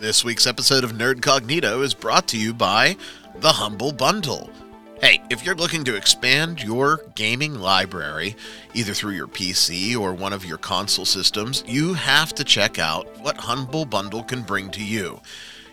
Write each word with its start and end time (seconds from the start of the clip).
This 0.00 0.24
week's 0.24 0.46
episode 0.46 0.82
of 0.82 0.92
Nerd 0.92 1.16
Cognito 1.16 1.84
is 1.84 1.92
brought 1.92 2.26
to 2.28 2.38
you 2.38 2.54
by 2.54 2.96
The 3.40 3.52
Humble 3.52 3.92
Bundle. 3.92 4.48
Hey, 5.02 5.20
if 5.28 5.44
you're 5.44 5.54
looking 5.54 5.84
to 5.84 5.94
expand 5.94 6.62
your 6.62 7.02
gaming 7.16 7.56
library, 7.56 8.34
either 8.72 8.94
through 8.94 9.12
your 9.12 9.26
PC 9.26 9.94
or 9.94 10.14
one 10.14 10.32
of 10.32 10.42
your 10.42 10.56
console 10.56 11.04
systems, 11.04 11.62
you 11.66 11.92
have 11.92 12.34
to 12.36 12.44
check 12.44 12.78
out 12.78 13.14
what 13.20 13.36
Humble 13.36 13.84
Bundle 13.84 14.22
can 14.22 14.40
bring 14.40 14.70
to 14.70 14.82
you. 14.82 15.20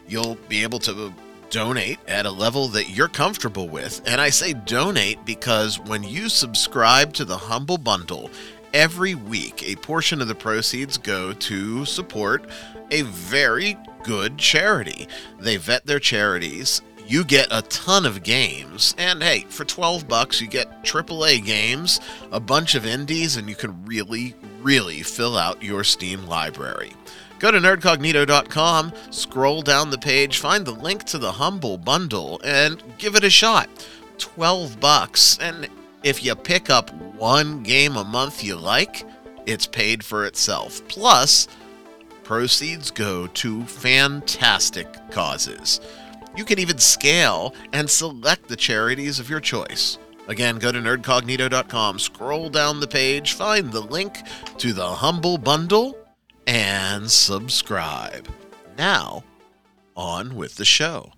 You'll 0.09 0.35
be 0.49 0.61
able 0.61 0.79
to 0.79 1.13
donate 1.49 1.99
at 2.09 2.25
a 2.25 2.31
level 2.31 2.67
that 2.67 2.89
you're 2.89 3.07
comfortable 3.07 3.69
with. 3.69 4.01
And 4.05 4.19
I 4.19 4.29
say 4.29 4.51
donate 4.51 5.23
because 5.23 5.79
when 5.79 6.03
you 6.03 6.27
subscribe 6.27 7.13
to 7.13 7.23
the 7.23 7.37
Humble 7.37 7.77
Bundle, 7.77 8.29
every 8.73 9.15
week 9.15 9.63
a 9.63 9.77
portion 9.77 10.21
of 10.21 10.27
the 10.27 10.35
proceeds 10.35 10.97
go 10.97 11.31
to 11.31 11.85
support 11.85 12.49
a 12.91 13.03
very 13.03 13.77
good 14.07 14.37
charity. 14.37 15.07
They 15.37 15.57
vet 15.57 15.85
their 15.85 15.99
charities. 15.99 16.81
You 17.05 17.25
get 17.25 17.47
a 17.51 17.61
ton 17.63 18.05
of 18.05 18.23
games, 18.23 18.95
and 18.97 19.21
hey, 19.21 19.45
for 19.49 19.65
12 19.65 20.07
bucks, 20.07 20.41
you 20.41 20.47
get 20.47 20.83
AAA 20.83 21.45
games, 21.45 21.99
a 22.31 22.39
bunch 22.39 22.75
of 22.75 22.85
indies, 22.85 23.37
and 23.37 23.47
you 23.47 23.55
can 23.55 23.85
really, 23.85 24.33
really 24.61 25.03
fill 25.03 25.37
out 25.37 25.63
your 25.63 25.83
Steam 25.83 26.25
library. 26.25 26.93
Go 27.39 27.51
to 27.51 27.59
nerdcognito.com, 27.59 28.93
scroll 29.11 29.61
down 29.61 29.89
the 29.89 29.97
page, 29.97 30.39
find 30.39 30.65
the 30.65 30.71
link 30.71 31.03
to 31.05 31.17
the 31.17 31.31
Humble 31.31 31.77
Bundle, 31.77 32.41
and 32.43 32.81
give 32.97 33.15
it 33.15 33.23
a 33.23 33.29
shot. 33.29 33.69
12 34.17 34.79
bucks. 34.79 35.37
And 35.39 35.69
if 36.03 36.23
you 36.25 36.35
pick 36.35 36.69
up 36.69 36.93
one 37.15 37.61
game 37.63 37.95
a 37.95 38.03
month 38.03 38.43
you 38.43 38.55
like, 38.55 39.05
it's 39.45 39.67
paid 39.67 40.03
for 40.03 40.25
itself. 40.25 40.85
Plus, 40.87 41.47
proceeds 42.27 42.91
go 42.91 43.25
to 43.25 43.63
fantastic 43.63 44.85
causes. 45.11 45.79
You 46.35 46.43
can 46.43 46.59
even 46.59 46.77
scale 46.77 47.55
and 47.71 47.89
select 47.89 48.49
the 48.49 48.57
charities 48.57 49.17
of 49.17 49.29
your 49.29 49.39
choice. 49.39 49.97
Again, 50.27 50.59
go 50.59 50.73
to 50.73 50.79
nerdcognito.com, 50.79 51.99
scroll 51.99 52.49
down 52.49 52.81
the 52.81 52.87
page, 52.87 53.31
find 53.31 53.71
the 53.71 53.79
link 53.79 54.23
to 54.57 54.73
the 54.73 54.85
Humble 54.85 55.37
Bundle, 55.37 55.97
and 56.45 57.09
subscribe. 57.09 58.27
Now, 58.77 59.23
on 59.95 60.35
with 60.35 60.55
the 60.55 60.65
show. 60.65 61.13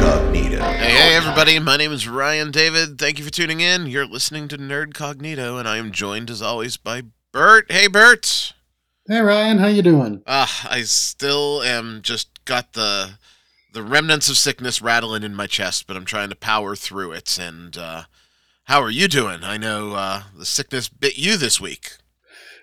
Nerd 0.00 0.32
Hey, 0.32 0.92
hey, 0.92 1.14
everybody. 1.14 1.58
My 1.58 1.76
name 1.76 1.92
is 1.92 2.08
Ryan 2.08 2.50
David. 2.50 2.98
Thank 2.98 3.18
you 3.18 3.24
for 3.24 3.30
tuning 3.30 3.60
in. 3.60 3.86
You're 3.86 4.06
listening 4.06 4.48
to 4.48 4.56
Nerd 4.56 4.94
Cognito, 4.94 5.58
and 5.58 5.68
I 5.68 5.76
am 5.76 5.92
joined, 5.92 6.30
as 6.30 6.40
always, 6.40 6.78
by 6.78 7.02
Bert. 7.32 7.70
Hey, 7.70 7.86
Bert. 7.86 8.54
Hey 9.06 9.20
Ryan, 9.20 9.58
how 9.58 9.66
you 9.66 9.82
doing? 9.82 10.22
Ah, 10.26 10.68
I 10.70 10.82
still 10.82 11.62
am 11.62 12.00
just 12.00 12.44
got 12.46 12.72
the 12.72 13.18
the 13.74 13.82
remnants 13.82 14.30
of 14.30 14.38
sickness 14.38 14.80
rattling 14.80 15.22
in 15.22 15.34
my 15.34 15.46
chest, 15.46 15.86
but 15.86 15.96
I'm 15.96 16.06
trying 16.06 16.30
to 16.30 16.36
power 16.36 16.74
through 16.74 17.12
it. 17.12 17.38
And 17.38 17.76
uh, 17.76 18.04
how 18.64 18.80
are 18.80 18.90
you 18.90 19.06
doing? 19.06 19.44
I 19.44 19.58
know 19.58 19.92
uh, 19.92 20.22
the 20.34 20.46
sickness 20.46 20.88
bit 20.88 21.18
you 21.18 21.36
this 21.36 21.60
week. 21.60 21.92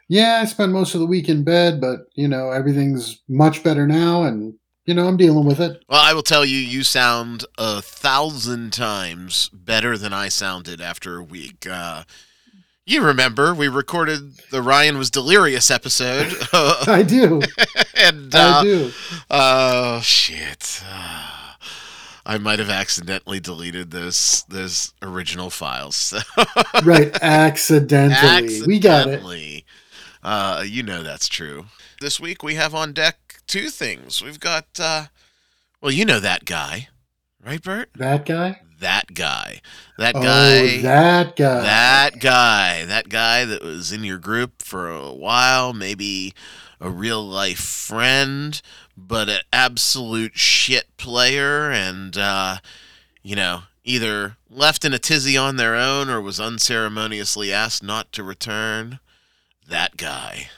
Yeah, 0.08 0.40
I 0.42 0.46
spent 0.46 0.72
most 0.72 0.96
of 0.96 1.02
the 1.02 1.06
week 1.06 1.30
in 1.30 1.44
bed, 1.44 1.80
but 1.80 2.08
you 2.16 2.28
know 2.28 2.50
everything's 2.50 3.22
much 3.28 3.64
better 3.64 3.86
now, 3.86 4.24
and 4.24 4.56
you 4.88 4.94
know 4.94 5.08
I'm 5.08 5.18
dealing 5.18 5.46
with 5.46 5.60
it. 5.60 5.84
Well, 5.88 6.02
I 6.02 6.14
will 6.14 6.24
tell 6.24 6.46
you, 6.46 6.58
you 6.58 6.84
sound 6.84 7.46
a 7.58 7.82
thousand 7.82 8.74
times 8.74 9.50
better 9.50 9.98
than 9.98 10.14
I 10.14 10.30
sounded 10.30 10.82
after 10.82 11.18
a 11.18 11.24
week. 11.24 11.68
Uh, 11.70 12.04
you 12.86 13.04
remember 13.04 13.54
we 13.54 13.68
recorded 13.68 14.38
the 14.50 14.62
Ryan 14.62 14.98
was 14.98 15.12
delirious 15.12 15.70
episode, 15.70 16.34
I 16.54 17.04
do, 17.06 17.42
and 17.96 18.34
uh, 18.34 18.60
I 18.60 18.64
do. 18.64 18.92
Oh 19.30 20.00
shit! 20.02 20.82
I 22.26 22.38
might 22.38 22.60
have 22.60 22.70
accidentally 22.70 23.42
deleted 23.42 23.92
those 23.92 24.46
those 24.48 24.94
original 25.02 25.50
files. 25.50 26.14
Right, 26.84 27.18
accidentally. 27.22 28.62
We 28.66 28.80
got 28.80 29.08
it. 29.08 29.64
Uh, 30.24 30.64
you 30.66 30.84
know 30.84 31.04
that's 31.04 31.28
true. 31.28 31.66
This 32.00 32.20
week 32.20 32.44
we 32.44 32.56
have 32.56 32.76
on 32.76 32.94
deck 32.94 33.42
two 33.48 33.70
things. 33.70 34.22
We've 34.24 34.40
got, 34.40 34.66
uh, 34.80 35.06
well, 35.82 35.92
you 35.92 36.06
know 36.06 36.20
that 36.20 36.46
guy, 36.46 36.90
right, 37.44 37.62
Bert? 37.62 37.90
That 37.96 38.26
guy. 38.26 38.62
That 38.80 39.14
guy. 39.16 39.62
That 39.98 40.16
Oh, 40.16 40.22
guy. 40.22 40.82
that 40.84 41.36
guy. 41.36 41.62
That 41.64 42.20
guy, 42.20 42.86
that 42.86 43.10
guy 43.10 43.46
that 43.46 43.64
was 43.64 43.92
in 43.92 44.04
your 44.04 44.20
group 44.20 44.62
for 44.62 44.92
a 44.92 45.12
while, 45.12 45.74
maybe 45.74 46.36
a 46.80 46.92
real 46.92 47.26
life 47.28 47.58
friend, 47.60 48.62
but 48.96 49.30
an 49.30 49.42
absolute 49.52 50.38
shit 50.38 50.96
player, 50.98 51.72
and, 51.72 52.16
uh, 52.16 52.58
you 53.24 53.36
know, 53.36 53.64
either 53.84 54.38
left 54.52 54.86
in 54.86 54.94
a 54.94 55.00
tizzy 55.00 55.36
on 55.36 55.56
their 55.56 55.76
own 55.76 56.10
or 56.10 56.22
was 56.22 56.40
unceremoniously 56.40 57.52
asked 57.52 57.82
not 57.82 58.12
to 58.12 58.22
return. 58.24 59.00
That 59.68 59.98
guy. 59.98 60.50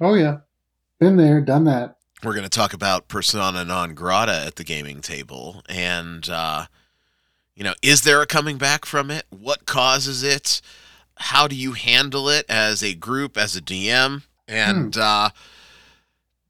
Oh 0.00 0.14
yeah, 0.14 0.38
been 1.04 1.16
there, 1.18 1.40
done 1.42 1.64
that. 1.64 1.98
We're 2.22 2.32
going 2.32 2.44
to 2.44 2.48
talk 2.48 2.72
about 2.72 3.08
persona 3.08 3.62
non 3.62 3.94
grata 3.94 4.44
at 4.46 4.56
the 4.56 4.64
gaming 4.64 5.02
table, 5.02 5.62
and, 5.68 6.26
uh, 6.30 6.64
you 7.54 7.62
know, 7.62 7.74
is 7.82 8.02
there 8.02 8.22
a 8.22 8.26
coming 8.26 8.56
back 8.56 8.86
from 8.86 9.10
it? 9.10 9.26
What 9.28 9.66
causes 9.66 10.22
it? 10.22 10.62
How 11.18 11.46
do 11.46 11.54
you 11.54 11.72
handle 11.72 12.30
it 12.30 12.46
as 12.48 12.82
a 12.82 12.94
group, 12.94 13.36
as 13.36 13.54
a 13.54 13.60
DM? 13.60 14.22
And 14.48 14.96
uh, 14.96 15.28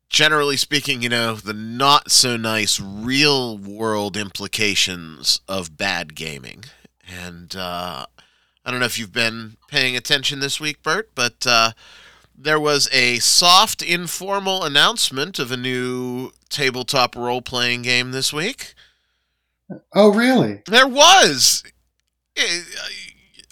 generally 0.09 0.57
speaking, 0.57 1.03
you 1.03 1.09
know, 1.09 1.35
the 1.35 1.53
not 1.53 2.13
so 2.13 2.37
nice 2.37 2.79
real 2.79 3.59
world 3.59 4.17
implications 4.17 5.41
of 5.49 5.77
bad 5.77 6.15
gaming. 6.15 6.65
And 7.09 7.57
uh, 7.57 8.07
I 8.65 8.71
don't 8.71 8.79
know 8.79 8.87
if 8.87 9.01
you've 9.01 9.13
been 9.13 9.57
paying 9.67 9.97
attention 9.97 10.39
this 10.39 10.61
week, 10.61 10.81
Bert, 10.85 11.11
but 11.17 11.45
uh, 11.45 11.73
there 12.37 12.61
was 12.61 12.89
a 12.93 13.19
soft, 13.21 13.83
informal 13.83 14.65
announcement 14.65 15.39
of 15.39 15.51
a 15.51 15.57
new 15.57 16.31
tabletop 16.49 17.15
role 17.17 17.43
playing 17.43 17.83
game 17.83 18.11
this 18.13 18.33
week. 18.33 18.75
Oh 19.95 20.13
really? 20.13 20.63
There 20.67 20.87
was. 20.87 21.63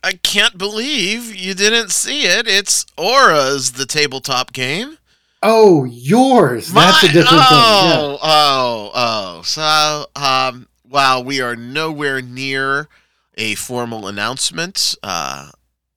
I 0.04 0.12
can't 0.22 0.58
believe 0.58 1.34
you 1.34 1.54
didn't 1.54 1.90
see 1.90 2.22
it. 2.24 2.48
It's 2.48 2.84
Aura's 2.98 3.72
the 3.72 3.86
tabletop 3.86 4.52
game. 4.52 4.98
Oh, 5.44 5.84
yours. 5.84 6.72
That's 6.72 7.02
a 7.02 7.06
My- 7.06 7.12
different 7.12 7.28
thing. 7.28 7.58
Yeah. 7.58 7.96
oh, 7.98 8.18
Oh, 8.22 8.90
oh, 8.94 9.42
So, 9.42 10.06
um, 10.14 10.68
while 10.88 11.22
we 11.24 11.40
are 11.40 11.56
nowhere 11.56 12.20
near 12.22 12.88
a 13.36 13.54
formal 13.56 14.06
announcement, 14.06 14.94
uh, 15.02 15.50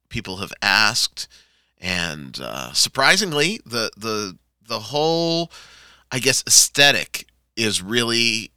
people 0.10 0.38
have 0.38 0.54
asked, 0.64 1.28
and 1.86 2.40
uh, 2.42 2.74
surprisingly, 2.74 3.62
the 3.64 3.92
the 3.96 4.38
the 4.68 4.80
whole, 4.80 5.52
I 6.12 6.18
guess, 6.18 6.44
aesthetic 6.48 7.28
is 7.56 7.84
really 7.84 8.52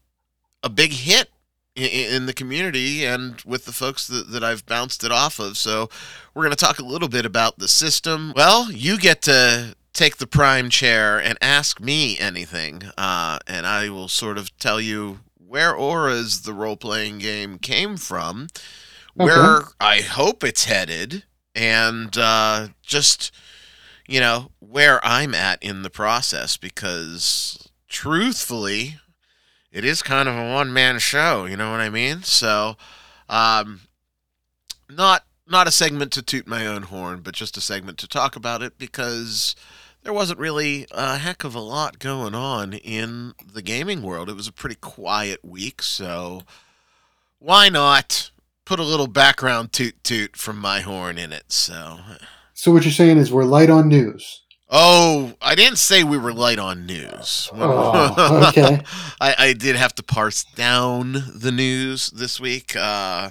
a 0.63 0.71
big 0.71 0.93
hit 0.93 1.29
in, 1.77 2.25
the 2.25 2.33
community 2.33 3.05
and 3.05 3.41
with 3.43 3.67
the 3.67 3.73
folks 3.73 4.09
that, 4.09 4.33
that 4.33 4.43
I've 4.43 4.65
bounced 4.67 5.05
it 5.05 5.13
off 5.13 5.39
of. 5.39 5.59
So, 5.59 5.91
we're 6.35 6.43
going 6.43 6.57
to 6.57 6.65
talk 6.65 6.79
a 6.79 6.85
little 6.85 7.09
bit 7.09 7.27
about 7.27 7.59
the 7.59 7.69
system. 7.69 8.33
Well, 8.35 8.73
you 8.73 8.99
get 8.99 9.21
to 9.23 9.77
take 9.93 10.17
the 10.17 10.27
prime 10.27 10.71
chair 10.71 11.19
and 11.23 11.37
ask 11.43 11.81
me 11.81 12.19
anything, 12.19 12.83
uh, 12.97 13.39
and 13.47 13.67
I 13.67 13.91
will 13.91 14.09
sort 14.09 14.39
of 14.39 14.57
tell 14.59 14.81
you 14.81 15.21
where 15.37 15.77
Aura's 15.77 16.43
the 16.43 16.55
role 16.55 16.77
playing 16.77 17.19
game 17.19 17.59
came 17.59 17.99
from, 17.99 18.49
where 19.15 19.61
I 19.79 20.01
hope 20.01 20.43
it's 20.43 20.65
headed, 20.65 21.25
and 21.59 22.17
uh, 22.17 22.69
just, 22.83 23.33
you 24.07 24.21
know, 24.21 24.53
where 24.61 25.05
I'm 25.05 25.35
at 25.35 25.61
in 25.61 25.83
the 25.83 25.91
process 25.91 26.57
because 26.57 27.69
truthfully, 27.89 28.99
it 29.73 29.85
is 29.85 30.01
kind 30.01 30.29
of 30.29 30.37
a 30.37 30.55
one 30.55 30.73
man 30.73 31.01
show, 31.01 31.47
you 31.47 31.57
know 31.57 31.73
what 31.73 31.81
I 31.81 31.91
mean? 31.91 32.23
So, 32.23 32.77
um, 33.29 33.81
not 34.89 35.25
not 35.49 35.67
a 35.67 35.73
segment 35.73 36.13
to 36.13 36.23
toot 36.23 36.47
my 36.47 36.65
own 36.65 36.85
horn, 36.85 37.21
but 37.21 37.35
just 37.35 37.57
a 37.57 37.61
segment 37.61 37.99
to 37.99 38.07
talk 38.07 38.37
about 38.37 38.63
it 38.63 38.79
because 38.79 39.57
there 40.05 40.13
wasn't 40.13 40.39
really 40.39 40.87
a 40.93 41.17
heck 41.17 41.43
of 41.43 41.57
a 41.57 41.61
lot 41.61 41.99
going 41.99 42.35
on 42.35 42.75
in 42.75 43.35
the 43.53 43.63
gaming 43.63 44.03
world. 44.03 44.29
It 44.31 44.37
was 44.37 44.47
a 44.47 44.53
pretty 44.53 44.77
quiet 44.77 45.45
week, 45.45 45.83
so 45.83 46.43
why 47.41 47.69
not 47.69 48.31
put 48.69 48.79
a 48.79 48.85
little 48.85 49.07
background 49.07 49.73
toot 49.73 50.05
toot 50.05 50.37
from 50.37 50.59
my 50.59 50.81
horn 50.81 51.17
in 51.17 51.33
it? 51.33 51.51
So, 51.51 52.01
So 52.53 52.71
what 52.71 52.85
you're 52.85 52.93
saying 52.93 53.17
is 53.17 53.33
we're 53.33 53.45
light 53.45 53.71
on 53.71 53.89
news. 53.89 54.43
oh, 54.69 55.33
I 55.41 55.55
didn't 55.55 55.79
say 55.79 56.05
we 56.05 56.19
were 56.19 56.35
light 56.35 56.59
on 56.59 56.85
news. 56.85 57.49
Oh, 57.55 58.49
okay. 58.49 58.83
I, 59.21 59.35
I 59.39 59.53
did 59.55 59.77
have 59.77 59.95
to 59.95 60.03
parse 60.03 60.45
down 60.45 61.13
the 61.35 61.51
news 61.51 62.11
this 62.11 62.39
week. 62.39 62.77
Uh, 62.77 63.31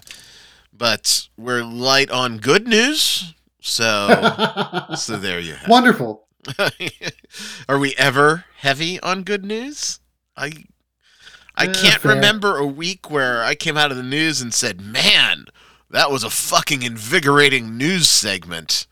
but 0.76 1.28
we're 1.38 1.64
light 1.64 2.10
on 2.10 2.40
good 2.40 2.68
news. 2.68 3.36
So, 3.62 4.88
so 4.96 5.18
there 5.18 5.40
you 5.40 5.54
have. 5.54 5.70
Wonderful. 5.70 6.28
Are 7.70 7.78
we 7.78 7.94
ever 7.96 8.46
heavy 8.58 9.00
on 9.02 9.22
good 9.22 9.46
news? 9.46 10.00
I 10.36 10.66
I 11.58 11.68
can't 11.68 12.02
fair. 12.02 12.16
remember 12.16 12.58
a 12.58 12.66
week 12.66 13.10
where 13.10 13.44
I 13.44 13.56
came 13.56 13.78
out 13.78 13.92
of 13.92 13.98
the 13.98 14.04
news 14.04 14.42
and 14.42 14.54
said, 14.54 14.80
"Man, 14.80 15.48
that 15.90 16.12
was 16.12 16.24
a 16.24 16.30
fucking 16.30 16.84
invigorating 16.84 17.78
news 17.78 18.08
segment." 18.08 18.88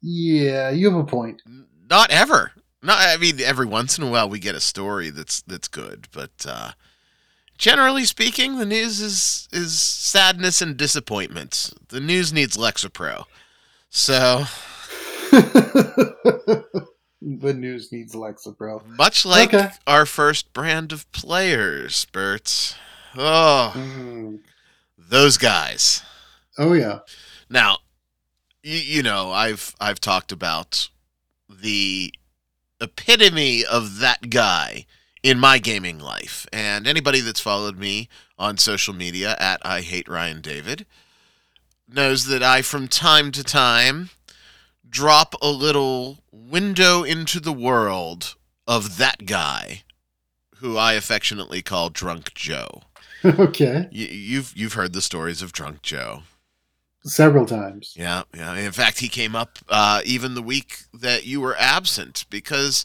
Yeah, 0.00 0.70
you 0.70 0.90
have 0.90 0.98
a 0.98 1.04
point. 1.04 1.42
Not 1.90 2.10
ever. 2.10 2.52
Not 2.82 2.98
I 3.00 3.16
mean 3.16 3.40
every 3.40 3.66
once 3.66 3.98
in 3.98 4.04
a 4.04 4.10
while 4.10 4.28
we 4.28 4.38
get 4.38 4.54
a 4.54 4.60
story 4.60 5.10
that's 5.10 5.42
that's 5.42 5.68
good, 5.68 6.06
but 6.12 6.46
uh 6.46 6.72
generally 7.58 8.04
speaking, 8.04 8.56
the 8.56 8.64
news 8.64 9.00
is 9.00 9.48
is 9.52 9.78
sadness 9.78 10.62
and 10.62 10.76
disappointment. 10.76 11.72
The 11.88 12.00
news 12.00 12.32
needs 12.32 12.56
Lexapro. 12.56 13.24
So, 13.90 14.44
the 17.20 17.52
news 17.54 17.90
needs 17.92 18.14
Lexapro. 18.14 18.84
much 18.96 19.24
like 19.26 19.52
Okay. 19.52 19.70
our 19.86 20.06
first 20.06 20.52
brand 20.52 20.92
of 20.92 21.10
players, 21.12 22.04
Bert. 22.12 22.76
Oh, 23.16 23.72
Mm. 23.74 24.40
those 24.96 25.36
guys. 25.38 26.02
Oh 26.58 26.72
yeah. 26.74 27.00
Now, 27.48 27.78
you, 28.62 28.76
you 28.76 29.02
know, 29.02 29.32
I've 29.32 29.74
I've 29.80 30.00
talked 30.00 30.32
about 30.32 30.88
the 31.48 32.12
epitome 32.80 33.64
of 33.64 33.98
that 33.98 34.30
guy 34.30 34.86
in 35.22 35.38
my 35.40 35.58
gaming 35.58 35.98
life, 35.98 36.46
and 36.52 36.86
anybody 36.86 37.20
that's 37.20 37.40
followed 37.40 37.76
me 37.78 38.08
on 38.38 38.56
social 38.58 38.94
media 38.94 39.34
at 39.40 39.60
I 39.66 39.80
hate 39.80 40.08
Ryan 40.08 40.40
David 40.40 40.86
knows 41.88 42.26
that 42.26 42.42
I 42.42 42.62
from 42.62 42.86
time 42.86 43.32
to 43.32 43.42
time 43.42 44.10
drop 44.88 45.34
a 45.42 45.50
little 45.50 46.18
window 46.32 47.02
into 47.02 47.40
the 47.40 47.52
world 47.52 48.34
of 48.66 48.98
that 48.98 49.26
guy 49.26 49.82
who 50.56 50.76
I 50.76 50.94
affectionately 50.94 51.62
call 51.62 51.90
Drunk 51.90 52.34
Joe. 52.34 52.82
okay. 53.24 53.88
You, 53.90 54.06
you've 54.06 54.52
you've 54.56 54.72
heard 54.74 54.92
the 54.92 55.02
stories 55.02 55.42
of 55.42 55.52
Drunk 55.52 55.82
Joe. 55.82 56.22
Several 57.04 57.46
times. 57.46 57.94
Yeah, 57.96 58.22
yeah. 58.34 58.54
In 58.54 58.72
fact, 58.72 58.98
he 58.98 59.08
came 59.08 59.34
up 59.34 59.58
uh, 59.68 60.02
even 60.04 60.34
the 60.34 60.42
week 60.42 60.80
that 60.92 61.24
you 61.24 61.40
were 61.40 61.56
absent 61.58 62.26
because, 62.28 62.84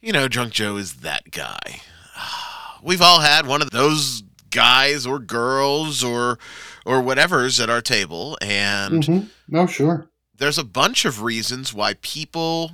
you 0.00 0.12
know, 0.12 0.28
Drunk 0.28 0.52
Joe 0.52 0.76
is 0.76 0.96
that 0.96 1.30
guy. 1.30 1.80
We've 2.82 3.02
all 3.02 3.20
had 3.20 3.46
one 3.46 3.62
of 3.62 3.70
those 3.70 4.22
guys 4.50 5.06
or 5.06 5.18
girls 5.18 6.04
or 6.04 6.38
or 6.84 7.00
whatever's 7.00 7.58
at 7.58 7.70
our 7.70 7.80
table, 7.80 8.36
and 8.40 9.04
hmm 9.04 9.20
Oh 9.54 9.66
sure. 9.66 10.08
There's 10.42 10.58
a 10.58 10.64
bunch 10.64 11.04
of 11.04 11.22
reasons 11.22 11.72
why 11.72 11.94
people 12.02 12.72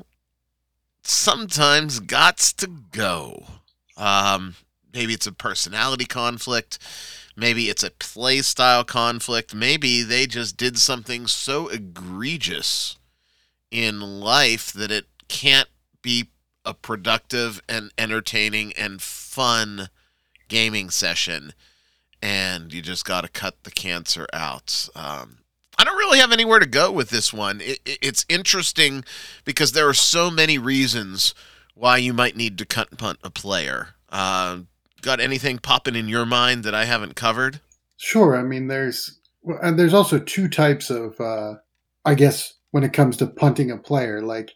sometimes 1.03 2.01
gots 2.01 2.57
to 2.57 2.67
go. 2.67 3.45
Um, 3.95 4.55
maybe 4.95 5.13
it's 5.13 5.27
a 5.27 5.33
personality 5.33 6.07
conflict. 6.07 6.79
Maybe 7.37 7.69
it's 7.69 7.83
a 7.83 7.91
play 7.91 8.41
style 8.41 8.85
conflict. 8.85 9.55
Maybe 9.55 10.03
they 10.03 10.27
just 10.27 10.57
did 10.57 10.79
something 10.79 11.27
so 11.27 11.69
egregious 11.69 12.97
in 13.71 14.01
life 14.01 14.73
that 14.73 14.91
it 14.91 15.05
can't 15.29 15.69
be 16.01 16.31
a 16.65 16.73
productive 16.73 17.61
and 17.69 17.93
entertaining 17.99 18.73
and 18.79 19.03
fun 19.03 19.91
gaming 20.49 20.89
session. 20.89 21.53
And 22.23 22.73
you 22.73 22.81
just 22.81 23.05
got 23.05 23.25
to 23.25 23.29
cut 23.29 23.63
the 23.65 23.71
cancer 23.71 24.27
out. 24.33 24.89
Um, 24.95 25.41
I 25.79 25.85
don't 25.85 25.97
really 25.97 26.19
have 26.19 26.33
anywhere 26.33 26.59
to 26.59 26.67
go 26.67 26.91
with 26.91 27.11
this 27.11 27.33
one. 27.33 27.61
It, 27.61 27.79
it, 27.85 27.99
it's 28.03 28.27
interesting 28.29 29.05
because 29.45 29.73
there 29.73 29.89
are 29.89 29.95
so 29.95 30.31
many 30.31 30.59
reasons 30.59 31.35
why 31.75 31.99
you 31.99 32.13
might 32.13 32.37
need 32.37 32.59
to 32.59 32.67
cut 32.67 32.91
and 32.91 32.99
punt 32.99 33.19
a 33.23 33.31
player. 33.31 33.91
Uh, 34.09 34.61
got 35.03 35.21
anything 35.21 35.59
popping 35.59 35.95
in 35.95 36.09
your 36.09 36.27
mind 36.27 36.65
that 36.65 36.75
I 36.75 36.85
haven't 36.85 37.15
covered? 37.15 37.61
Sure. 37.97 38.37
I 38.37 38.43
mean, 38.43 38.67
there's 38.67 39.19
and 39.63 39.79
there's 39.79 39.95
also 39.95 40.19
two 40.19 40.49
types 40.49 40.91
of, 40.91 41.19
uh, 41.21 41.55
I 42.05 42.15
guess, 42.15 42.55
when 42.73 42.85
it 42.85 42.93
comes 42.93 43.17
to 43.19 43.27
punting 43.27 43.71
a 43.71 43.77
player. 43.77 44.21
Like, 44.21 44.53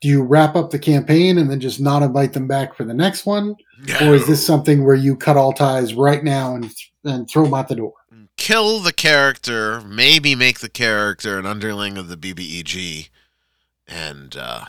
do 0.00 0.08
you 0.08 0.22
wrap 0.22 0.56
up 0.56 0.70
the 0.70 0.78
campaign 0.78 1.38
and 1.38 1.50
then 1.50 1.60
just 1.60 1.80
not 1.80 2.02
invite 2.02 2.32
them 2.32 2.46
back 2.48 2.74
for 2.74 2.84
the 2.84 2.94
next 2.94 3.26
one, 3.26 3.54
or 4.00 4.14
is 4.14 4.26
this 4.26 4.44
something 4.44 4.84
where 4.84 4.96
you 4.96 5.16
cut 5.16 5.36
all 5.36 5.52
ties 5.52 5.94
right 5.94 6.24
now 6.24 6.54
and 6.54 6.72
and 7.04 7.28
throw 7.28 7.44
them 7.44 7.54
out 7.54 7.68
the 7.68 7.76
door? 7.76 7.94
Kill 8.42 8.80
the 8.80 8.92
character, 8.92 9.80
maybe 9.82 10.34
make 10.34 10.58
the 10.58 10.68
character 10.68 11.38
an 11.38 11.46
underling 11.46 11.96
of 11.96 12.08
the 12.08 12.16
BBEG, 12.16 13.08
and 13.86 14.36
uh, 14.36 14.64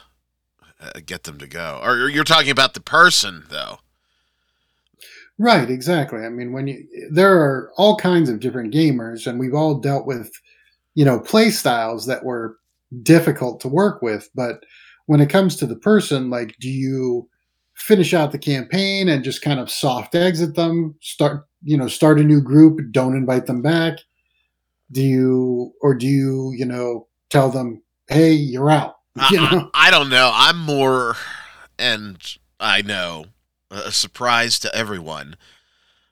uh, 0.80 0.92
get 1.04 1.24
them 1.24 1.40
to 1.40 1.48
go? 1.48 1.80
Or 1.84 2.08
you're 2.08 2.24
talking 2.24 2.52
about 2.52 2.76
the 2.76 2.82
person, 2.82 3.46
though? 3.50 3.80
Right, 5.40 5.72
exactly. 5.72 6.20
I 6.20 6.30
mean, 6.30 6.54
when 6.54 6.68
you 6.68 6.88
there 7.10 7.36
are 7.36 7.72
all 7.76 7.98
kinds 7.98 8.30
of 8.30 8.40
different 8.40 8.72
gamers, 8.72 9.26
and 9.26 9.40
we've 9.40 9.56
all 9.56 9.80
dealt 9.80 10.06
with, 10.06 10.32
you 10.94 11.04
know, 11.04 11.20
play 11.20 11.50
styles 11.50 12.06
that 12.06 12.24
were 12.24 12.58
difficult 13.02 13.60
to 13.62 13.68
work 13.68 14.04
with. 14.04 14.30
But 14.36 14.64
when 15.08 15.20
it 15.20 15.32
comes 15.32 15.56
to 15.56 15.66
the 15.66 15.78
person, 15.78 16.30
like, 16.30 16.56
do 16.60 16.70
you 16.70 17.28
finish 17.76 18.14
out 18.14 18.32
the 18.32 18.38
campaign 18.38 19.10
and 19.10 19.24
just 19.24 19.42
kind 19.42 19.60
of 19.60 19.70
soft 19.70 20.16
exit 20.16 20.56
them? 20.56 20.96
Start, 21.02 21.48
you 21.64 21.78
know, 21.78 21.88
start 21.88 22.20
a 22.20 22.24
new 22.24 22.42
group. 22.42 22.80
Don't 22.92 23.16
invite 23.16 23.46
them 23.46 23.62
back. 23.62 24.00
Do 24.92 25.02
you, 25.02 25.74
or 25.82 25.96
do 25.96 26.08
you, 26.08 26.54
you 26.56 26.66
know, 26.66 27.08
tell 27.30 27.50
them, 27.50 27.82
hey, 28.08 28.32
you're 28.32 28.70
out? 28.70 28.96
You 29.32 29.40
I, 29.40 29.52
know? 29.52 29.70
I, 29.74 29.88
I 29.88 29.92
don't 29.92 30.10
know. 30.10 30.32
I'm 30.34 30.60
more, 30.60 31.16
and 31.78 32.18
I 32.60 32.82
know, 32.82 33.26
a 33.70 33.92
surprise 33.92 34.60
to 34.60 34.76
everyone. 34.76 35.36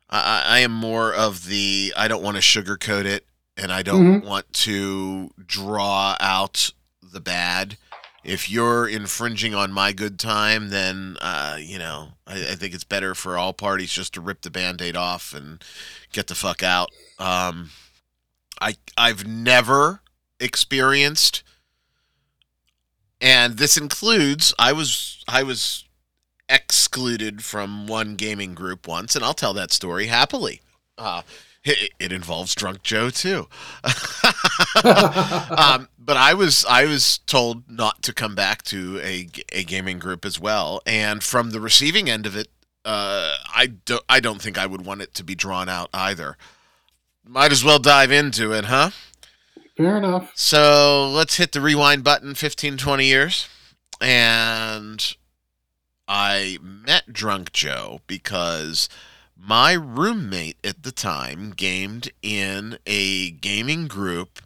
I, 0.09 0.19
I 0.19 0.57
I 0.57 0.59
am 0.59 0.71
more 0.71 1.13
of 1.13 1.45
the 1.45 1.93
I 1.95 2.07
don't 2.07 2.23
want 2.23 2.37
to 2.37 2.41
sugarcoat 2.41 3.05
it, 3.05 3.25
and 3.57 3.71
I 3.71 3.81
don't 3.81 4.19
mm-hmm. 4.19 4.27
want 4.27 4.51
to 4.53 5.31
draw 5.45 6.15
out 6.19 6.71
the 7.01 7.21
bad. 7.21 7.77
If 8.23 8.49
you're 8.49 8.87
infringing 8.87 9.55
on 9.55 9.71
my 9.71 9.93
good 9.93 10.19
time, 10.19 10.69
then 10.69 11.17
uh, 11.21 11.57
you 11.59 11.79
know 11.79 12.09
I, 12.27 12.35
I 12.35 12.55
think 12.55 12.73
it's 12.73 12.83
better 12.83 13.15
for 13.15 13.37
all 13.37 13.53
parties 13.53 13.91
just 13.91 14.13
to 14.13 14.21
rip 14.21 14.41
the 14.41 14.51
band-aid 14.51 14.95
off 14.95 15.33
and 15.33 15.63
get 16.11 16.27
the 16.27 16.35
fuck 16.35 16.63
out. 16.63 16.89
Um, 17.19 17.71
I 18.59 18.75
I've 18.97 19.25
never 19.25 20.01
experienced 20.39 21.43
and 23.21 23.57
this 23.57 23.77
includes 23.77 24.53
I 24.57 24.73
was 24.73 25.23
I 25.27 25.43
was 25.43 25.85
excluded 26.49 27.43
from 27.43 27.87
one 27.87 28.15
gaming 28.15 28.55
group 28.55 28.87
once, 28.87 29.15
and 29.15 29.23
I'll 29.23 29.35
tell 29.35 29.53
that 29.53 29.71
story 29.71 30.07
happily. 30.07 30.61
Uh, 30.97 31.21
it, 31.63 31.91
it 31.99 32.11
involves 32.11 32.55
drunk 32.55 32.81
Joe 32.81 33.11
too. 33.11 33.47
um, 34.83 35.87
but 35.97 36.17
I 36.17 36.33
was 36.33 36.65
I 36.65 36.85
was 36.85 37.19
told 37.19 37.69
not 37.69 38.01
to 38.03 38.13
come 38.13 38.35
back 38.35 38.63
to 38.63 38.99
a, 38.99 39.27
a 39.51 39.63
gaming 39.63 39.99
group 39.99 40.25
as 40.25 40.39
well, 40.39 40.81
and 40.85 41.23
from 41.23 41.51
the 41.51 41.59
receiving 41.59 42.09
end 42.09 42.25
of 42.25 42.35
it, 42.35 42.47
uh, 42.85 43.35
I 43.53 43.67
don't 43.85 44.03
I 44.09 44.19
don't 44.19 44.41
think 44.41 44.57
I 44.57 44.65
would 44.65 44.85
want 44.85 45.01
it 45.01 45.13
to 45.15 45.23
be 45.23 45.35
drawn 45.35 45.69
out 45.69 45.89
either. 45.93 46.37
Might 47.25 47.51
as 47.51 47.63
well 47.63 47.79
dive 47.79 48.11
into 48.11 48.51
it, 48.51 48.65
huh? 48.65 48.91
Fair 49.77 49.97
enough. 49.97 50.31
So 50.35 51.09
let's 51.09 51.37
hit 51.37 51.51
the 51.51 51.61
rewind 51.61 52.03
button 52.03 52.35
15, 52.35 52.77
20 52.77 53.05
years. 53.05 53.47
And 53.99 55.15
I 56.07 56.57
met 56.61 57.13
Drunk 57.13 57.51
Joe 57.53 58.01
because 58.07 58.89
my 59.37 59.73
roommate 59.73 60.57
at 60.63 60.83
the 60.83 60.91
time 60.91 61.51
gamed 61.51 62.11
in 62.21 62.77
a 62.85 63.31
gaming 63.31 63.87
group 63.87 64.41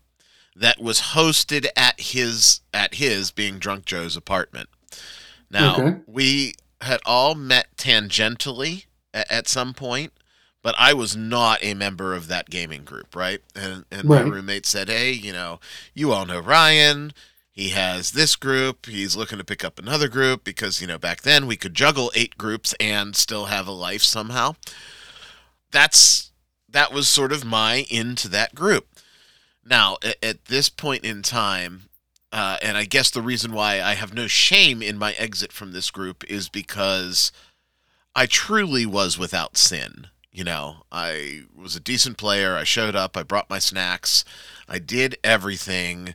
that 0.55 0.79
was 0.81 1.01
hosted 1.13 1.67
at 1.75 2.00
his 2.00 2.62
at 2.74 2.95
his 2.95 3.31
being 3.31 3.59
Drunk 3.59 3.85
Joe's 3.85 4.15
apartment. 4.15 4.69
Now 5.50 5.75
Okay. 5.77 6.00
we 6.07 6.53
had 6.81 7.01
all 7.05 7.35
met 7.35 7.75
tangentially 7.77 8.85
at, 9.13 9.29
at 9.31 9.47
some 9.47 9.74
point, 9.74 10.13
but 10.62 10.75
I 10.77 10.93
was 10.93 11.15
not 11.15 11.59
a 11.63 11.74
member 11.74 12.13
of 12.13 12.27
that 12.27 12.50
gaming 12.50 12.83
group, 12.83 13.15
right? 13.15 13.41
And 13.55 13.85
and 13.91 14.07
my 14.07 14.21
roommate 14.21 14.65
said, 14.65 14.88
"Hey, 14.89 15.12
you 15.12 15.33
know, 15.33 15.59
you 15.93 16.12
all 16.12 16.25
know 16.25 16.39
Ryan. 16.39 17.13
He 17.51 17.69
has 17.69 18.12
this 18.12 18.35
group. 18.35 18.85
He's 18.85 19.15
looking 19.15 19.38
to 19.38 19.43
pick 19.45 19.63
up 19.63 19.79
another 19.79 20.09
group 20.09 20.43
because, 20.43 20.81
you 20.81 20.88
know, 20.88 20.97
back 20.97 21.21
then 21.21 21.47
we 21.47 21.55
could 21.55 21.74
juggle 21.74 22.12
eight 22.13 22.38
groups 22.38 22.74
and 22.79 23.15
still 23.15 23.45
have 23.45 23.67
a 23.67 23.71
life 23.71 24.03
somehow." 24.03 24.55
That's 25.71 26.31
that 26.69 26.91
was 26.91 27.07
sort 27.07 27.31
of 27.31 27.45
my 27.45 27.85
into 27.89 28.27
that 28.29 28.55
group. 28.55 28.88
Now, 29.65 29.98
at, 30.22 30.45
this 30.45 30.69
point 30.69 31.03
in 31.03 31.24
time, 31.24 31.89
uh, 32.31 32.57
and 32.62 32.77
I 32.77 32.86
guess 32.86 33.10
the 33.10 33.22
reason 33.22 33.51
why 33.51 33.81
I 33.81 33.95
have 33.95 34.13
no 34.13 34.27
shame 34.27 34.84
in 34.84 34.98
my 34.98 35.13
exit 35.13 35.51
from 35.51 35.72
this 35.72 35.89
group 35.89 36.24
is 36.29 36.50
because 36.50 37.31
I 38.15 38.27
truly 38.27 38.86
was 38.86 39.17
without 39.17 39.57
sin. 39.57 40.07
You 40.31 40.43
know, 40.43 40.84
I 40.91 41.43
was 41.55 41.75
a 41.75 41.79
decent 41.79 42.17
player. 42.17 42.55
I 42.55 42.63
showed 42.63 42.95
up. 42.95 43.17
I 43.17 43.24
brought 43.24 43.50
my 43.50 43.57
snacks. 43.57 44.24
I 44.67 44.79
did 44.79 45.17
everything. 45.24 46.13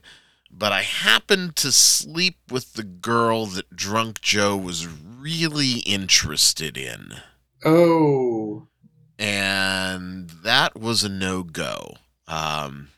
But 0.49 0.71
I 0.71 0.83
happened 0.83 1.55
to 1.57 1.71
sleep 1.71 2.37
with 2.49 2.73
the 2.73 2.83
girl 2.83 3.47
that 3.47 3.75
Drunk 3.75 4.21
Joe 4.21 4.55
was 4.55 4.87
really 4.87 5.79
interested 5.79 6.77
in. 6.77 7.15
Oh. 7.65 8.67
And 9.17 10.29
that 10.43 10.79
was 10.79 11.03
a 11.03 11.09
no 11.09 11.43
go. 11.43 11.95
Um, 12.27 12.89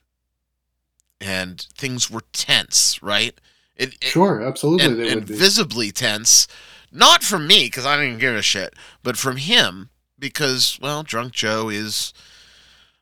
and 1.23 1.61
things 1.75 2.09
were 2.09 2.23
tense, 2.33 3.01
right? 3.01 3.39
It, 3.75 3.95
it, 3.95 4.03
sure, 4.03 4.41
absolutely. 4.41 4.85
And, 4.85 5.01
and 5.01 5.27
visibly 5.27 5.91
tense. 5.91 6.47
Not 6.91 7.23
from 7.23 7.47
me, 7.47 7.65
because 7.65 7.85
I 7.85 7.97
didn't 7.97 8.19
give 8.19 8.35
a 8.35 8.41
shit, 8.41 8.75
but 9.01 9.17
from 9.17 9.37
him, 9.37 9.89
because, 10.19 10.77
well, 10.81 11.01
Drunk 11.01 11.33
Joe 11.33 11.69
is, 11.69 12.13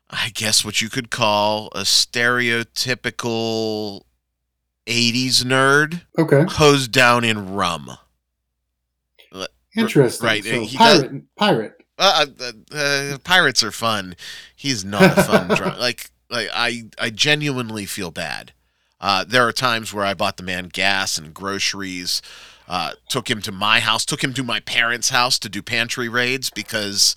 I 0.08 0.30
guess, 0.30 0.64
what 0.64 0.80
you 0.80 0.88
could 0.88 1.10
call 1.10 1.66
a 1.74 1.80
stereotypical 1.80 4.02
80s 4.86 5.44
nerd. 5.44 6.02
Okay. 6.18 6.44
Hosed 6.48 6.92
down 6.92 7.24
in 7.24 7.54
rum. 7.54 7.98
Interesting. 9.76 10.26
Right. 10.26 10.44
So 10.44 10.62
he 10.62 10.76
pirate. 10.76 11.12
Does, 11.12 11.20
pirate. 11.36 11.72
Uh, 11.98 12.26
uh, 12.40 12.52
uh, 12.74 13.18
pirates 13.24 13.62
are 13.62 13.70
fun. 13.70 14.16
He's 14.56 14.84
not 14.84 15.18
a 15.18 15.22
fun 15.22 15.48
drunk. 15.56 15.78
Like, 15.78 16.10
like 16.32 16.48
I, 16.52 16.84
I 16.98 17.10
genuinely 17.10 17.86
feel 17.86 18.10
bad. 18.10 18.52
Uh, 19.00 19.24
there 19.24 19.46
are 19.46 19.52
times 19.52 19.92
where 19.92 20.04
I 20.04 20.14
bought 20.14 20.36
the 20.36 20.42
man 20.42 20.68
gas 20.68 21.18
and 21.18 21.34
groceries, 21.34 22.22
uh, 22.68 22.92
took 23.08 23.28
him 23.28 23.42
to 23.42 23.52
my 23.52 23.80
house, 23.80 24.04
took 24.04 24.22
him 24.22 24.32
to 24.34 24.42
my 24.42 24.60
parents' 24.60 25.10
house 25.10 25.38
to 25.40 25.48
do 25.48 25.60
pantry 25.60 26.08
raids 26.08 26.50
because 26.50 27.16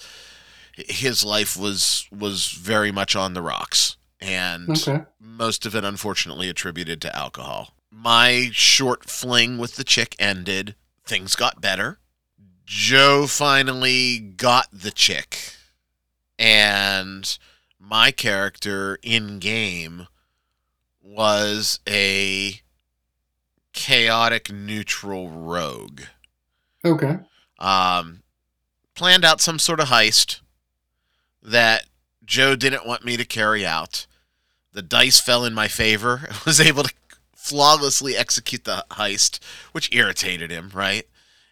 his 0.76 1.24
life 1.24 1.56
was 1.56 2.08
was 2.12 2.48
very 2.48 2.92
much 2.92 3.16
on 3.16 3.34
the 3.34 3.42
rocks, 3.42 3.98
and 4.20 4.70
okay. 4.72 5.04
most 5.20 5.66
of 5.66 5.76
it 5.76 5.84
unfortunately 5.86 6.50
attributed 6.50 7.02
to 7.02 7.16
alcohol. 7.16 7.76
My 7.92 8.50
short 8.52 9.10
fling 9.10 9.58
with 9.58 9.76
the 9.76 9.84
chick 9.84 10.16
ended. 10.20 10.76
Things 11.06 11.36
got 11.36 11.62
better. 11.62 12.00
Joe 12.66 13.28
finally 13.28 14.20
got 14.20 14.68
the 14.74 14.92
chick, 14.92 15.54
and 16.40 17.38
my 17.88 18.12
character 18.12 18.98
in 19.04 19.40
game 19.40 20.08
was 21.02 21.80
a 21.88 22.62
chaotic 23.74 24.52
neutral 24.52 25.30
rogue. 25.30 26.02
Okay. 26.84 27.18
Um, 27.60 28.24
planned 28.96 29.24
out 29.24 29.42
some 29.42 29.60
sort 29.60 29.80
of 29.80 29.90
heist 29.90 30.42
that 31.44 31.86
Joe 32.26 32.56
didn't 32.56 32.88
want 32.88 33.06
me 33.06 33.18
to 33.18 33.26
carry 33.26 33.66
out. 33.66 34.08
The 34.74 34.82
dice 34.82 35.20
fell 35.20 35.46
in 35.46 35.54
my 35.54 35.68
favor. 35.68 36.28
I 36.32 36.38
was 36.46 36.60
able 36.60 36.84
to 36.84 36.94
flawlessly 37.36 38.18
execute 38.18 38.64
the 38.64 38.86
heist, 38.92 39.40
which 39.72 39.94
irritated 39.94 40.50
him, 40.50 40.72
right? 40.74 41.08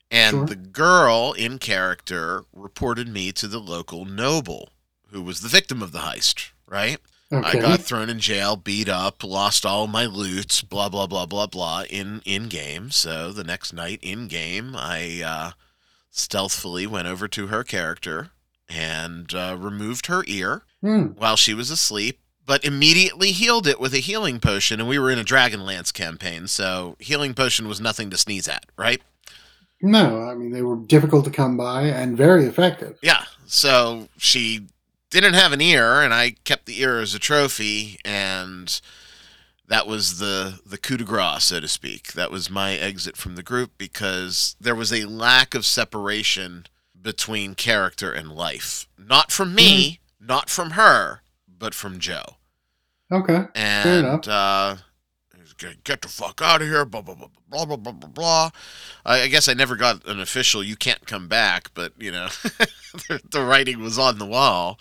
And 0.09 0.31
sure. 0.31 0.45
the 0.45 0.55
girl 0.55 1.33
in 1.37 1.59
character 1.59 2.43
reported 2.53 3.07
me 3.07 3.31
to 3.33 3.47
the 3.47 3.59
local 3.59 4.05
noble 4.05 4.69
who 5.13 5.21
was 5.21 5.41
the 5.41 5.47
victim 5.47 5.81
of 5.81 5.91
the 5.91 5.99
heist, 5.99 6.49
right? 6.67 6.97
Okay. 7.31 7.57
I 7.57 7.61
got 7.61 7.79
thrown 7.81 8.09
in 8.09 8.19
jail, 8.19 8.55
beat 8.55 8.89
up, 8.89 9.23
lost 9.23 9.65
all 9.65 9.87
my 9.87 10.05
loot, 10.05 10.63
blah 10.69 10.89
blah 10.89 11.07
blah 11.07 11.25
blah 11.25 11.47
blah 11.47 11.83
in 11.89 12.21
in 12.25 12.47
game. 12.47 12.91
So 12.91 13.31
the 13.31 13.43
next 13.43 13.73
night 13.73 13.99
in 14.01 14.27
game, 14.27 14.75
I 14.75 15.21
uh, 15.25 15.51
stealthily 16.11 16.85
went 16.85 17.07
over 17.07 17.27
to 17.29 17.47
her 17.47 17.63
character 17.63 18.29
and 18.69 19.33
uh, 19.33 19.55
removed 19.59 20.07
her 20.07 20.23
ear 20.27 20.63
mm. 20.83 21.17
while 21.17 21.35
she 21.35 21.53
was 21.53 21.71
asleep, 21.71 22.19
but 22.45 22.63
immediately 22.63 23.31
healed 23.31 23.67
it 23.67 23.79
with 23.79 23.93
a 23.93 23.99
healing 23.99 24.39
potion. 24.39 24.79
And 24.79 24.87
we 24.89 24.99
were 24.99 25.09
in 25.09 25.19
a 25.19 25.23
Dragonlance 25.23 25.91
campaign, 25.93 26.47
so 26.47 26.95
healing 26.99 27.33
potion 27.33 27.67
was 27.67 27.81
nothing 27.81 28.11
to 28.11 28.17
sneeze 28.17 28.47
at, 28.47 28.65
right? 28.77 29.01
No, 29.81 30.21
I 30.21 30.35
mean 30.35 30.51
they 30.51 30.61
were 30.61 30.75
difficult 30.75 31.25
to 31.25 31.31
come 31.31 31.57
by 31.57 31.83
and 31.83 32.15
very 32.15 32.45
effective. 32.45 32.97
Yeah. 33.01 33.23
So 33.47 34.07
she 34.17 34.67
didn't 35.21 35.35
have 35.35 35.53
an 35.53 35.61
ear, 35.61 36.01
and 36.01 36.13
I 36.13 36.31
kept 36.43 36.65
the 36.65 36.81
ear 36.81 36.99
as 36.99 37.13
a 37.13 37.19
trophy, 37.19 37.99
and 38.03 38.79
that 39.67 39.87
was 39.87 40.19
the 40.19 40.59
the 40.65 40.77
coup 40.77 40.97
de 40.97 41.03
grace, 41.03 41.45
so 41.45 41.59
to 41.59 41.67
speak. 41.67 42.13
That 42.13 42.31
was 42.31 42.49
my 42.49 42.73
exit 42.73 43.17
from 43.17 43.35
the 43.35 43.43
group 43.43 43.71
because 43.77 44.55
there 44.59 44.75
was 44.75 44.91
a 44.91 45.05
lack 45.05 45.55
of 45.55 45.65
separation 45.65 46.65
between 46.99 47.55
character 47.55 48.11
and 48.11 48.31
life. 48.31 48.87
Not 48.97 49.31
from 49.31 49.53
me, 49.55 49.99
mm-hmm. 50.19 50.27
not 50.27 50.49
from 50.49 50.71
her, 50.71 51.21
but 51.47 51.73
from 51.73 51.99
Joe. 51.99 52.37
Okay. 53.11 53.45
And 53.53 54.27
uh, 54.27 54.77
get 55.83 56.01
the 56.01 56.07
fuck 56.07 56.41
out 56.41 56.61
of 56.61 56.67
here, 56.67 56.85
blah, 56.85 57.01
blah, 57.01 57.15
blah, 57.15 57.27
blah, 57.27 57.42
blah, 57.53 57.77
blah, 57.77 57.91
blah, 57.91 58.09
blah. 58.09 58.49
I, 59.05 59.21
I 59.21 59.27
guess 59.27 59.47
I 59.47 59.53
never 59.53 59.75
got 59.75 60.05
an 60.07 60.19
official, 60.19 60.63
you 60.63 60.75
can't 60.75 61.05
come 61.05 61.27
back, 61.27 61.69
but, 61.73 61.93
you 61.99 62.11
know, 62.11 62.27
the, 63.07 63.21
the, 63.31 63.43
writing 63.43 63.81
was 63.81 63.99
on 63.99 64.17
the 64.17 64.25
wall. 64.25 64.79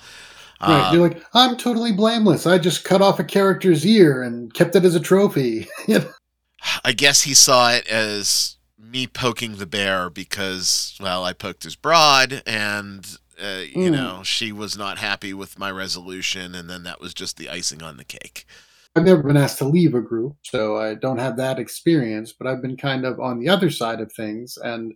Right. 0.61 0.89
Uh, 0.89 0.93
You're 0.93 1.09
like, 1.09 1.23
I'm 1.35 1.57
totally 1.57 1.93
blameless. 1.93 2.47
I 2.47 2.59
just 2.59 2.85
cut 2.85 3.03
off 3.03 3.19
a 3.19 3.25
character's 3.25 3.85
ear 3.85 4.23
and 4.23 4.53
kept 4.55 4.77
it 4.77 4.85
as 4.85 4.95
a 4.95 5.01
trophy. 5.01 5.69
I 6.85 6.93
guess 6.93 7.23
he 7.23 7.35
saw 7.35 7.73
it 7.73 7.87
as 7.89 8.57
me 8.79 9.07
poking 9.07 9.57
the 9.57 9.67
bear 9.67 10.09
because, 10.09 10.97
well, 11.01 11.25
I 11.25 11.33
poked 11.33 11.65
his 11.65 11.77
broad 11.77 12.43
and, 12.47 13.19
uh, 13.43 13.63
you 13.67 13.91
mm. 13.91 13.93
know, 13.93 14.23
she 14.23 14.53
was 14.53 14.77
not 14.77 14.99
happy 14.99 15.35
with 15.35 15.59
my 15.59 15.71
resolution. 15.71 16.55
And 16.55 16.71
then 16.71 16.85
that 16.85 17.01
was 17.01 17.13
just 17.13 17.37
the 17.37 17.49
icing 17.49 17.83
on 17.83 17.97
the 17.97 18.05
cake. 18.05 18.47
I've 18.95 19.05
never 19.05 19.23
been 19.23 19.37
asked 19.39 19.59
to 19.59 19.65
leave 19.65 19.95
a 19.95 20.03
group, 20.03 20.37
so 20.43 20.77
I 20.77 20.95
don't 20.95 21.19
have 21.19 21.37
that 21.39 21.59
experience, 21.59 22.33
but 22.33 22.47
I've 22.47 22.61
been 22.61 22.77
kind 22.77 23.07
of 23.07 23.19
on 23.21 23.39
the 23.39 23.49
other 23.49 23.71
side 23.71 24.01
of 24.01 24.13
things. 24.13 24.59
And 24.63 24.95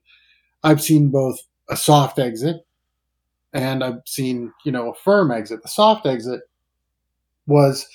I've 0.62 0.82
seen 0.82 1.08
both 1.08 1.40
a 1.70 1.76
soft 1.76 2.18
exit 2.18 2.56
and 3.52 3.82
I've 3.82 4.02
seen, 4.04 4.52
you 4.64 4.72
know, 4.72 4.90
a 4.90 4.94
firm 4.94 5.30
exit. 5.30 5.62
The 5.62 5.68
soft 5.68 6.06
exit 6.06 6.42
was 7.46 7.86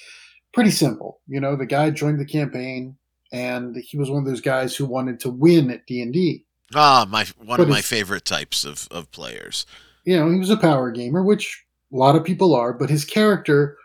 pretty 0.54 0.72
simple. 0.72 1.20
You 1.28 1.40
know, 1.40 1.56
the 1.56 1.66
guy 1.66 1.92
joined 1.92 2.20
the 2.20 2.26
campaign 2.26 2.98
and 3.32 3.76
he 3.78 3.98
was 3.98 4.10
one 4.10 4.24
of 4.24 4.28
those 4.28 4.42
guys 4.42 4.76
who 4.76 4.86
wanted 4.86 5.20
to 5.22 5.30
win 5.30 5.70
at 5.70 5.86
D&D. 5.86 6.44
Ah, 6.74 7.06
my 7.08 7.26
one 7.38 7.58
but 7.58 7.64
of 7.64 7.70
my 7.70 7.82
favorite 7.82 8.26
types 8.26 8.66
of, 8.66 8.88
of 8.92 9.12
players. 9.12 9.66
You 10.06 10.18
know, 10.18 10.32
he 10.32 10.40
was 10.40 10.50
a 10.50 10.58
power 10.58 10.90
gamer, 10.90 11.24
which 11.24 11.64
a 11.94 11.96
lot 11.96 12.16
of 12.16 12.24
people 12.24 12.56
are, 12.56 12.74
but 12.74 12.90
his 12.90 13.06
character 13.06 13.78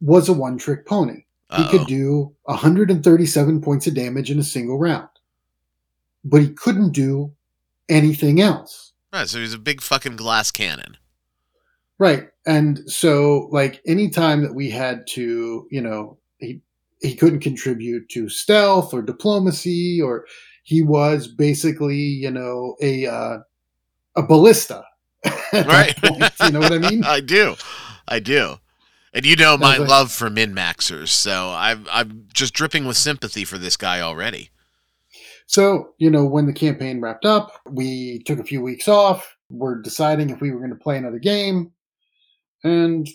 was 0.00 0.28
a 0.28 0.32
one-trick 0.32 0.86
pony. 0.86 1.23
Uh-oh. 1.50 1.62
He 1.62 1.78
could 1.78 1.86
do 1.86 2.34
137 2.44 3.60
points 3.60 3.86
of 3.86 3.94
damage 3.94 4.30
in 4.30 4.38
a 4.38 4.44
single 4.44 4.78
round. 4.78 5.08
But 6.24 6.40
he 6.40 6.48
couldn't 6.48 6.92
do 6.92 7.32
anything 7.88 8.40
else. 8.40 8.92
Right, 9.12 9.28
so 9.28 9.38
he's 9.38 9.54
a 9.54 9.58
big 9.58 9.80
fucking 9.80 10.16
glass 10.16 10.50
cannon. 10.50 10.96
Right. 11.98 12.28
And 12.46 12.80
so 12.90 13.48
like 13.52 13.80
anytime 13.86 14.42
that 14.42 14.54
we 14.54 14.70
had 14.70 15.06
to, 15.08 15.66
you 15.70 15.80
know, 15.80 16.18
he 16.38 16.60
he 17.00 17.14
couldn't 17.14 17.40
contribute 17.40 18.08
to 18.10 18.28
stealth 18.28 18.92
or 18.92 19.02
diplomacy 19.02 20.00
or 20.00 20.26
he 20.64 20.82
was 20.82 21.28
basically, 21.28 21.96
you 21.96 22.30
know, 22.30 22.76
a 22.80 23.06
uh, 23.06 23.38
a 24.16 24.22
ballista. 24.22 24.84
right. 25.52 25.94
You 26.02 26.50
know 26.50 26.60
what 26.60 26.72
I 26.72 26.78
mean? 26.78 27.04
I 27.06 27.20
do. 27.20 27.56
I 28.08 28.18
do. 28.18 28.56
And 29.14 29.24
you 29.24 29.36
know 29.36 29.56
my 29.56 29.76
love 29.76 30.10
for 30.10 30.28
min 30.28 30.54
maxers, 30.54 31.08
so 31.08 31.52
I'm 31.56 31.86
I'm 31.90 32.26
just 32.34 32.52
dripping 32.52 32.84
with 32.84 32.96
sympathy 32.96 33.44
for 33.44 33.58
this 33.58 33.76
guy 33.76 34.00
already. 34.00 34.50
So, 35.46 35.94
you 35.98 36.10
know, 36.10 36.24
when 36.24 36.46
the 36.46 36.52
campaign 36.52 37.00
wrapped 37.00 37.24
up, 37.24 37.60
we 37.68 38.22
took 38.24 38.38
a 38.38 38.44
few 38.44 38.60
weeks 38.62 38.88
off. 38.88 39.36
We're 39.50 39.80
deciding 39.80 40.30
if 40.30 40.40
we 40.40 40.50
were 40.50 40.58
going 40.58 40.70
to 40.70 40.76
play 40.76 40.96
another 40.96 41.18
game. 41.18 41.72
And 42.62 43.08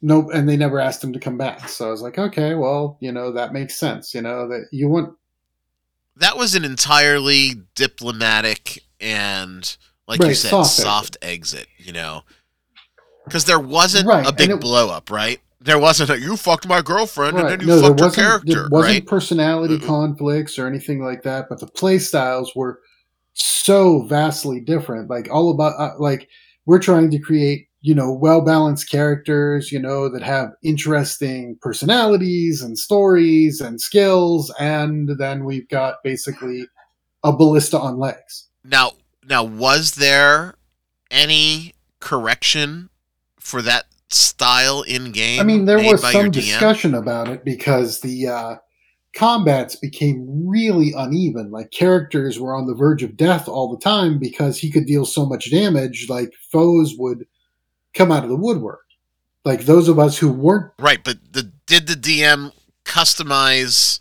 nope, 0.00 0.30
and 0.32 0.48
they 0.48 0.56
never 0.56 0.80
asked 0.80 1.04
him 1.04 1.12
to 1.12 1.20
come 1.20 1.36
back. 1.36 1.68
So 1.68 1.88
I 1.88 1.90
was 1.90 2.02
like, 2.02 2.18
okay, 2.18 2.54
well, 2.54 2.96
you 3.00 3.12
know, 3.12 3.30
that 3.32 3.52
makes 3.52 3.76
sense. 3.76 4.14
You 4.14 4.22
know, 4.22 4.48
that 4.48 4.68
you 4.72 4.88
want. 4.88 5.14
That 6.16 6.36
was 6.36 6.54
an 6.54 6.64
entirely 6.64 7.54
diplomatic 7.74 8.82
and, 9.00 9.76
like 10.06 10.20
right, 10.20 10.30
you 10.30 10.34
said, 10.34 10.50
soft, 10.50 10.70
soft 10.70 11.16
exit. 11.20 11.60
exit, 11.60 11.68
you 11.78 11.92
know, 11.92 12.22
because 13.24 13.44
there 13.44 13.60
wasn't 13.60 14.06
right. 14.06 14.26
a 14.26 14.32
big 14.32 14.50
it, 14.50 14.60
blow 14.60 14.90
up, 14.90 15.10
right? 15.10 15.40
There 15.60 15.78
wasn't 15.78 16.10
a 16.10 16.20
you 16.20 16.36
fucked 16.36 16.68
my 16.68 16.82
girlfriend 16.82 17.36
right. 17.36 17.52
and 17.52 17.60
then 17.60 17.60
you 17.60 17.74
no, 17.74 17.80
fucked 17.80 18.00
her 18.00 18.10
character. 18.10 18.52
There 18.52 18.68
wasn't 18.70 18.94
right? 18.94 19.06
personality 19.06 19.76
uh-uh. 19.76 19.86
conflicts 19.86 20.58
or 20.58 20.66
anything 20.66 21.02
like 21.02 21.22
that, 21.22 21.46
but 21.48 21.60
the 21.60 21.66
play 21.66 21.98
styles 21.98 22.54
were 22.54 22.80
so 23.32 24.02
vastly 24.02 24.60
different. 24.60 25.10
Like 25.10 25.28
all 25.30 25.50
about 25.50 25.78
uh, 25.78 25.94
like 25.98 26.28
we're 26.66 26.80
trying 26.80 27.10
to 27.10 27.18
create 27.18 27.68
you 27.80 27.94
know 27.94 28.12
well 28.12 28.42
balanced 28.42 28.90
characters, 28.90 29.72
you 29.72 29.78
know 29.78 30.08
that 30.10 30.22
have 30.22 30.50
interesting 30.62 31.56
personalities 31.62 32.60
and 32.60 32.78
stories 32.78 33.60
and 33.60 33.80
skills, 33.80 34.52
and 34.58 35.10
then 35.18 35.44
we've 35.44 35.68
got 35.68 35.96
basically 36.04 36.66
a 37.22 37.32
ballista 37.32 37.78
on 37.78 37.98
legs. 37.98 38.48
Now, 38.62 38.92
now 39.26 39.42
was 39.42 39.92
there 39.92 40.54
any 41.10 41.74
correction 42.00 42.90
for 43.44 43.60
that 43.62 43.84
style 44.08 44.82
in 44.82 45.12
game. 45.12 45.38
I 45.38 45.44
mean, 45.44 45.66
there 45.66 45.78
was 45.78 46.00
some 46.10 46.30
discussion 46.30 46.94
about 46.94 47.28
it 47.28 47.44
because 47.44 48.00
the 48.00 48.26
uh, 48.26 48.56
combats 49.14 49.76
became 49.76 50.48
really 50.48 50.94
uneven. 50.96 51.50
Like 51.50 51.70
characters 51.70 52.40
were 52.40 52.56
on 52.56 52.66
the 52.66 52.74
verge 52.74 53.02
of 53.02 53.16
death 53.16 53.46
all 53.46 53.70
the 53.70 53.82
time 53.82 54.18
because 54.18 54.58
he 54.58 54.70
could 54.70 54.86
deal 54.86 55.04
so 55.04 55.26
much 55.26 55.50
damage. 55.50 56.06
Like 56.08 56.32
foes 56.50 56.94
would 56.98 57.26
come 57.92 58.10
out 58.10 58.24
of 58.24 58.30
the 58.30 58.36
woodwork. 58.36 58.80
Like 59.44 59.66
those 59.66 59.88
of 59.88 59.98
us 59.98 60.16
who 60.16 60.32
weren't 60.32 60.72
Right, 60.78 61.04
but 61.04 61.18
the 61.32 61.52
did 61.66 61.86
the 61.86 61.94
DM 61.94 62.52
customize 62.86 64.00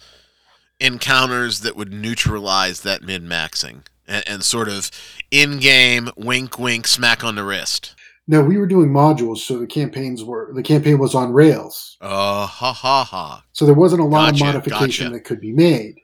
encounters 0.80 1.62
that 1.62 1.76
would 1.76 1.92
neutralize 1.92 2.82
that 2.82 3.04
min 3.04 3.24
maxing 3.24 3.82
and, 4.08 4.24
and 4.26 4.44
sort 4.44 4.70
of 4.70 4.90
in 5.32 5.60
game 5.60 6.10
wink 6.16 6.58
wink 6.58 6.88
smack 6.88 7.26
on 7.26 7.36
the 7.36 7.44
wrist? 7.44 7.94
No, 8.28 8.42
we 8.42 8.58
were 8.58 8.68
doing 8.68 8.90
modules, 8.90 9.40
so 9.40 9.58
the 9.60 9.68
campaigns 9.68 10.24
were 10.24 10.52
the 10.54 10.64
campaign 10.64 10.98
was 11.00 11.14
on 11.16 11.34
rails. 11.34 11.98
Oh 12.02 12.46
ha 12.46 12.72
ha 12.74 13.04
ha! 13.04 13.44
So 13.54 13.66
there 13.66 13.74
wasn't 13.76 14.02
a 14.02 14.06
lot 14.06 14.32
Gotcha, 14.32 14.36
of 14.36 14.54
modification 14.54 15.06
gotcha. 15.08 15.14
that 15.18 15.26
could 15.26 15.42
be 15.42 15.52
made. 15.52 16.00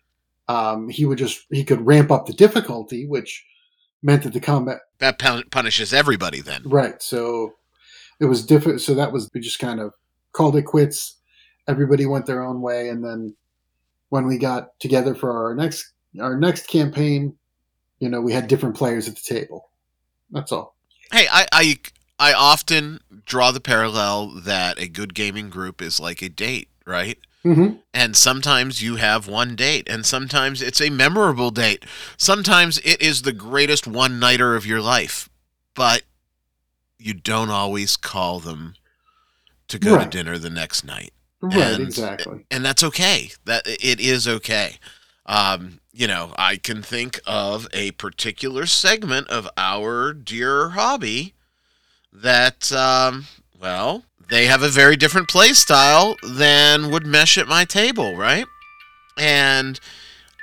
Um, 0.47 0.89
he 0.89 1.05
would 1.05 1.17
just 1.17 1.45
he 1.51 1.63
could 1.63 1.85
ramp 1.85 2.11
up 2.11 2.25
the 2.25 2.33
difficulty, 2.33 3.05
which 3.05 3.45
meant 4.01 4.23
that 4.23 4.33
the 4.33 4.39
combat 4.39 4.79
That 4.99 5.19
pun- 5.19 5.43
punishes 5.51 5.93
everybody 5.93 6.41
then. 6.41 6.63
right. 6.65 7.01
So 7.01 7.53
it 8.19 8.25
was 8.25 8.45
different. 8.45 8.81
So 8.81 8.93
that 8.95 9.11
was 9.13 9.29
we 9.33 9.39
just 9.39 9.59
kind 9.59 9.79
of 9.79 9.93
called 10.33 10.55
it 10.55 10.63
quits. 10.63 11.15
Everybody 11.67 12.05
went 12.05 12.25
their 12.25 12.43
own 12.43 12.61
way, 12.61 12.89
and 12.89 13.03
then 13.05 13.35
when 14.09 14.25
we 14.25 14.37
got 14.39 14.77
together 14.79 15.13
for 15.15 15.31
our 15.31 15.53
next 15.55 15.93
our 16.19 16.35
next 16.37 16.67
campaign, 16.67 17.35
you 17.99 18.09
know, 18.09 18.19
we 18.19 18.33
had 18.33 18.47
different 18.47 18.75
players 18.75 19.07
at 19.07 19.15
the 19.15 19.21
table. 19.21 19.69
That's 20.31 20.51
all. 20.51 20.75
Hey, 21.11 21.27
I, 21.31 21.47
I 21.51 21.77
I 22.19 22.33
often 22.33 22.99
draw 23.25 23.51
the 23.51 23.61
parallel 23.61 24.27
that 24.41 24.77
a 24.79 24.87
good 24.87 25.13
gaming 25.13 25.49
group 25.49 25.81
is 25.81 25.99
like 25.99 26.21
a 26.21 26.29
date, 26.29 26.67
right? 26.85 27.17
Mm-hmm. 27.45 27.77
And 27.93 28.17
sometimes 28.17 28.81
you 28.83 28.97
have 28.97 29.27
one 29.27 29.55
date, 29.55 29.87
and 29.89 30.05
sometimes 30.05 30.61
it's 30.61 30.81
a 30.81 30.89
memorable 30.89 31.51
date. 31.51 31.85
Sometimes 32.17 32.77
it 32.79 33.01
is 33.01 33.21
the 33.21 33.31
greatest 33.31 33.87
one 33.87 34.19
nighter 34.19 34.55
of 34.57 34.65
your 34.65 34.81
life, 34.81 35.29
but 35.73 36.03
you 36.97 37.13
don't 37.13 37.49
always 37.49 37.95
call 37.95 38.41
them 38.41 38.75
to 39.69 39.79
go 39.79 39.95
Right. 39.95 40.11
to 40.11 40.17
dinner 40.17 40.37
the 40.37 40.49
next 40.49 40.83
night. 40.83 41.13
Right. 41.41 41.55
And- 41.55 41.83
exactly. 41.83 42.45
and 42.51 42.65
that's 42.65 42.83
okay. 42.83 43.31
That 43.45 43.65
it 43.65 44.01
is 44.01 44.27
okay. 44.27 44.77
Um, 45.25 45.79
you 45.93 46.07
know, 46.07 46.33
I 46.37 46.57
can 46.57 46.81
think 46.81 47.21
of 47.25 47.67
a 47.71 47.91
particular 47.91 48.65
segment 48.65 49.29
of 49.29 49.47
our 49.55 50.11
dear 50.11 50.69
hobby 50.71 51.35
that, 52.13 52.71
um, 52.71 53.25
well, 53.59 54.03
they 54.29 54.45
have 54.45 54.61
a 54.61 54.69
very 54.69 54.95
different 54.95 55.27
play 55.27 55.53
style 55.53 56.15
than 56.23 56.91
would 56.91 57.05
mesh 57.05 57.37
at 57.37 57.47
my 57.47 57.65
table, 57.65 58.15
right? 58.15 58.45
And 59.17 59.79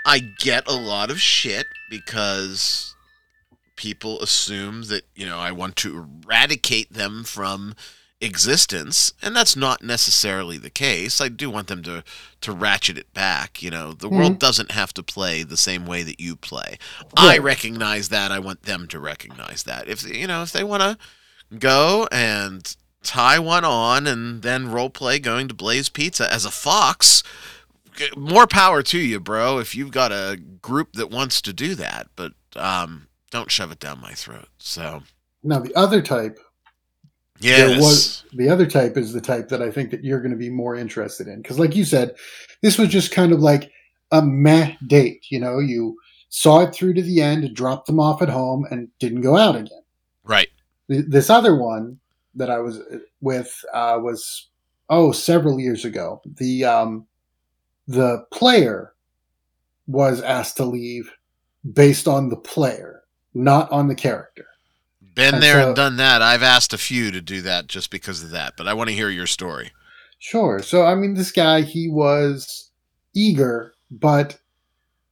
I 0.04 0.18
get 0.38 0.68
a 0.68 0.76
lot 0.76 1.10
of 1.10 1.20
shit 1.20 1.66
because 1.90 2.94
people 3.76 4.20
assume 4.22 4.84
that, 4.84 5.04
you 5.14 5.26
know, 5.26 5.38
I 5.38 5.52
want 5.52 5.76
to 5.76 6.06
eradicate 6.24 6.92
them 6.92 7.24
from 7.24 7.74
existence, 8.20 9.12
and 9.20 9.36
that's 9.36 9.54
not 9.56 9.82
necessarily 9.82 10.58
the 10.58 10.70
case. 10.70 11.20
I 11.20 11.28
do 11.28 11.50
want 11.50 11.68
them 11.68 11.82
to 11.84 12.02
to 12.40 12.52
ratchet 12.52 12.98
it 12.98 13.12
back. 13.12 13.62
You 13.62 13.70
know, 13.70 13.92
the 13.92 14.08
world 14.08 14.38
doesn't 14.38 14.70
have 14.72 14.94
to 14.94 15.02
play 15.02 15.42
the 15.42 15.56
same 15.56 15.86
way 15.86 16.02
that 16.02 16.20
you 16.20 16.34
play. 16.36 16.78
I 17.16 17.38
recognize 17.38 18.08
that. 18.08 18.32
I 18.32 18.38
want 18.38 18.62
them 18.62 18.88
to 18.88 18.98
recognize 18.98 19.64
that. 19.64 19.88
If 19.88 20.02
you 20.08 20.26
know, 20.26 20.42
if 20.42 20.52
they 20.52 20.64
want 20.64 20.82
to 20.82 20.98
go 21.58 22.08
and 22.10 22.76
tie 23.02 23.38
one 23.38 23.64
on 23.64 24.06
and 24.06 24.42
then 24.42 24.70
role 24.70 24.90
play 24.90 25.18
going 25.18 25.48
to 25.48 25.54
Blaze 25.54 25.88
Pizza 25.88 26.30
as 26.32 26.44
a 26.44 26.50
fox, 26.50 27.22
more 28.16 28.46
power 28.46 28.82
to 28.82 28.98
you, 28.98 29.20
bro. 29.20 29.58
If 29.58 29.74
you've 29.74 29.92
got 29.92 30.12
a 30.12 30.38
group 30.60 30.94
that 30.94 31.10
wants 31.10 31.40
to 31.42 31.52
do 31.52 31.74
that, 31.76 32.08
but 32.16 32.32
um, 32.56 33.06
don't 33.30 33.50
shove 33.50 33.72
it 33.72 33.78
down 33.78 34.00
my 34.00 34.12
throat. 34.12 34.48
So 34.58 35.02
Now 35.42 35.60
the 35.60 35.74
other 35.74 36.02
type 36.02 36.38
yes. 37.40 37.80
was 37.80 38.24
the 38.32 38.48
other 38.48 38.66
type 38.66 38.96
is 38.96 39.12
the 39.12 39.20
type 39.20 39.48
that 39.48 39.62
I 39.62 39.70
think 39.70 39.90
that 39.90 40.04
you're 40.04 40.20
going 40.20 40.32
to 40.32 40.36
be 40.36 40.50
more 40.50 40.76
interested 40.76 41.28
in 41.28 41.42
because, 41.42 41.58
like 41.58 41.74
you 41.74 41.84
said, 41.84 42.16
this 42.62 42.78
was 42.78 42.88
just 42.88 43.12
kind 43.12 43.32
of 43.32 43.40
like 43.40 43.70
a 44.10 44.22
meh 44.22 44.74
date. 44.86 45.26
You 45.30 45.40
know, 45.40 45.58
you 45.58 45.96
saw 46.28 46.60
it 46.62 46.74
through 46.74 46.94
to 46.94 47.02
the 47.02 47.20
end, 47.20 47.54
dropped 47.54 47.86
them 47.86 48.00
off 48.00 48.22
at 48.22 48.28
home, 48.28 48.66
and 48.70 48.88
didn't 48.98 49.22
go 49.22 49.36
out 49.36 49.56
again. 49.56 49.82
right. 50.24 50.48
Th- 50.90 51.04
This 51.08 51.30
other 51.30 51.56
one 51.56 51.98
that 52.34 52.50
I 52.50 52.58
was 52.58 52.80
with 53.20 53.64
uh, 53.72 53.98
was 54.00 54.48
oh 54.88 55.12
several 55.12 55.58
years 55.60 55.84
ago. 55.84 56.20
The 56.24 56.64
um, 56.64 57.06
the 57.88 58.24
player 58.32 58.92
was 59.86 60.20
asked 60.22 60.56
to 60.58 60.64
leave 60.64 61.10
based 61.72 62.06
on 62.08 62.28
the 62.28 62.36
player, 62.36 63.02
not 63.34 63.70
on 63.70 63.88
the 63.88 63.94
character. 63.94 64.46
Been 65.14 65.34
And 65.34 65.42
there 65.42 65.62
so- 65.62 65.66
and 65.68 65.76
done 65.76 65.96
that. 65.96 66.22
I've 66.22 66.42
asked 66.42 66.72
a 66.72 66.78
few 66.78 67.10
to 67.10 67.20
do 67.20 67.40
that 67.42 67.68
just 67.68 67.90
because 67.90 68.22
of 68.22 68.30
that, 68.30 68.54
but 68.56 68.68
I 68.68 68.74
want 68.74 68.88
to 68.90 68.94
hear 68.94 69.08
your 69.10 69.26
story. 69.26 69.72
Sure. 70.18 70.60
So, 70.62 70.84
I 70.84 70.94
mean, 70.94 71.14
this 71.14 71.30
guy, 71.32 71.60
he 71.62 71.88
was 71.88 72.70
eager, 73.14 73.74
but 73.90 74.38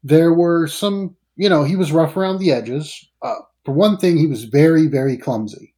there 0.03 0.33
were 0.35 0.67
some, 0.67 1.15
you 1.37 1.49
know, 1.49 1.63
he 1.65 1.77
was 1.77 1.93
rough 1.93 2.17
around 2.17 2.39
the 2.39 2.53
edges. 2.53 3.07
Uh, 3.23 3.35
for 3.65 3.73
one 3.73 3.97
thing, 3.97 4.17
he 4.17 4.27
was 4.27 4.45
very, 4.45 4.87
very 4.87 5.17
clumsy. 5.17 5.75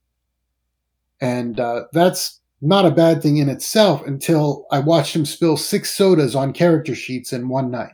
And 1.20 1.59
uh, 1.61 1.85
that's 1.92 2.40
not 2.61 2.85
a 2.87 2.90
bad 2.90 3.22
thing 3.22 3.37
in 3.38 3.49
itself 3.49 4.07
until 4.07 4.66
I 4.70 4.79
watched 4.81 5.14
him 5.14 5.25
spill 5.27 5.57
six 5.57 5.90
sodas 5.90 6.35
on 6.35 6.53
character 6.53 6.94
sheets 6.94 7.33
in 7.33 7.49
one 7.49 7.70
night. 7.70 7.92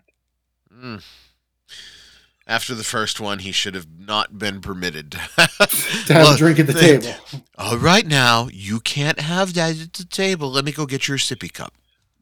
Mm. 0.74 1.02
After 2.46 2.74
the 2.74 2.84
first 2.84 3.20
one, 3.20 3.38
he 3.38 3.52
should 3.52 3.74
have 3.74 3.86
not 3.98 4.36
been 4.38 4.60
permitted 4.60 5.12
To 5.12 5.18
have 5.38 6.08
Well, 6.08 6.34
a 6.34 6.36
drink 6.36 6.58
at 6.58 6.66
the 6.66 6.72
they- 6.72 6.98
table. 6.98 7.14
All 7.58 7.78
right, 7.78 8.06
now 8.06 8.48
you 8.52 8.80
can't 8.80 9.20
have 9.20 9.54
that 9.54 9.80
at 9.80 9.92
the 9.92 10.04
table. 10.04 10.50
Let 10.50 10.64
me 10.64 10.72
go 10.72 10.84
get 10.86 11.06
your 11.06 11.18
sippy 11.18 11.52
cup. 11.52 11.72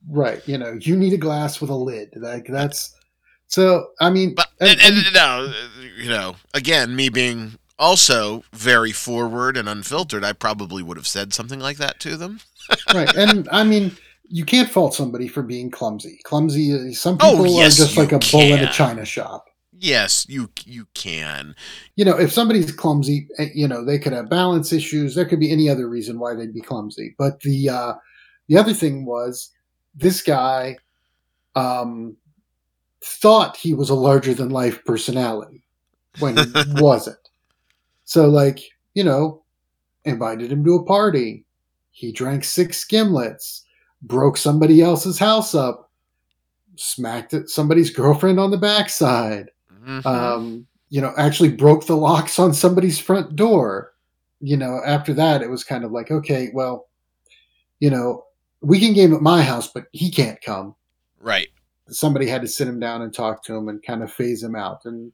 Right. 0.08 0.46
You 0.46 0.58
know, 0.58 0.78
you 0.80 0.96
need 0.96 1.12
a 1.14 1.18
glass 1.18 1.60
with 1.60 1.70
a 1.70 1.74
lid. 1.74 2.12
Like, 2.16 2.46
that's. 2.48 2.94
So, 3.50 3.88
I 4.00 4.10
mean. 4.10 4.34
But 4.34 4.48
and- 4.60 4.70
and, 4.70 4.80
and- 4.80 5.06
and, 5.06 5.14
no, 5.14 5.52
you 5.98 6.08
know, 6.08 6.36
again, 6.54 6.96
me 6.96 7.08
being 7.08 7.58
also 7.78 8.44
very 8.52 8.92
forward 8.92 9.56
and 9.56 9.68
unfiltered, 9.68 10.24
I 10.24 10.32
probably 10.32 10.82
would 10.82 10.96
have 10.96 11.06
said 11.06 11.34
something 11.34 11.60
like 11.60 11.76
that 11.78 11.98
to 12.00 12.16
them. 12.16 12.40
right. 12.94 13.12
And 13.16 13.48
I 13.50 13.64
mean, 13.64 13.96
you 14.28 14.44
can't 14.44 14.70
fault 14.70 14.94
somebody 14.94 15.26
for 15.26 15.42
being 15.42 15.70
clumsy. 15.70 16.20
Clumsy. 16.24 16.94
Some 16.94 17.16
Oh, 17.20 17.32
people 17.32 17.46
yes, 17.56 17.80
are 17.80 17.84
just 17.84 17.96
like 17.96 18.12
a 18.12 18.20
bull 18.30 18.40
in 18.52 18.60
a 18.60 18.72
china 18.72 19.04
shop. 19.04 19.46
Yes, 19.72 20.26
you 20.28 20.50
you 20.66 20.86
can. 20.94 21.54
You 21.96 22.04
know, 22.04 22.16
if 22.18 22.30
somebody's 22.30 22.70
clumsy, 22.70 23.28
eh, 23.38 23.48
you 23.54 23.66
know, 23.66 23.82
they 23.82 23.98
could 23.98 24.12
have 24.12 24.28
balance 24.28 24.72
issues. 24.74 25.14
There 25.14 25.24
could 25.24 25.40
be 25.40 25.50
any 25.50 25.70
other 25.70 25.88
reason 25.88 26.18
why 26.20 26.34
they'd 26.34 26.52
be 26.52 26.60
clumsy. 26.60 27.14
But 27.18 27.40
the 27.40 27.70
uh, 27.70 27.94
the 28.46 28.58
other 28.58 28.74
thing 28.74 29.06
was 29.06 29.50
this 29.94 30.20
guy 30.22 30.76
um, 31.56 32.16
thought 33.04 33.56
he 33.56 33.74
was 33.74 33.90
a 33.90 33.94
larger 33.94 34.34
than 34.34 34.50
life 34.50 34.84
personality 34.84 35.62
when 36.18 36.36
he 36.36 36.52
wasn't. 36.74 37.16
So, 38.04 38.26
like, 38.28 38.60
you 38.94 39.04
know, 39.04 39.42
invited 40.04 40.50
him 40.52 40.64
to 40.64 40.74
a 40.74 40.84
party. 40.84 41.44
He 41.92 42.12
drank 42.12 42.44
six 42.44 42.84
skimlets, 42.84 43.62
broke 44.02 44.36
somebody 44.36 44.80
else's 44.82 45.18
house 45.18 45.54
up, 45.54 45.90
smacked 46.76 47.34
somebody's 47.48 47.90
girlfriend 47.90 48.40
on 48.40 48.50
the 48.50 48.56
backside. 48.58 49.50
Mhm. 49.84 50.04
Um, 50.06 50.66
you 50.88 51.00
know, 51.00 51.12
actually 51.16 51.50
broke 51.52 51.86
the 51.86 51.96
locks 51.96 52.38
on 52.38 52.52
somebody's 52.52 52.98
front 52.98 53.36
door. 53.36 53.92
You 54.40 54.56
know, 54.56 54.80
after 54.84 55.14
that, 55.14 55.42
it 55.42 55.50
was 55.50 55.62
kind 55.64 55.84
of 55.84 55.92
like, 55.92 56.10
okay, 56.10 56.50
well, 56.52 56.88
you 57.78 57.90
know, 57.90 58.24
we 58.62 58.80
can 58.80 58.92
game 58.92 59.14
at 59.14 59.22
my 59.22 59.42
house, 59.42 59.68
but 59.72 59.84
he 59.92 60.10
can't 60.10 60.40
come. 60.42 60.74
right. 61.20 61.48
Somebody 61.90 62.26
had 62.26 62.42
to 62.42 62.48
sit 62.48 62.68
him 62.68 62.80
down 62.80 63.02
and 63.02 63.12
talk 63.12 63.42
to 63.44 63.56
him 63.56 63.68
and 63.68 63.82
kind 63.82 64.02
of 64.02 64.12
phase 64.12 64.42
him 64.42 64.54
out. 64.56 64.84
And 64.84 65.12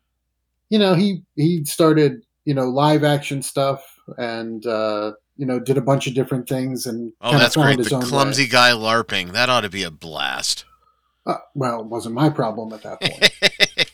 you 0.71 0.79
know, 0.79 0.95
he 0.95 1.23
he 1.37 1.65
started 1.65 2.25
you 2.45 2.55
know 2.55 2.69
live 2.69 3.05
action 3.05 3.43
stuff 3.43 3.83
and 4.19 4.65
uh, 4.67 5.13
you 5.37 5.47
know 5.47 5.59
did 5.59 5.77
a 5.79 5.83
bunch 5.83 6.07
of 6.07 6.15
different 6.15 6.49
things 6.49 6.87
and 6.87 7.13
Oh, 7.21 7.37
that's 7.39 7.57
great. 7.57 7.79
his 7.79 7.89
The 7.89 8.01
clumsy 8.01 8.45
way. 8.45 8.49
guy 8.49 8.71
LARPing. 8.73 9.33
That 9.33 9.49
ought 9.51 9.63
to 9.63 9.71
be 9.71 9.83
a 9.83 9.91
blast. 9.91 10.65
Uh, 11.25 11.39
well, 11.55 11.81
it 11.81 11.87
wasn't 11.87 12.15
my 12.15 12.31
problem 12.31 12.73
at 12.73 12.83
that 12.85 13.01
point. 13.01 13.33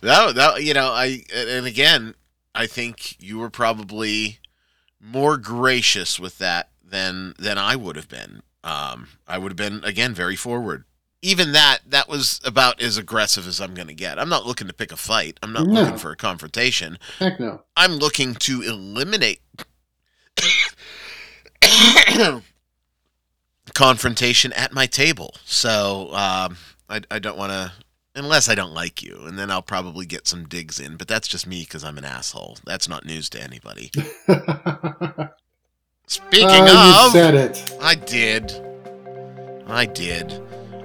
that, 0.00 0.34
that 0.34 0.62
you 0.64 0.72
know, 0.74 0.88
I 0.88 1.22
and 1.34 1.66
again, 1.66 2.14
I 2.54 2.66
think 2.66 3.20
you 3.22 3.38
were 3.38 3.50
probably 3.50 4.38
more 5.00 5.36
gracious 5.36 6.18
with 6.18 6.38
that 6.38 6.70
than 6.82 7.34
than 7.38 7.58
I 7.58 7.76
would 7.76 7.96
have 7.96 8.08
been. 8.08 8.42
Um, 8.62 9.08
I 9.28 9.36
would 9.36 9.50
have 9.52 9.56
been 9.58 9.84
again 9.84 10.14
very 10.14 10.36
forward. 10.36 10.84
Even 11.24 11.52
that 11.52 11.78
that 11.88 12.06
was 12.06 12.38
about 12.44 12.82
as 12.82 12.98
aggressive 12.98 13.46
as 13.48 13.58
I'm 13.58 13.72
going 13.72 13.88
to 13.88 13.94
get. 13.94 14.18
I'm 14.18 14.28
not 14.28 14.44
looking 14.44 14.66
to 14.66 14.74
pick 14.74 14.92
a 14.92 14.96
fight. 14.96 15.38
I'm 15.42 15.54
not 15.54 15.66
No. 15.66 15.80
looking 15.80 15.96
for 15.96 16.10
a 16.12 16.16
confrontation. 16.16 16.98
Heck 17.18 17.40
no. 17.40 17.62
I'm 17.76 17.92
looking 17.92 18.34
to 18.34 18.60
eliminate 18.60 19.40
confrontation 23.74 24.52
at 24.52 24.72
my 24.72 24.84
table. 24.86 25.34
So 25.44 26.08
um, 26.12 26.56
I, 26.88 27.00
I 27.10 27.18
don't 27.18 27.38
want 27.38 27.52
to, 27.52 27.72
unless 28.14 28.48
I 28.50 28.54
don't 28.54 28.74
like 28.74 29.02
you, 29.02 29.22
and 29.24 29.38
then 29.38 29.50
I'll 29.50 29.62
probably 29.62 30.06
get 30.06 30.26
some 30.28 30.44
digs 30.46 30.78
in. 30.78 30.96
But 30.96 31.08
that's 31.08 31.26
just 31.28 31.46
me 31.46 31.62
because 31.62 31.84
I'm 31.84 31.96
an 31.98 32.04
asshole. 32.04 32.58
That's 32.64 32.88
not 32.88 33.04
news 33.06 33.28
to 33.30 33.42
anybody. 33.42 33.90
Speaking 36.06 36.48
Oh, 36.50 37.06
of, 37.08 37.14
you 37.14 37.18
said 37.18 37.34
it. 37.34 37.76
I 37.80 37.94
did. 37.94 38.52
I 39.66 39.86
did. 39.86 40.30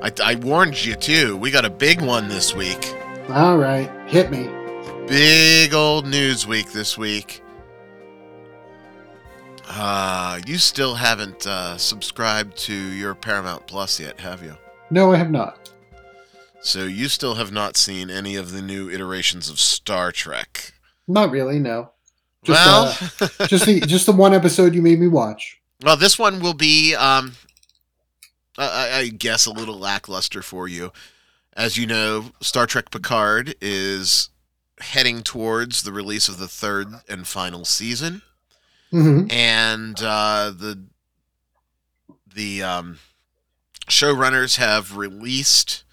I, 0.02 0.12
I 0.24 0.36
warned 0.36 0.86
you 0.86 0.96
too. 0.96 1.36
We 1.38 1.52
got 1.52 1.66
a 1.66 1.70
big 1.70 2.02
one 2.02 2.28
this 2.28 2.56
week. 2.56 2.96
All 3.30 3.58
right, 3.58 3.90
hit 4.08 4.32
me. 4.32 4.50
Big 5.08 5.74
old 5.74 6.08
news 6.08 6.48
week 6.48 6.72
this 6.72 6.98
week. 6.98 7.44
Uh, 9.68 10.40
you 10.48 10.58
still 10.58 10.96
haven't 10.96 11.46
uh, 11.46 11.78
subscribed 11.78 12.58
to 12.58 12.74
your 12.74 13.14
Paramount 13.14 13.68
Plus 13.68 14.00
yet, 14.00 14.20
have 14.20 14.42
you? 14.42 14.56
No, 14.90 15.12
I 15.12 15.18
have 15.18 15.30
not. 15.32 15.70
So 16.62 16.86
you 16.86 17.08
still 17.08 17.36
have 17.36 17.52
not 17.52 17.78
seen 17.78 18.10
any 18.10 18.36
of 18.36 18.52
the 18.52 18.62
new 18.62 18.90
iterations 18.90 19.50
of 19.50 19.60
Star 19.60 20.12
Trek. 20.12 20.74
Not 21.08 21.32
really. 21.32 21.60
No. 21.60 21.92
Just, 22.44 22.66
well, 22.66 22.98
uh, 23.40 23.48
just 23.48 23.66
the 23.66 23.82
just 23.82 24.06
the 24.06 24.12
one 24.12 24.34
episode 24.34 24.74
you 24.74 24.82
made 24.82 25.00
me 25.00 25.08
watch. 25.08 25.60
well, 25.84 25.98
this 25.98 26.18
one 26.18 26.40
will 26.40 26.54
be, 26.54 26.96
um, 26.96 27.34
I, 28.64 28.98
I 29.00 29.08
guess, 29.10 29.46
a 29.46 29.52
little 29.52 29.78
lackluster 29.78 30.42
for 30.42 30.68
you. 30.68 30.92
As 31.54 31.78
you 31.78 31.88
know, 31.88 32.26
Star 32.42 32.66
Trek 32.66 32.92
Picard 32.92 33.56
is 33.62 34.30
heading 34.80 35.24
towards 35.24 35.84
the 35.84 35.92
release 35.92 36.30
of 36.30 36.38
the 36.38 36.48
third 36.48 36.88
and 37.08 37.28
final 37.28 37.66
season. 37.66 38.22
hmm 38.92 39.26
and 39.30 40.02
uh, 40.02 40.52
the 40.56 40.86
the 42.34 42.64
um, 42.64 43.00
showrunners 43.88 44.58
have 44.58 44.96
released 44.96 45.84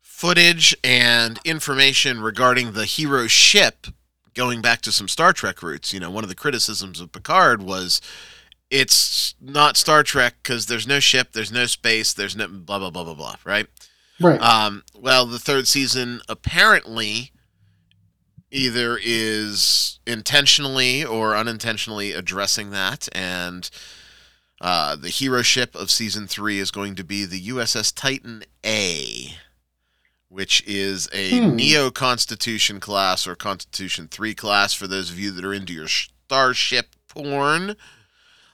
footage 0.00 0.74
and 0.82 1.38
information 1.44 2.20
regarding 2.20 2.72
the 2.72 2.86
hero 2.86 3.26
ship 3.26 3.88
going 4.34 4.62
back 4.62 4.80
to 4.82 4.92
some 4.92 5.08
Star 5.08 5.32
Trek 5.32 5.62
roots. 5.62 5.92
You 5.92 6.00
know, 6.00 6.10
one 6.10 6.24
of 6.24 6.28
the 6.28 6.34
criticisms 6.34 7.00
of 7.00 7.12
Picard 7.12 7.62
was 7.62 8.00
it's 8.70 9.34
not 9.40 9.76
Star 9.76 10.02
Trek 10.02 10.34
because 10.42 10.66
there's 10.66 10.86
no 10.86 11.00
ship, 11.00 11.28
there's 11.32 11.52
no 11.52 11.66
space, 11.66 12.12
there's 12.12 12.36
no 12.36 12.48
blah 12.48 12.78
blah 12.78 12.90
blah 12.90 13.04
blah 13.04 13.14
blah, 13.14 13.36
right? 13.44 13.66
Right. 14.20 14.40
Um, 14.40 14.82
well, 14.94 15.26
the 15.26 15.38
third 15.38 15.68
season 15.68 16.20
apparently 16.28 17.32
either 18.50 18.98
is 19.02 19.98
intentionally 20.06 21.04
or 21.04 21.36
unintentionally 21.36 22.12
addressing 22.12 22.70
that, 22.70 23.08
and 23.12 23.68
uh, 24.60 24.96
the 24.96 25.10
hero 25.10 25.42
ship 25.42 25.74
of 25.74 25.90
season 25.90 26.26
three 26.26 26.58
is 26.58 26.70
going 26.70 26.94
to 26.94 27.04
be 27.04 27.24
the 27.26 27.48
USS 27.48 27.92
Titan 27.94 28.44
A, 28.64 29.34
which 30.28 30.62
is 30.66 31.08
a 31.12 31.38
Hmm. 31.38 31.56
Neo 31.56 31.90
Constitution 31.90 32.80
class 32.80 33.26
or 33.26 33.34
Constitution 33.36 34.08
three 34.08 34.34
class 34.34 34.72
for 34.72 34.86
those 34.86 35.10
of 35.10 35.18
you 35.18 35.30
that 35.32 35.44
are 35.44 35.52
into 35.52 35.74
your 35.74 35.88
starship 35.88 36.96
porn. 37.08 37.76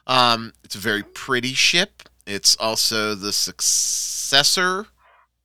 Um, 0.06 0.52
it's 0.64 0.74
a 0.74 0.78
very 0.78 1.02
pretty 1.02 1.54
ship. 1.54 2.02
It's 2.26 2.56
also 2.56 3.14
the 3.14 3.32
successor 3.32 4.86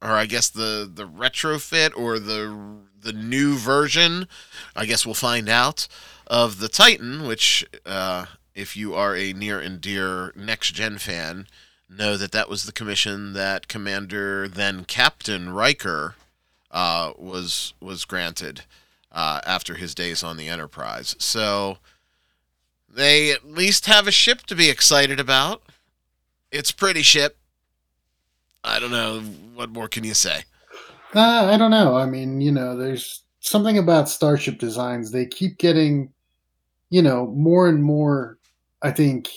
or 0.01 0.11
I 0.11 0.25
guess 0.25 0.49
the 0.49 0.89
the 0.91 1.07
retrofit 1.07 1.91
or 1.95 2.19
the 2.19 2.77
the 2.99 3.13
new 3.13 3.55
version. 3.55 4.27
I 4.75 4.85
guess 4.85 5.05
we'll 5.05 5.15
find 5.15 5.49
out 5.49 5.87
of 6.27 6.59
the 6.59 6.67
Titan, 6.67 7.25
which 7.25 7.65
uh, 7.85 8.25
if 8.53 8.75
you 8.75 8.93
are 8.95 9.15
a 9.15 9.33
near 9.33 9.59
and 9.59 9.79
dear 9.81 10.33
next 10.35 10.73
gen 10.73 10.97
fan, 10.97 11.47
know 11.89 12.17
that 12.17 12.31
that 12.31 12.49
was 12.49 12.65
the 12.65 12.71
commission 12.71 13.33
that 13.33 13.67
Commander 13.67 14.47
then 14.47 14.85
Captain 14.85 15.49
Riker 15.49 16.15
uh, 16.71 17.13
was 17.17 17.73
was 17.79 18.05
granted 18.05 18.63
uh, 19.11 19.41
after 19.45 19.75
his 19.75 19.95
days 19.95 20.23
on 20.23 20.37
the 20.37 20.49
Enterprise. 20.49 21.15
So 21.19 21.79
they 22.89 23.31
at 23.31 23.47
least 23.47 23.85
have 23.85 24.07
a 24.07 24.11
ship 24.11 24.43
to 24.47 24.55
be 24.55 24.69
excited 24.69 25.19
about. 25.19 25.61
It's 26.51 26.71
pretty 26.71 27.01
ship. 27.01 27.37
I 28.63 28.79
don't 28.79 28.91
know. 28.91 29.21
What 29.55 29.69
more 29.69 29.87
can 29.87 30.03
you 30.03 30.13
say? 30.13 30.43
Uh, 31.15 31.49
I 31.51 31.57
don't 31.57 31.71
know. 31.71 31.95
I 31.95 32.05
mean, 32.05 32.41
you 32.41 32.51
know, 32.51 32.75
there's 32.75 33.23
something 33.39 33.77
about 33.77 34.09
starship 34.09 34.59
designs. 34.59 35.11
They 35.11 35.25
keep 35.25 35.57
getting, 35.57 36.11
you 36.89 37.01
know, 37.01 37.27
more 37.27 37.69
and 37.69 37.83
more. 37.83 38.37
I 38.81 38.91
think 38.91 39.29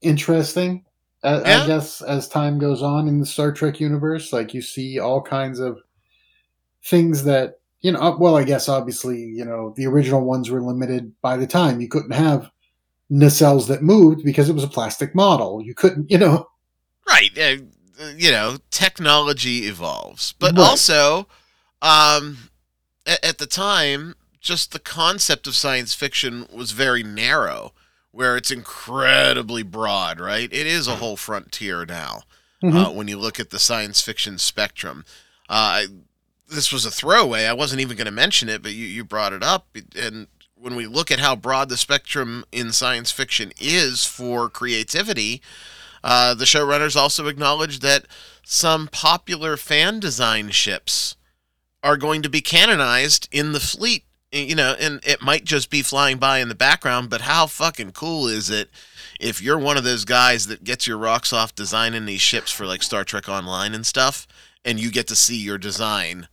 interesting. 0.00 0.84
I, 1.22 1.40
Yeah. 1.40 1.62
I 1.62 1.66
guess 1.66 2.02
as 2.02 2.28
time 2.28 2.58
goes 2.58 2.82
on 2.82 3.08
in 3.08 3.20
the 3.20 3.26
Star 3.26 3.52
Trek 3.52 3.80
universe, 3.80 4.32
like 4.32 4.52
you 4.52 4.60
see 4.60 4.98
all 4.98 5.22
kinds 5.22 5.58
of 5.58 5.80
things 6.84 7.24
that 7.24 7.60
you 7.84 7.92
know. 7.92 8.00
uh, 8.00 8.16
Well, 8.18 8.36
I 8.36 8.42
guess 8.44 8.68
obviously, 8.68 9.20
you 9.22 9.44
know, 9.44 9.72
the 9.76 9.86
original 9.86 10.22
ones 10.24 10.50
were 10.50 10.60
limited 10.62 11.12
by 11.22 11.36
the 11.36 11.46
time. 11.46 11.80
You 11.80 11.88
couldn't 11.88 12.12
have 12.12 12.50
nacelles 13.12 13.68
that 13.68 13.82
moved 13.82 14.24
because 14.24 14.48
it 14.48 14.54
was 14.54 14.64
a 14.64 14.68
plastic 14.68 15.14
model. 15.14 15.62
You 15.62 15.74
couldn't, 15.74 16.10
you 16.10 16.18
know. 16.18 16.48
Right. 17.06 17.30
Uh, 17.38 17.62
you 18.16 18.32
know, 18.32 18.56
technology 18.70 19.66
evolves, 19.66 20.34
but 20.40 20.56
Right. 20.56 20.64
also, 20.68 21.28
um, 21.82 22.50
at, 23.06 23.24
at 23.24 23.38
the 23.38 23.46
time, 23.46 24.16
just 24.40 24.72
the 24.72 24.78
concept 24.80 25.46
of 25.46 25.54
science 25.54 25.94
fiction 25.94 26.46
was 26.52 26.72
very 26.72 27.02
narrow, 27.02 27.72
where 28.10 28.36
it's 28.36 28.50
incredibly 28.50 29.62
broad. 29.62 30.18
Right. 30.18 30.50
It 30.52 30.66
is 30.66 30.88
a 30.88 30.96
whole 30.96 31.16
frontier 31.16 31.84
now. 31.86 32.22
Mhm. 32.62 32.86
uh, 32.86 32.90
when 32.92 33.08
you 33.08 33.18
look 33.18 33.38
at 33.38 33.50
the 33.50 33.58
science 33.58 34.00
fiction 34.00 34.38
spectrum. 34.38 35.04
Uh, 35.50 35.82
this 36.48 36.72
was 36.72 36.84
a 36.84 36.90
throwaway. 36.90 37.44
I 37.46 37.52
wasn't 37.52 37.80
even 37.80 37.96
going 37.96 38.06
to 38.06 38.12
mention 38.12 38.48
it, 38.48 38.62
but 38.62 38.72
you, 38.72 38.86
you 38.86 39.04
brought 39.04 39.32
it 39.32 39.42
up. 39.42 39.66
And 39.98 40.28
when 40.54 40.76
we 40.76 40.86
look 40.86 41.10
at 41.10 41.18
how 41.18 41.36
broad 41.36 41.68
the 41.68 41.76
spectrum 41.76 42.44
in 42.52 42.72
science 42.72 43.10
fiction 43.10 43.52
is 43.58 44.04
for 44.04 44.48
creativity, 44.48 45.42
uh, 46.02 46.34
the 46.34 46.44
showrunners 46.44 46.96
also 46.96 47.26
acknowledged 47.26 47.82
that 47.82 48.06
some 48.44 48.88
popular 48.88 49.56
fan 49.56 50.00
design 50.00 50.50
ships 50.50 51.16
are 51.82 51.96
going 51.96 52.22
to 52.22 52.28
be 52.28 52.40
canonized 52.40 53.28
in 53.32 53.52
the 53.52 53.60
fleet. 53.60 54.04
You 54.32 54.56
know, 54.56 54.74
and 54.80 55.00
it 55.06 55.22
might 55.22 55.44
just 55.44 55.70
be 55.70 55.82
flying 55.82 56.18
by 56.18 56.40
in 56.40 56.48
the 56.48 56.56
background, 56.56 57.08
but 57.08 57.20
how 57.20 57.46
fucking 57.46 57.92
cool 57.92 58.26
is 58.26 58.50
it 58.50 58.68
if 59.20 59.40
you're 59.40 59.58
one 59.60 59.76
of 59.76 59.84
those 59.84 60.04
guys 60.04 60.48
that 60.48 60.64
gets 60.64 60.88
your 60.88 60.98
rocks 60.98 61.32
off 61.32 61.54
designing 61.54 62.04
these 62.04 62.20
ships 62.20 62.50
for 62.50 62.66
like 62.66 62.82
Star 62.82 63.04
Trek 63.04 63.28
Online 63.28 63.74
and 63.74 63.86
stuff, 63.86 64.26
and 64.64 64.80
you 64.80 64.90
get 64.90 65.06
to 65.06 65.14
see 65.14 65.36
your 65.36 65.56
design 65.56 66.26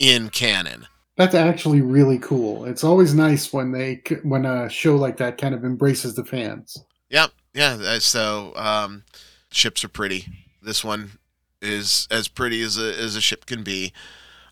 in 0.00 0.30
canon. 0.30 0.88
That's 1.16 1.34
actually 1.34 1.82
really 1.82 2.18
cool. 2.18 2.64
It's 2.64 2.82
always 2.82 3.14
nice 3.14 3.52
when 3.52 3.70
they 3.70 4.02
when 4.22 4.46
a 4.46 4.68
show 4.68 4.96
like 4.96 5.18
that 5.18 5.38
kind 5.38 5.54
of 5.54 5.64
embraces 5.64 6.16
the 6.16 6.24
fans. 6.24 6.82
Yep, 7.10 7.30
yeah. 7.54 7.74
uh, 7.74 8.00
So 8.00 8.52
um, 8.56 9.04
ships 9.52 9.84
are 9.84 9.88
pretty. 9.88 10.26
This 10.62 10.82
one 10.82 11.12
is 11.60 12.08
as 12.10 12.26
pretty 12.26 12.62
as 12.62 12.78
a 12.78 12.98
as 12.98 13.14
a 13.14 13.20
ship 13.20 13.46
can 13.46 13.62
be. 13.62 13.92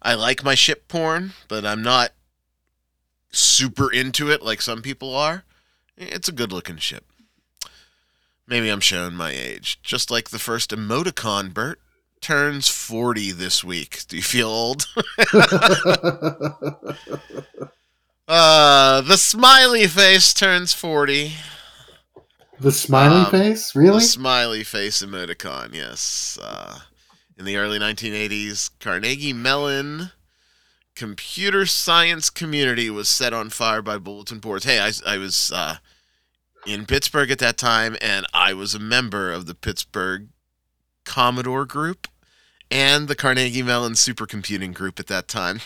I 0.03 0.15
like 0.15 0.45
my 0.45 0.55
ship 0.55 0.87
porn, 0.87 1.33
but 1.49 1.65
I'm 1.65 1.83
not 1.83 2.13
super 3.31 3.91
into 3.91 4.31
it 4.31 4.43
like 4.43 4.61
some 4.63 4.83
people 4.83 5.15
are. 5.15 5.45
It's 5.97 6.29
a 6.29 6.33
good 6.33 6.53
looking 6.53 6.77
ship. 6.77 7.07
Maybe 8.47 8.69
I'm 8.69 8.81
showing 8.81 9.15
my 9.15 9.31
age. 9.31 9.81
Just 9.83 10.11
like 10.11 10.31
the 10.31 10.39
first 10.39 10.71
emoticon, 10.71 11.53
Bert 11.53 11.81
turns 12.21 12.69
40 12.69 13.33
this 13.33 13.63
week. 13.65 14.03
Do 14.09 14.17
you 14.17 14.23
feel 14.23 14.49
old? 14.49 14.87
Uh, 18.27 19.01
the 19.01 19.17
smiley 19.17 19.87
face 19.87 20.35
turns 20.35 20.75
40. 20.75 21.33
the 22.61 22.71
smiley 22.73 23.21
Um, 23.25 23.31
face, 23.31 23.73
The 23.73 23.81
really? 23.81 24.01
smiley 24.01 24.65
face 24.65 25.03
emoticon, 25.03 25.73
yes. 25.75 26.39
Uh, 26.43 26.81
in 27.39 27.47
the 27.47 27.57
early 27.57 27.79
1980s, 27.79 28.71
Carnegie 28.81 29.33
Mellon 29.33 30.11
computer 30.95 31.65
science 31.65 32.29
community 32.29 32.91
was 32.91 33.09
set 33.09 33.33
on 33.33 33.49
fire 33.49 33.81
by 33.81 33.97
bulletin 33.97 34.41
boards. 34.41 34.65
Hey, 34.67 34.79
I, 34.81 34.91
I 35.07 35.17
was 35.17 35.51
uh, 35.51 35.77
in 36.67 36.85
Pittsburgh 36.85 37.31
at 37.31 37.39
that 37.39 37.57
time, 37.57 37.97
and 38.03 38.27
I 38.35 38.53
was 38.53 38.75
a 38.75 38.79
member 38.81 39.33
of 39.33 39.47
the 39.47 39.55
Pittsburgh 39.55 40.29
Commodore 41.09 41.65
Group 41.65 42.07
and 42.71 43.09
the 43.09 43.15
Carnegie 43.15 43.63
Mellon 43.63 43.95
Supercomputing 43.95 44.75
Group 44.75 45.01
at 45.01 45.07
that 45.07 45.27
time. 45.27 45.61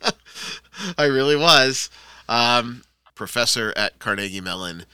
I 0.96 1.06
really 1.06 1.34
was. 1.34 1.90
Um, 2.28 2.82
professor 3.16 3.72
at 3.76 3.98
Carnegie 3.98 4.40
Mellon 4.40 4.86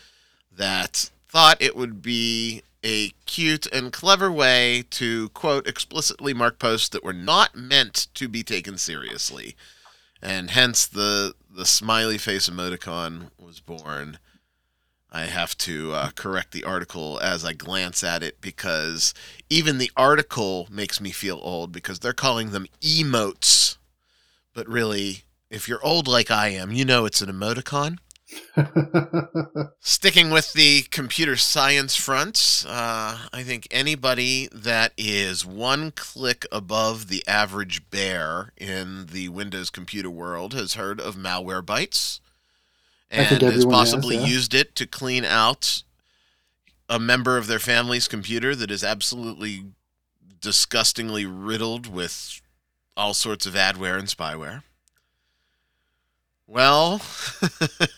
that 0.50 1.10
thought 1.28 1.60
it 1.60 1.76
would 1.76 2.00
be 2.00 2.62
a 2.82 3.10
cute 3.26 3.66
and 3.66 3.92
clever 3.92 4.32
way 4.32 4.84
to, 4.92 5.28
quote, 5.30 5.66
explicitly 5.66 6.32
mark 6.32 6.58
posts 6.58 6.88
that 6.88 7.04
were 7.04 7.12
not 7.12 7.54
meant 7.54 8.08
to 8.14 8.28
be 8.28 8.42
taken 8.42 8.78
seriously. 8.78 9.54
And 10.22 10.50
hence 10.50 10.86
the, 10.86 11.34
the 11.54 11.66
smiley 11.66 12.16
face 12.16 12.48
emoticon 12.48 13.30
was 13.38 13.60
born. 13.60 14.18
I 15.12 15.22
have 15.22 15.56
to 15.58 15.92
uh, 15.92 16.10
correct 16.14 16.52
the 16.52 16.64
article 16.64 17.18
as 17.20 17.44
I 17.44 17.52
glance 17.52 18.04
at 18.04 18.22
it 18.22 18.40
because 18.40 19.12
even 19.48 19.78
the 19.78 19.90
article 19.96 20.68
makes 20.70 21.00
me 21.00 21.10
feel 21.10 21.40
old 21.42 21.72
because 21.72 21.98
they're 21.98 22.12
calling 22.12 22.50
them 22.50 22.66
emotes. 22.80 23.76
But 24.54 24.68
really, 24.68 25.24
if 25.50 25.68
you're 25.68 25.84
old 25.84 26.06
like 26.06 26.30
I 26.30 26.48
am, 26.48 26.70
you 26.70 26.84
know 26.84 27.06
it's 27.06 27.22
an 27.22 27.30
emoticon. 27.30 27.98
Sticking 29.80 30.30
with 30.30 30.52
the 30.52 30.82
computer 30.82 31.36
science 31.36 31.96
front, 31.96 32.64
uh, 32.68 33.26
I 33.32 33.42
think 33.42 33.66
anybody 33.72 34.48
that 34.52 34.92
is 34.96 35.44
one 35.44 35.90
click 35.90 36.46
above 36.52 37.08
the 37.08 37.26
average 37.26 37.90
bear 37.90 38.52
in 38.56 39.06
the 39.06 39.28
Windows 39.30 39.70
computer 39.70 40.10
world 40.10 40.54
has 40.54 40.74
heard 40.74 41.00
of 41.00 41.16
Malwarebytes 41.16 42.20
and 43.10 43.42
has 43.42 43.64
possibly 43.64 44.16
has, 44.16 44.24
yeah. 44.24 44.34
used 44.34 44.54
it 44.54 44.74
to 44.76 44.86
clean 44.86 45.24
out 45.24 45.82
a 46.88 46.98
member 46.98 47.36
of 47.36 47.46
their 47.46 47.58
family's 47.58 48.08
computer 48.08 48.54
that 48.54 48.70
is 48.70 48.82
absolutely 48.82 49.64
disgustingly 50.40 51.26
riddled 51.26 51.86
with 51.86 52.40
all 52.96 53.14
sorts 53.14 53.46
of 53.46 53.54
adware 53.54 53.98
and 53.98 54.08
spyware. 54.08 54.62
Well, 56.46 57.00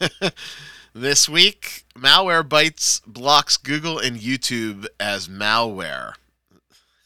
this 0.95 1.27
week, 1.27 1.85
Malwarebytes 1.97 3.01
blocks 3.07 3.57
Google 3.57 3.99
and 3.99 4.19
YouTube 4.19 4.87
as 5.01 5.27
malware. 5.27 6.13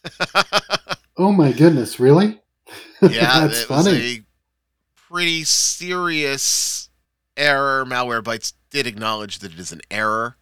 oh 1.17 1.31
my 1.33 1.53
goodness, 1.53 2.01
really? 2.01 2.41
Yeah, 3.03 3.41
That's 3.41 3.61
it 3.61 3.67
funny. 3.67 3.93
was 3.93 4.01
a 4.01 4.23
pretty 4.97 5.45
serious 5.45 6.86
error. 7.37 7.85
Malwarebytes 7.85 8.55
did 8.71 8.87
acknowledge 8.87 9.39
that 9.41 9.53
it 9.53 9.59
is 9.59 9.73
an 9.73 9.83
error. 9.91 10.37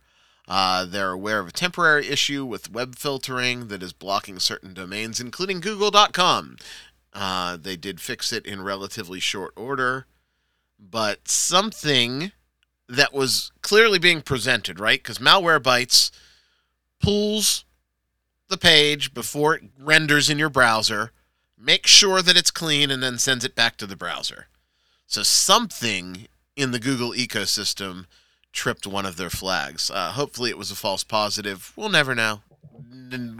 Uh, 0.46 0.84
they're 0.84 1.12
aware 1.12 1.38
of 1.38 1.48
a 1.48 1.52
temporary 1.52 2.08
issue 2.08 2.44
with 2.44 2.70
web 2.70 2.96
filtering 2.96 3.68
that 3.68 3.82
is 3.82 3.92
blocking 3.92 4.38
certain 4.38 4.74
domains, 4.74 5.20
including 5.20 5.60
Google.com. 5.60 6.56
Uh, 7.12 7.56
they 7.56 7.76
did 7.76 8.00
fix 8.00 8.32
it 8.32 8.44
in 8.44 8.62
relatively 8.62 9.20
short 9.20 9.52
order 9.56 10.06
but 10.90 11.28
something 11.28 12.32
that 12.88 13.12
was 13.12 13.50
clearly 13.62 13.98
being 13.98 14.22
presented, 14.22 14.78
right? 14.78 15.02
Because 15.02 15.18
Malwarebytes 15.18 16.10
pulls 17.00 17.64
the 18.48 18.58
page 18.58 19.14
before 19.14 19.54
it 19.54 19.62
renders 19.78 20.28
in 20.28 20.38
your 20.38 20.50
browser, 20.50 21.12
makes 21.58 21.90
sure 21.90 22.20
that 22.22 22.36
it's 22.36 22.50
clean, 22.50 22.90
and 22.90 23.02
then 23.02 23.18
sends 23.18 23.44
it 23.44 23.54
back 23.54 23.76
to 23.78 23.86
the 23.86 23.96
browser. 23.96 24.46
So 25.06 25.22
something 25.22 26.26
in 26.56 26.70
the 26.70 26.78
Google 26.78 27.12
ecosystem 27.12 28.06
tripped 28.52 28.86
one 28.86 29.06
of 29.06 29.16
their 29.16 29.30
flags. 29.30 29.90
Uh, 29.90 30.12
hopefully, 30.12 30.50
it 30.50 30.58
was 30.58 30.70
a 30.70 30.76
false 30.76 31.04
positive. 31.04 31.72
We'll 31.76 31.88
never 31.88 32.14
know. 32.14 32.40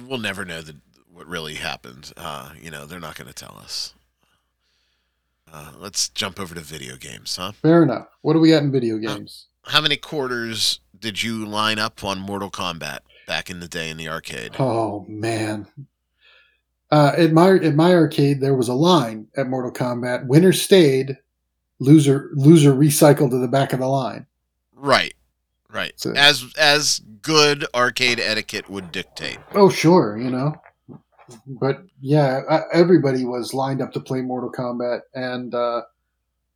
We'll 0.07 0.19
never 0.19 0.45
know 0.45 0.61
the, 0.61 0.77
what 1.13 1.27
really 1.27 1.55
happened. 1.55 2.13
Uh, 2.17 2.51
you 2.61 2.71
know, 2.71 2.87
they're 2.87 3.01
not 3.01 3.17
going 3.17 3.29
to 3.29 3.35
tell 3.35 3.57
us. 3.61 3.95
Uh, 5.53 5.73
let's 5.79 6.09
jump 6.09 6.41
over 6.41 6.55
to 6.55 6.61
video 6.61 6.97
games, 6.97 7.37
huh? 7.37 7.53
Fair 7.53 7.83
enough. 7.85 8.09
What 8.23 8.33
do 8.33 8.41
we 8.41 8.51
got 8.51 8.65
in 8.65 8.73
video 8.73 8.99
games? 8.99 9.47
How 9.67 9.81
many 9.81 9.97
quarters 9.97 10.81
did 10.99 11.23
you 11.23 11.47
line 11.47 11.79
up 11.79 12.03
on 12.03 12.19
Mortal 12.19 12.51
Kombat 12.51 12.99
back 13.27 13.49
in 13.49 13.61
the 13.61 13.69
day 13.69 13.89
in 13.89 13.97
the 13.97 14.09
arcade? 14.09 14.57
Oh 14.59 15.07
man. 15.09 15.67
Uh, 16.91 17.13
at 17.17 17.33
my 17.33 17.51
at 17.51 17.75
my 17.75 17.95
arcade, 17.95 18.41
there 18.41 18.55
was 18.55 18.69
a 18.69 18.75
line 18.75 19.29
at 19.37 19.49
Mortal 19.49 19.73
Kombat: 19.73 20.27
winner 20.27 20.53
stayed, 20.53 21.19
loser 21.85 22.31
loser 22.35 22.73
recycled 22.75 23.31
to 23.31 23.39
the 23.39 23.49
back 23.49 23.73
of 23.73 23.81
the 23.81 23.89
line. 23.89 24.27
Right, 24.75 25.15
right. 25.71 25.93
So, 25.97 26.13
as 26.17 26.53
as 26.59 27.01
good 27.23 27.67
arcade 27.75 28.21
etiquette 28.21 28.69
would 28.69 28.93
dictate. 28.93 29.39
Oh 29.55 29.71
sure, 29.71 30.19
you 30.19 30.31
know 30.31 30.55
but 31.47 31.83
yeah, 32.01 32.63
everybody 32.73 33.25
was 33.25 33.55
lined 33.55 33.81
up 33.81 33.93
to 33.93 34.01
play 34.01 34.21
Mortal 34.21 34.53
Kombat, 34.53 35.01
and 35.15 35.55
uh, 35.55 35.83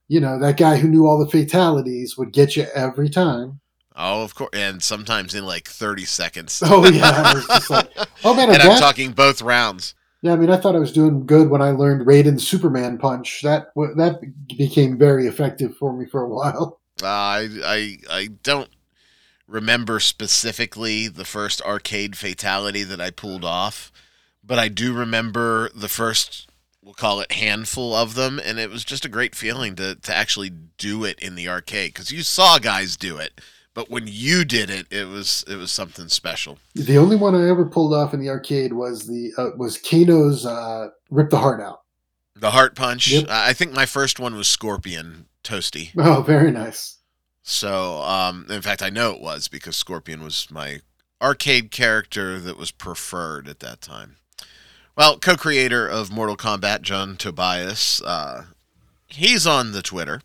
you 0.09 0.21
know 0.21 0.38
that 0.38 0.57
guy 0.57 0.77
who 0.77 0.88
knew 0.88 1.07
all 1.07 1.19
the 1.19 1.31
fatalities 1.31 2.17
would 2.17 2.33
get 2.33 2.57
you 2.57 2.67
every 2.75 3.09
time. 3.09 3.61
Oh, 3.97 4.23
of 4.23 4.35
course, 4.35 4.51
and 4.53 4.83
sometimes 4.83 5.35
in 5.35 5.45
like 5.45 5.69
thirty 5.69 6.05
seconds. 6.05 6.62
Oh 6.64 6.88
yeah, 6.88 7.41
like, 7.71 7.91
oh 8.25 8.35
man, 8.35 8.51
and 8.51 8.62
I'm 8.62 8.79
talking 8.79 9.12
both 9.12 9.43
rounds. 9.43 9.95
Yeah, 10.22 10.33
I 10.33 10.37
mean, 10.37 10.50
I 10.50 10.57
thought 10.57 10.74
I 10.74 10.81
was 10.81 10.92
doing 10.92 11.26
good 11.26 11.48
when 11.48 11.62
I 11.62 11.70
learned 11.70 12.07
Raiden's 12.07 12.46
Superman 12.46 12.98
punch. 12.98 13.40
That 13.42 13.68
that 13.74 14.20
became 14.57 14.98
very 14.98 15.26
effective 15.26 15.76
for 15.76 15.92
me 15.92 16.07
for 16.07 16.22
a 16.22 16.28
while. 16.28 16.81
Uh, 17.00 17.07
I 17.07 17.48
I 17.64 17.96
I 18.11 18.26
don't 18.42 18.70
remember 19.46 20.00
specifically 20.00 21.07
the 21.07 21.24
first 21.24 21.62
arcade 21.62 22.16
fatality 22.16 22.83
that 22.83 23.00
I 23.00 23.11
pulled 23.11 23.44
off 23.44 23.92
but 24.42 24.59
I 24.59 24.68
do 24.68 24.92
remember 24.92 25.70
the 25.74 25.88
first 25.88 26.48
we'll 26.83 26.94
call 26.94 27.20
it 27.20 27.33
handful 27.33 27.94
of 27.94 28.14
them 28.14 28.40
and 28.42 28.59
it 28.59 28.70
was 28.70 28.85
just 28.85 29.04
a 29.04 29.09
great 29.11 29.35
feeling 29.35 29.76
to 29.76 29.94
to 29.96 30.14
actually 30.14 30.50
do 30.78 31.04
it 31.04 31.18
in 31.20 31.35
the 31.35 31.48
arcade 31.48 31.94
cuz 31.94 32.11
you 32.11 32.22
saw 32.22 32.59
guys 32.59 32.96
do 32.96 33.18
it 33.18 33.40
but 33.79 33.88
when 33.88 34.09
you 34.09 34.45
did 34.45 34.71
it 34.71 34.88
it 34.91 35.07
was 35.07 35.45
it 35.47 35.55
was 35.55 35.71
something 35.71 36.09
special. 36.09 36.59
The 36.75 36.99
only 36.99 37.14
one 37.14 37.37
i 37.37 37.49
ever 37.49 37.64
pulled 37.64 37.95
off 37.95 38.12
in 38.12 38.19
the 38.19 38.29
arcade 38.29 38.73
was 38.73 39.07
the 39.07 39.33
uh, 39.38 39.51
was 39.57 39.79
kano's 39.79 40.45
uh, 40.45 40.88
rip 41.11 41.31
the 41.31 41.38
heart 41.38 41.61
out. 41.61 41.83
The 42.35 42.51
heart 42.51 42.75
punch? 42.75 43.07
Yep. 43.07 43.27
i 43.29 43.53
think 43.53 43.73
my 43.73 43.87
first 43.87 44.19
one 44.19 44.35
was 44.35 44.49
scorpion 44.49 45.27
toasty. 45.45 45.93
Oh 45.97 46.23
very 46.23 46.51
nice. 46.51 46.99
So 47.45 48.03
um, 48.03 48.47
in 48.51 48.62
fact 48.62 48.83
i 48.83 48.91
know 48.91 49.12
it 49.12 49.21
was 49.21 49.47
because 49.47 49.77
scorpion 49.77 50.25
was 50.25 50.51
my 50.51 50.81
arcade 51.23 51.71
character 51.71 52.41
that 52.41 52.57
was 52.59 52.73
preferred 52.73 53.47
at 53.47 53.61
that 53.61 53.81
time. 53.81 54.17
Well, 54.97 55.21
co-creator 55.21 55.87
of 55.87 56.11
Mortal 56.11 56.37
Kombat, 56.37 56.83
John 56.83 57.17
Tobias, 57.17 58.03
uh, 58.03 58.47
he's 59.07 59.47
on 59.47 59.71
the 59.71 59.83
Twitter, 59.83 60.23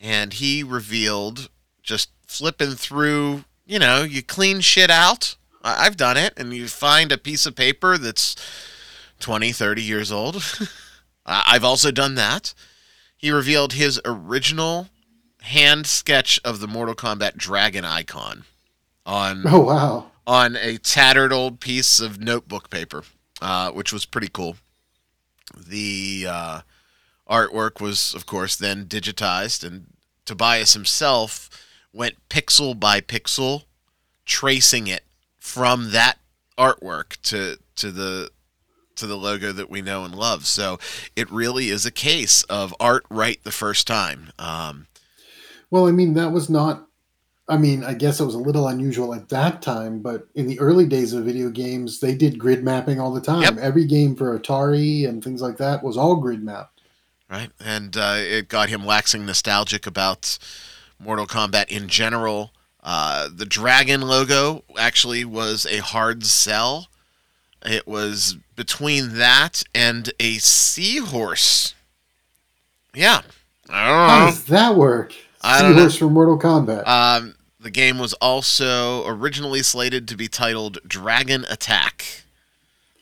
and 0.00 0.32
he 0.32 0.62
revealed 0.62 1.50
just 1.82 2.08
flipping 2.32 2.72
through. 2.72 3.44
You 3.66 3.78
know, 3.78 4.02
you 4.02 4.22
clean 4.22 4.60
shit 4.60 4.90
out. 4.90 5.36
I've 5.62 5.96
done 5.96 6.16
it, 6.16 6.34
and 6.36 6.52
you 6.52 6.66
find 6.66 7.12
a 7.12 7.18
piece 7.18 7.46
of 7.46 7.54
paper 7.54 7.96
that's 7.96 8.34
20, 9.20 9.52
30 9.52 9.82
years 9.82 10.10
old. 10.10 10.42
I've 11.26 11.64
also 11.64 11.92
done 11.92 12.16
that. 12.16 12.52
He 13.16 13.30
revealed 13.30 13.74
his 13.74 14.00
original 14.04 14.88
hand 15.42 15.86
sketch 15.86 16.40
of 16.44 16.58
the 16.58 16.66
Mortal 16.66 16.96
Kombat 16.96 17.36
dragon 17.36 17.84
icon 17.84 18.44
on 19.04 19.42
oh 19.46 19.58
wow 19.60 20.06
on 20.24 20.54
a 20.54 20.78
tattered 20.78 21.32
old 21.32 21.58
piece 21.58 21.98
of 21.98 22.20
notebook 22.20 22.70
paper 22.70 23.02
uh, 23.42 23.72
which 23.72 23.92
was 23.92 24.06
pretty 24.06 24.28
cool. 24.32 24.56
The 25.56 26.26
uh, 26.28 26.60
artwork 27.28 27.80
was, 27.80 28.14
of 28.14 28.24
course, 28.24 28.56
then 28.56 28.86
digitized, 28.86 29.66
and 29.66 29.88
Tobias 30.24 30.74
himself 30.74 31.50
went 31.92 32.16
pixel 32.28 32.78
by 32.78 33.00
pixel, 33.00 33.64
tracing 34.24 34.86
it 34.86 35.04
from 35.38 35.90
that 35.92 36.18
artwork 36.58 37.20
to 37.22 37.58
to 37.76 37.90
the 37.90 38.30
to 38.96 39.06
the 39.06 39.16
logo 39.16 39.52
that 39.52 39.70
we 39.70 39.82
know 39.82 40.04
and 40.04 40.14
love. 40.14 40.46
So 40.46 40.78
it 41.16 41.30
really 41.30 41.70
is 41.70 41.86
a 41.86 41.90
case 41.90 42.42
of 42.44 42.74
art 42.78 43.04
right 43.10 43.42
the 43.42 43.50
first 43.50 43.86
time. 43.86 44.32
Um, 44.38 44.86
well, 45.70 45.86
I 45.86 45.92
mean, 45.92 46.14
that 46.14 46.32
was 46.32 46.50
not 46.50 46.86
I 47.48 47.56
mean, 47.56 47.84
I 47.84 47.94
guess 47.94 48.20
it 48.20 48.24
was 48.24 48.34
a 48.34 48.38
little 48.38 48.68
unusual 48.68 49.14
at 49.14 49.28
that 49.30 49.62
time, 49.62 50.00
but 50.00 50.28
in 50.34 50.46
the 50.46 50.58
early 50.60 50.86
days 50.86 51.12
of 51.12 51.24
video 51.24 51.50
games, 51.50 52.00
they 52.00 52.14
did 52.14 52.38
grid 52.38 52.62
mapping 52.64 53.00
all 53.00 53.12
the 53.12 53.20
time. 53.20 53.42
Yep. 53.42 53.58
Every 53.58 53.84
game 53.84 54.14
for 54.14 54.38
Atari 54.38 55.08
and 55.08 55.22
things 55.22 55.42
like 55.42 55.56
that 55.58 55.82
was 55.82 55.96
all 55.96 56.16
grid 56.16 56.42
mapped. 56.42 56.80
Right, 57.28 57.50
and 57.58 57.96
uh, 57.96 58.16
it 58.18 58.48
got 58.48 58.68
him 58.68 58.84
waxing 58.84 59.26
nostalgic 59.26 59.86
about 59.86 60.38
Mortal 61.02 61.26
Kombat 61.26 61.68
in 61.68 61.88
general. 61.88 62.52
Uh, 62.82 63.28
the 63.32 63.46
dragon 63.46 64.02
logo 64.02 64.64
actually 64.78 65.24
was 65.24 65.66
a 65.66 65.78
hard 65.78 66.24
sell. 66.24 66.88
It 67.64 67.86
was 67.86 68.36
between 68.56 69.16
that 69.16 69.62
and 69.74 70.12
a 70.18 70.38
seahorse. 70.38 71.74
Yeah. 72.94 73.22
I 73.70 73.86
don't 73.86 73.96
know. 73.96 74.06
How 74.06 74.26
does 74.26 74.44
that 74.46 74.76
work? 74.76 75.14
Seahorse 75.44 75.96
from 75.96 76.12
Mortal 76.12 76.38
Kombat. 76.38 76.86
Um, 76.86 77.36
the 77.60 77.70
game 77.70 77.98
was 77.98 78.12
also 78.14 79.06
originally 79.06 79.62
slated 79.62 80.08
to 80.08 80.16
be 80.16 80.28
titled 80.28 80.78
Dragon 80.86 81.44
Attack. 81.48 82.24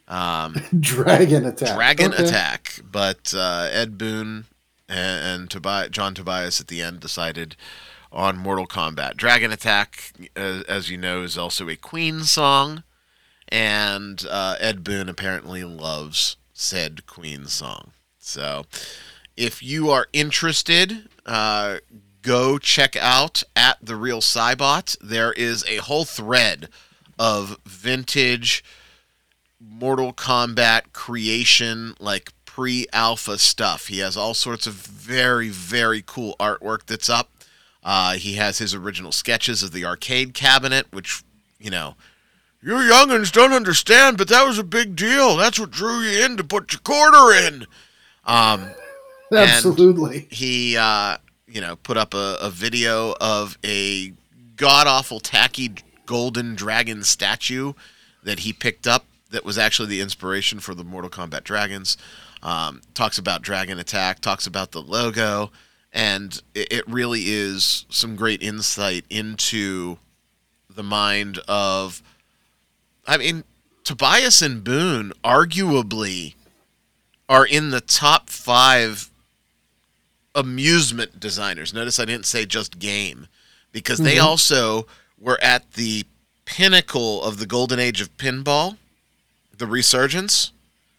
Um, 0.07 0.61
Dragon 0.81 1.47
Attack. 1.47 1.75
Dragon 1.75 2.13
okay. 2.13 2.25
Attack. 2.25 2.81
But 2.91 3.33
uh, 3.35 3.69
Ed 3.73 3.97
Boon 3.97 4.45
and, 4.89 5.25
and 5.25 5.51
Tobi- 5.51 5.91
John 5.91 6.15
Tobias 6.15 6.61
at 6.61 6.69
the 6.69 6.83
end 6.83 7.01
decided 7.01 7.57
on 8.13 8.37
Mortal 8.37 8.67
Kombat. 8.67 9.17
Dragon 9.17 9.53
Attack, 9.53 10.13
as, 10.37 10.63
as 10.65 10.91
you 10.91 10.97
know, 10.97 11.23
is 11.23 11.39
also 11.39 11.69
a 11.69 11.77
Queen 11.77 12.21
song. 12.21 12.83
And 13.49 14.25
uh, 14.31 14.57
Ed 14.61 14.85
Boon 14.85 15.09
apparently 15.09 15.65
loves 15.65 16.37
said 16.53 17.07
Queen 17.07 17.47
song. 17.47 17.93
So 18.19 18.67
if 19.37 19.63
you 19.63 19.91
are 19.91 20.07
interested, 20.13 21.09
uh, 21.27 21.79
go 22.23 22.59
check 22.59 22.95
out 22.97 23.43
at 23.57 23.79
the 23.83 23.97
real 23.97 24.21
Saibot. 24.21 24.97
There 25.01 25.33
is 25.33 25.65
a 25.67 25.77
whole 25.77 26.05
thread 26.05 26.69
of 27.19 27.59
vintage 27.65 28.63
Mortal 29.59 30.13
Kombat 30.13 30.93
creation, 30.93 31.95
like 31.99 32.33
pre-alpha 32.45 33.39
stuff. 33.39 33.87
He 33.89 33.99
has 33.99 34.17
all 34.17 34.35
sorts 34.35 34.67
of 34.67 34.75
very, 34.75 35.49
very 35.49 36.03
cool 36.05 36.37
artwork 36.39 36.87
that's 36.87 37.09
up. 37.09 37.31
Uh, 37.83 38.15
he 38.15 38.35
has 38.35 38.59
his 38.59 38.75
original 38.75 39.13
sketches 39.13 39.63
of 39.63 39.73
the 39.73 39.85
arcade 39.85 40.35
cabinet, 40.35 40.87
which 40.93 41.23
you 41.59 41.71
know 41.71 41.95
you 42.63 42.75
youngins 42.75 43.33
don't 43.33 43.53
understand, 43.53 44.19
but 44.19 44.29
that 44.29 44.47
was 44.47 44.59
a 44.59 44.65
big 44.65 44.95
deal. 44.95 45.37
That's 45.37 45.59
what 45.59 45.71
drew 45.71 46.01
you 46.01 46.25
in 46.25 46.37
to 46.37 46.45
put 46.45 46.73
your 46.73 46.81
quarter 46.81 47.33
in. 47.47 47.67
Um, 48.25 48.71
Absolutely. 49.33 50.27
He, 50.31 50.77
uh, 50.77 51.19
you 51.47 51.61
know, 51.61 51.77
put 51.77 51.97
up 51.97 52.15
a, 52.15 52.37
a 52.41 52.51
video 52.51 53.15
of 53.21 53.57
a 53.65 54.13
god 54.57 54.87
awful 54.87 55.21
tacky 55.21 55.73
golden 56.05 56.55
dragon 56.55 57.03
statue 57.03 57.73
that 58.23 58.41
he 58.41 58.53
picked 58.53 58.87
up 58.87 59.07
that 59.31 59.45
was 59.45 59.57
actually 59.57 59.89
the 59.89 60.01
inspiration 60.01 60.61
for 60.61 60.75
the 60.75 60.85
Mortal 60.85 61.11
Kombat 61.11 61.45
dragons. 61.45 61.97
Um, 62.43 62.83
talks 62.95 63.17
about 63.19 63.43
Dragon 63.43 63.79
Attack, 63.79 64.21
talks 64.21 64.47
about 64.47 64.73
the 64.73 64.83
logo, 64.83 65.51
and 65.93 66.43
it, 66.55 66.87
really 66.89 67.25
is 67.27 67.85
some 67.89 68.17
great 68.17 68.43
insight 68.43 69.05
into 69.11 69.99
the 70.69 70.83
mind 70.83 71.39
of 71.49 72.03
I 73.07 73.17
mean, 73.17 73.45
Tobias 73.83 74.41
and 74.43 74.63
Boon 74.63 75.13
arguably 75.25 76.35
are 77.29 77.45
in 77.47 77.71
the 77.71 77.81
top 77.81 78.31
five 78.31 79.11
amusement 80.35 81.19
designers. 81.19 81.75
Notice 81.75 81.99
I 81.99 82.05
didn't 82.05 82.27
say 82.27 82.47
just 82.47 82.79
game, 82.79 83.27
because 83.73 83.99
they 83.99 84.17
Mhm. 84.17 84.23
also 84.25 84.87
were 85.19 85.41
at 85.43 85.73
the 85.73 86.07
pinnacle 86.45 87.23
of 87.23 87.39
the 87.39 87.47
golden 87.47 87.79
age 87.81 88.01
of 88.01 88.17
pinball, 88.17 88.77
the 89.57 89.67
resurgence, 89.67 90.53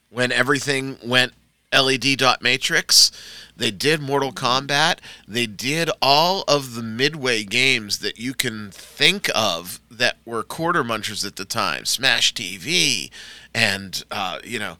when 0.10 0.32
everything 0.32 0.98
went 1.02 1.34
LED 1.74 2.18
dot 2.18 2.42
matrix. 2.42 3.12
They 3.56 3.72
did 3.72 4.02
Mortal 4.02 4.32
Kombat. 4.32 4.98
They 5.28 5.46
did 5.46 5.90
all 6.02 6.44
of 6.48 6.76
the 6.76 6.84
midway 6.84 7.44
games 7.44 8.00
that 8.00 8.20
you 8.20 8.34
can 8.34 8.72
think 8.72 9.30
of 9.36 9.80
that 9.90 10.18
were 10.26 10.44
quarter 10.44 10.84
munchers 10.84 11.26
at 11.26 11.36
the 11.36 11.46
time. 11.46 11.86
Smash 11.86 12.34
TV, 12.34 13.12
and 13.54 14.04
uh, 14.12 14.40
you 14.44 14.60
know, 14.60 14.78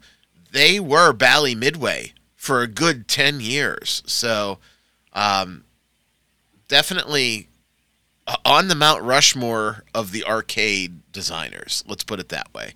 they 0.52 0.80
were 0.80 1.14
Bally 1.14 1.56
Midway 1.56 2.14
for 2.36 2.62
a 2.62 2.68
good 2.68 3.08
ten 3.08 3.40
years. 3.40 4.04
So, 4.06 4.58
um, 5.14 5.64
definitely 6.68 7.48
uh, 8.28 8.38
on 8.46 8.68
the 8.68 8.76
Mount 8.76 9.04
Rushmore 9.04 9.84
of 9.94 10.12
the 10.12 10.24
arcade 10.24 11.12
designers. 11.12 11.84
Let's 11.88 12.04
put 12.04 12.20
it 12.20 12.30
that 12.30 12.54
way. 12.54 12.74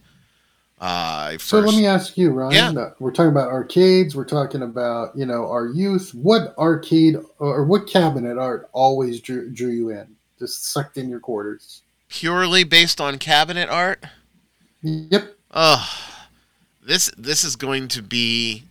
Uh, 0.80 1.38
So 1.38 1.60
let 1.60 1.76
me 1.76 1.86
ask 1.86 2.18
you, 2.18 2.32
Ryan. 2.32 2.76
Yeah. 2.76 2.82
uh, 2.82 2.94
We're 3.00 3.12
talking 3.12 3.32
about 3.32 3.50
arcades. 3.50 4.16
We're 4.16 4.26
talking 4.26 4.62
about 4.62 5.16
you 5.18 5.26
know 5.26 5.48
our 5.50 5.68
youth. 5.68 6.14
What 6.14 6.54
arcade 6.58 7.16
or 7.40 7.64
what 7.66 7.88
cabinet 7.88 8.38
art 8.38 8.70
always 8.74 9.22
drew, 9.22 9.50
drew 9.52 9.70
you 9.70 9.90
in? 9.92 10.16
Just 10.38 10.72
sucked 10.74 10.98
in 10.98 11.10
your 11.10 11.20
quarters. 11.22 11.82
purely 12.10 12.64
based 12.66 13.00
on 13.00 13.18
cabinet 13.18 13.70
art. 13.70 14.04
Yep. 14.82 15.34
Oh, 15.52 15.90
this 16.86 17.10
this 17.18 17.44
is 17.46 17.56
going 17.56 17.88
to 17.90 18.02
be 18.02 18.64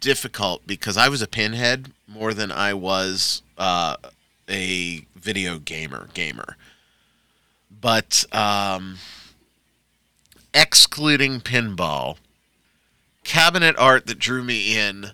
difficult 0.00 0.64
because 0.66 0.96
I 0.96 1.08
was 1.08 1.20
a 1.20 1.26
pinhead 1.26 1.90
more 2.06 2.32
than 2.32 2.52
I 2.52 2.74
was 2.74 3.42
uh, 3.58 3.96
a 4.48 5.04
video 5.16 5.58
gamer 5.58 6.08
gamer. 6.14 6.56
But 7.80 8.24
um, 8.32 8.96
excluding 10.56 11.40
pinball, 11.40 12.16
cabinet 13.22 13.76
art 13.78 14.06
that 14.06 14.18
drew 14.18 14.42
me 14.42 14.76
in. 14.76 15.12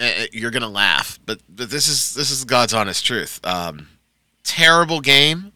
uh, 0.00 0.24
You're 0.32 0.50
gonna 0.50 0.68
laugh, 0.68 1.20
but 1.26 1.40
but 1.48 1.70
this 1.70 1.86
is 1.86 2.14
this 2.14 2.30
is 2.30 2.44
God's 2.44 2.74
honest 2.74 3.04
truth. 3.06 3.38
Um, 3.44 3.88
terrible 4.42 5.00
game. 5.00 5.52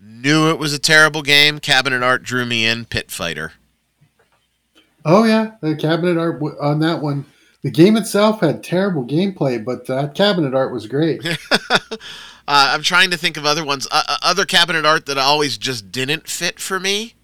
Knew 0.00 0.50
it 0.50 0.58
was 0.60 0.72
a 0.72 0.78
terrible 0.78 1.22
game. 1.22 1.58
Cabinet 1.58 2.04
art 2.04 2.22
drew 2.22 2.46
me 2.46 2.64
in. 2.66 2.84
Pit 2.84 3.10
Fighter. 3.10 3.52
Oh 5.04 5.24
yeah, 5.24 5.52
the 5.60 5.74
cabinet 5.74 6.16
art 6.18 6.34
w- 6.34 6.56
on 6.60 6.78
that 6.80 7.00
one. 7.02 7.24
The 7.62 7.70
game 7.70 7.96
itself 7.96 8.40
had 8.40 8.62
terrible 8.62 9.04
gameplay, 9.04 9.64
but 9.64 9.86
that 9.86 10.14
cabinet 10.14 10.54
art 10.54 10.72
was 10.72 10.86
great. 10.86 11.20
uh, 11.70 11.96
I'm 12.46 12.82
trying 12.82 13.10
to 13.10 13.16
think 13.16 13.36
of 13.36 13.44
other 13.44 13.64
ones. 13.64 13.88
Uh, 13.90 14.02
uh, 14.06 14.18
other 14.22 14.44
cabinet 14.44 14.84
art 14.84 15.06
that 15.06 15.18
always 15.18 15.58
just 15.58 15.90
didn't 15.90 16.28
fit 16.28 16.60
for 16.60 16.78
me 16.78 17.14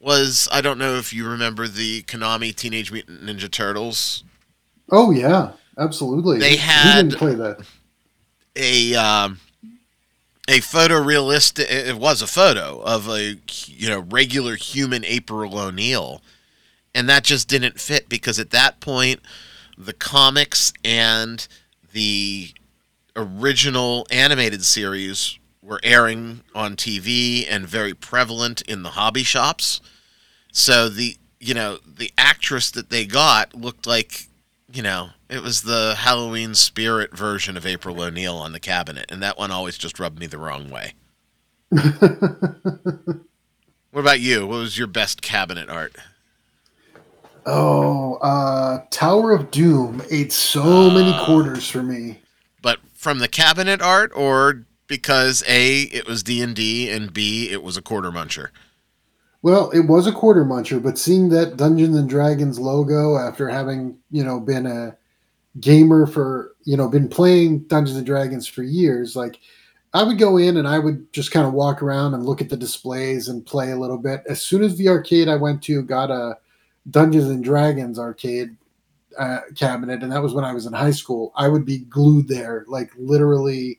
was 0.00 0.48
I 0.52 0.60
don't 0.60 0.78
know 0.78 0.94
if 0.96 1.12
you 1.12 1.28
remember 1.28 1.66
the 1.68 2.02
Konami 2.02 2.54
Teenage 2.54 2.92
Mutant 2.92 3.22
Ninja 3.22 3.50
Turtles. 3.50 4.24
Oh 4.90 5.10
yeah, 5.10 5.52
absolutely. 5.76 6.38
They 6.38 6.52
Who 6.56 6.62
had- 6.62 7.08
didn't 7.10 7.18
play 7.18 7.34
that? 7.34 7.60
A 8.56 8.94
um, 8.96 9.40
a 10.48 10.60
photorealistic. 10.60 11.70
It 11.70 11.96
was 11.96 12.22
a 12.22 12.26
photo 12.26 12.80
of 12.80 13.08
a 13.08 13.36
you 13.66 13.88
know 13.88 14.00
regular 14.00 14.56
human 14.56 15.04
April 15.04 15.56
O'Neil, 15.58 16.22
and 16.94 17.08
that 17.08 17.24
just 17.24 17.48
didn't 17.48 17.80
fit 17.80 18.08
because 18.08 18.38
at 18.38 18.50
that 18.50 18.80
point 18.80 19.20
the 19.76 19.92
comics 19.92 20.72
and 20.84 21.46
the 21.92 22.50
original 23.14 24.06
animated 24.10 24.64
series 24.64 25.38
were 25.68 25.80
airing 25.82 26.40
on 26.54 26.74
TV 26.76 27.46
and 27.48 27.66
very 27.68 27.92
prevalent 27.92 28.62
in 28.62 28.82
the 28.82 28.90
hobby 28.90 29.22
shops. 29.22 29.82
So 30.50 30.88
the 30.88 31.16
you 31.38 31.52
know 31.54 31.78
the 31.86 32.10
actress 32.16 32.70
that 32.72 32.88
they 32.90 33.04
got 33.04 33.54
looked 33.54 33.86
like 33.86 34.28
you 34.72 34.82
know 34.82 35.10
it 35.28 35.42
was 35.42 35.62
the 35.62 35.94
Halloween 35.98 36.54
spirit 36.54 37.14
version 37.14 37.56
of 37.58 37.66
April 37.66 38.00
O'Neil 38.00 38.36
on 38.36 38.52
the 38.52 38.60
cabinet, 38.60 39.04
and 39.10 39.22
that 39.22 39.36
one 39.38 39.50
always 39.50 39.76
just 39.76 40.00
rubbed 40.00 40.18
me 40.18 40.26
the 40.26 40.38
wrong 40.38 40.70
way. 40.70 40.94
What 43.90 44.00
about 44.02 44.20
you? 44.20 44.46
What 44.46 44.58
was 44.58 44.76
your 44.76 44.86
best 44.86 45.22
cabinet 45.22 45.68
art? 45.70 45.96
oh, 47.46 48.16
uh, 48.16 48.80
Tower 48.90 49.32
of 49.32 49.50
Doom 49.50 50.02
ate 50.10 50.30
so 50.32 50.90
many 50.90 51.10
Ah. 51.10 51.24
quarters 51.24 51.68
for 51.68 51.82
me. 51.82 52.20
But 52.60 52.80
from 52.92 53.18
the 53.20 53.28
cabinet 53.28 53.80
art, 53.80 54.12
or 54.14 54.64
because 54.88 55.44
a 55.46 55.82
it 55.82 56.06
was 56.06 56.22
D 56.22 56.42
and 56.42 56.56
D, 56.56 56.90
and 56.90 57.12
b 57.12 57.50
it 57.50 57.62
was 57.62 57.76
a 57.76 57.82
quarter 57.82 58.10
muncher. 58.10 58.48
Well, 59.42 59.70
it 59.70 59.86
was 59.86 60.08
a 60.08 60.12
quarter 60.12 60.44
muncher, 60.44 60.82
but 60.82 60.98
seeing 60.98 61.28
that 61.28 61.56
Dungeons 61.56 61.96
and 61.96 62.08
Dragons 62.08 62.58
logo 62.58 63.16
after 63.16 63.48
having, 63.48 63.96
you 64.10 64.24
know, 64.24 64.40
been 64.40 64.66
a 64.66 64.96
gamer 65.60 66.06
for, 66.06 66.56
you 66.64 66.76
know, 66.76 66.88
been 66.88 67.08
playing 67.08 67.60
Dungeons 67.60 67.96
and 67.96 68.06
Dragons 68.06 68.48
for 68.48 68.64
years, 68.64 69.14
like 69.14 69.38
I 69.94 70.02
would 70.02 70.18
go 70.18 70.36
in 70.36 70.56
and 70.56 70.66
I 70.66 70.78
would 70.78 71.12
just 71.12 71.30
kind 71.30 71.46
of 71.46 71.52
walk 71.52 71.82
around 71.82 72.14
and 72.14 72.26
look 72.26 72.40
at 72.40 72.48
the 72.48 72.56
displays 72.56 73.28
and 73.28 73.46
play 73.46 73.70
a 73.70 73.78
little 73.78 73.96
bit. 73.96 74.22
As 74.28 74.42
soon 74.42 74.62
as 74.62 74.76
the 74.76 74.88
arcade 74.88 75.28
I 75.28 75.36
went 75.36 75.62
to 75.64 75.82
got 75.82 76.10
a 76.10 76.36
Dungeons 76.90 77.28
and 77.28 77.42
Dragons 77.42 77.98
arcade 77.98 78.56
uh, 79.18 79.40
cabinet, 79.56 80.02
and 80.02 80.12
that 80.12 80.22
was 80.22 80.34
when 80.34 80.44
I 80.44 80.52
was 80.52 80.66
in 80.66 80.72
high 80.72 80.90
school, 80.90 81.32
I 81.36 81.48
would 81.48 81.64
be 81.64 81.78
glued 81.78 82.28
there. 82.28 82.64
Like 82.68 82.90
literally, 82.96 83.78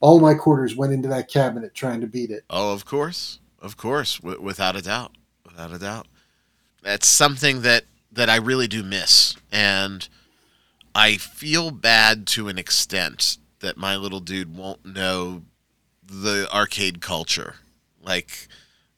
all 0.00 0.20
my 0.20 0.34
quarters 0.34 0.74
went 0.76 0.92
into 0.92 1.08
that 1.08 1.28
cabinet 1.28 1.74
trying 1.74 2.00
to 2.00 2.06
beat 2.06 2.30
it. 2.30 2.44
Oh, 2.50 2.72
of 2.72 2.84
course, 2.84 3.38
of 3.60 3.76
course, 3.76 4.18
w- 4.18 4.40
without 4.40 4.76
a 4.76 4.82
doubt, 4.82 5.12
without 5.44 5.72
a 5.72 5.78
doubt. 5.78 6.06
That's 6.82 7.06
something 7.06 7.62
that 7.62 7.84
that 8.12 8.28
I 8.28 8.36
really 8.36 8.66
do 8.66 8.82
miss, 8.82 9.36
and 9.52 10.08
I 10.94 11.16
feel 11.16 11.70
bad 11.70 12.26
to 12.28 12.48
an 12.48 12.58
extent 12.58 13.38
that 13.60 13.76
my 13.76 13.96
little 13.96 14.20
dude 14.20 14.56
won't 14.56 14.84
know 14.84 15.42
the 16.04 16.48
arcade 16.52 17.00
culture. 17.00 17.56
Like, 18.02 18.48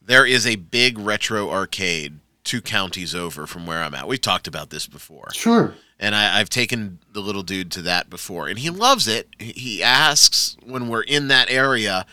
there 0.01 0.25
is 0.25 0.47
a 0.47 0.55
big 0.55 0.97
retro 0.97 1.51
arcade 1.51 2.19
two 2.43 2.61
counties 2.61 3.13
over 3.13 3.45
from 3.45 3.65
where 3.65 3.83
I'm 3.83 3.93
at. 3.93 4.07
We've 4.07 4.19
talked 4.19 4.47
about 4.47 4.69
this 4.69 4.87
before 4.87 5.29
Sure. 5.33 5.75
And 5.99 6.15
I, 6.15 6.39
I've 6.39 6.49
taken 6.49 6.99
the 7.11 7.21
little 7.21 7.43
dude 7.43 7.71
to 7.73 7.81
that 7.83 8.09
before, 8.09 8.47
and 8.47 8.59
he 8.59 8.69
loves 8.69 9.07
it. 9.07 9.27
He- 9.39 9.81
asks 9.83 10.57
when 10.63 10.87
we're 10.87 11.01
in 11.03 11.27
that 11.29 11.49
area, 11.49 12.05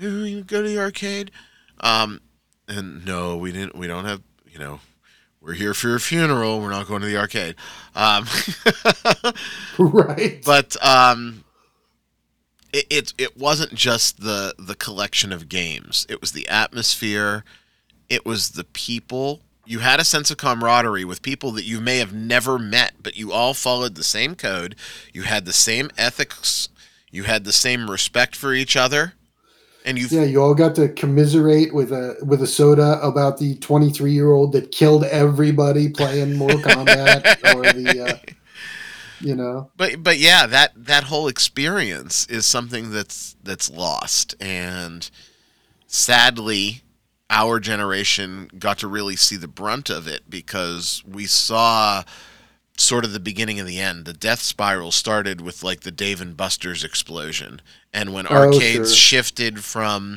"Oh, 0.00 0.24
you 0.24 0.42
go 0.42 0.62
to 0.62 0.68
the 0.68 0.78
arcade?" 0.78 1.30
Um, 1.80 2.20
and 2.68 3.04
no, 3.04 3.36
we 3.36 3.52
didn't. 3.52 3.76
We 3.76 3.86
don't 3.86 4.04
have. 4.04 4.22
You 4.50 4.58
know, 4.58 4.80
we're 5.40 5.52
here 5.52 5.74
for 5.74 5.88
your 5.88 5.98
funeral. 5.98 6.60
We're 6.60 6.70
not 6.70 6.86
going 6.88 7.02
to 7.02 7.06
the 7.06 7.18
arcade. 7.18 7.56
Um, 7.94 8.26
right. 9.78 10.42
but 10.44 10.76
um, 10.84 11.44
it, 12.72 12.86
it 12.90 13.14
it 13.18 13.36
wasn't 13.36 13.74
just 13.74 14.20
the 14.20 14.54
the 14.58 14.74
collection 14.74 15.32
of 15.32 15.48
games. 15.48 16.06
It 16.08 16.20
was 16.20 16.32
the 16.32 16.48
atmosphere. 16.48 17.44
It 18.08 18.24
was 18.24 18.50
the 18.50 18.64
people. 18.64 19.40
You 19.66 19.80
had 19.80 19.98
a 19.98 20.04
sense 20.04 20.30
of 20.30 20.36
camaraderie 20.36 21.04
with 21.04 21.22
people 21.22 21.50
that 21.52 21.64
you 21.64 21.80
may 21.80 21.98
have 21.98 22.12
never 22.12 22.58
met, 22.58 22.94
but 23.02 23.16
you 23.16 23.32
all 23.32 23.52
followed 23.52 23.96
the 23.96 24.04
same 24.04 24.36
code. 24.36 24.76
You 25.12 25.22
had 25.22 25.44
the 25.44 25.52
same 25.52 25.90
ethics. 25.98 26.68
You 27.10 27.24
had 27.24 27.44
the 27.44 27.52
same 27.52 27.90
respect 27.90 28.36
for 28.36 28.54
each 28.54 28.76
other, 28.76 29.14
and 29.84 29.98
you 29.98 30.06
Yeah, 30.10 30.24
you 30.24 30.42
all 30.42 30.54
got 30.54 30.74
to 30.76 30.88
commiserate 30.88 31.72
with 31.74 31.92
a 31.92 32.16
with 32.22 32.42
a 32.42 32.46
soda 32.46 33.00
about 33.02 33.38
the 33.38 33.56
23 33.56 34.12
year 34.12 34.32
old 34.32 34.52
that 34.52 34.70
killed 34.70 35.04
everybody 35.04 35.88
playing 35.88 36.36
Mortal 36.36 36.60
Kombat 36.62 37.54
or 37.54 37.62
the 37.72 38.06
uh, 38.06 38.32
you 39.20 39.34
know 39.34 39.70
but 39.76 40.02
but 40.02 40.18
yeah, 40.18 40.46
that 40.46 40.72
that 40.76 41.04
whole 41.04 41.28
experience 41.28 42.26
is 42.26 42.44
something 42.44 42.90
that's 42.90 43.36
that's 43.42 43.70
lost, 43.70 44.34
and 44.40 45.08
sadly, 45.86 46.82
our 47.30 47.58
generation 47.60 48.50
got 48.58 48.78
to 48.78 48.88
really 48.88 49.16
see 49.16 49.36
the 49.36 49.48
brunt 49.48 49.90
of 49.90 50.06
it 50.06 50.30
because 50.30 51.02
we 51.06 51.26
saw 51.26 52.04
sort 52.78 53.04
of 53.04 53.12
the 53.12 53.20
beginning 53.20 53.58
and 53.58 53.68
the 53.68 53.80
end. 53.80 54.04
The 54.04 54.12
death 54.12 54.40
spiral 54.40 54.92
started 54.92 55.40
with 55.40 55.62
like 55.62 55.80
the 55.80 55.90
Dave 55.90 56.20
and 56.20 56.36
Buster's 56.36 56.84
explosion, 56.84 57.60
and 57.92 58.12
when 58.12 58.26
Oh, 58.30 58.52
arcades 58.52 58.94
sure. 58.94 58.94
shifted 58.94 59.64
from 59.64 60.16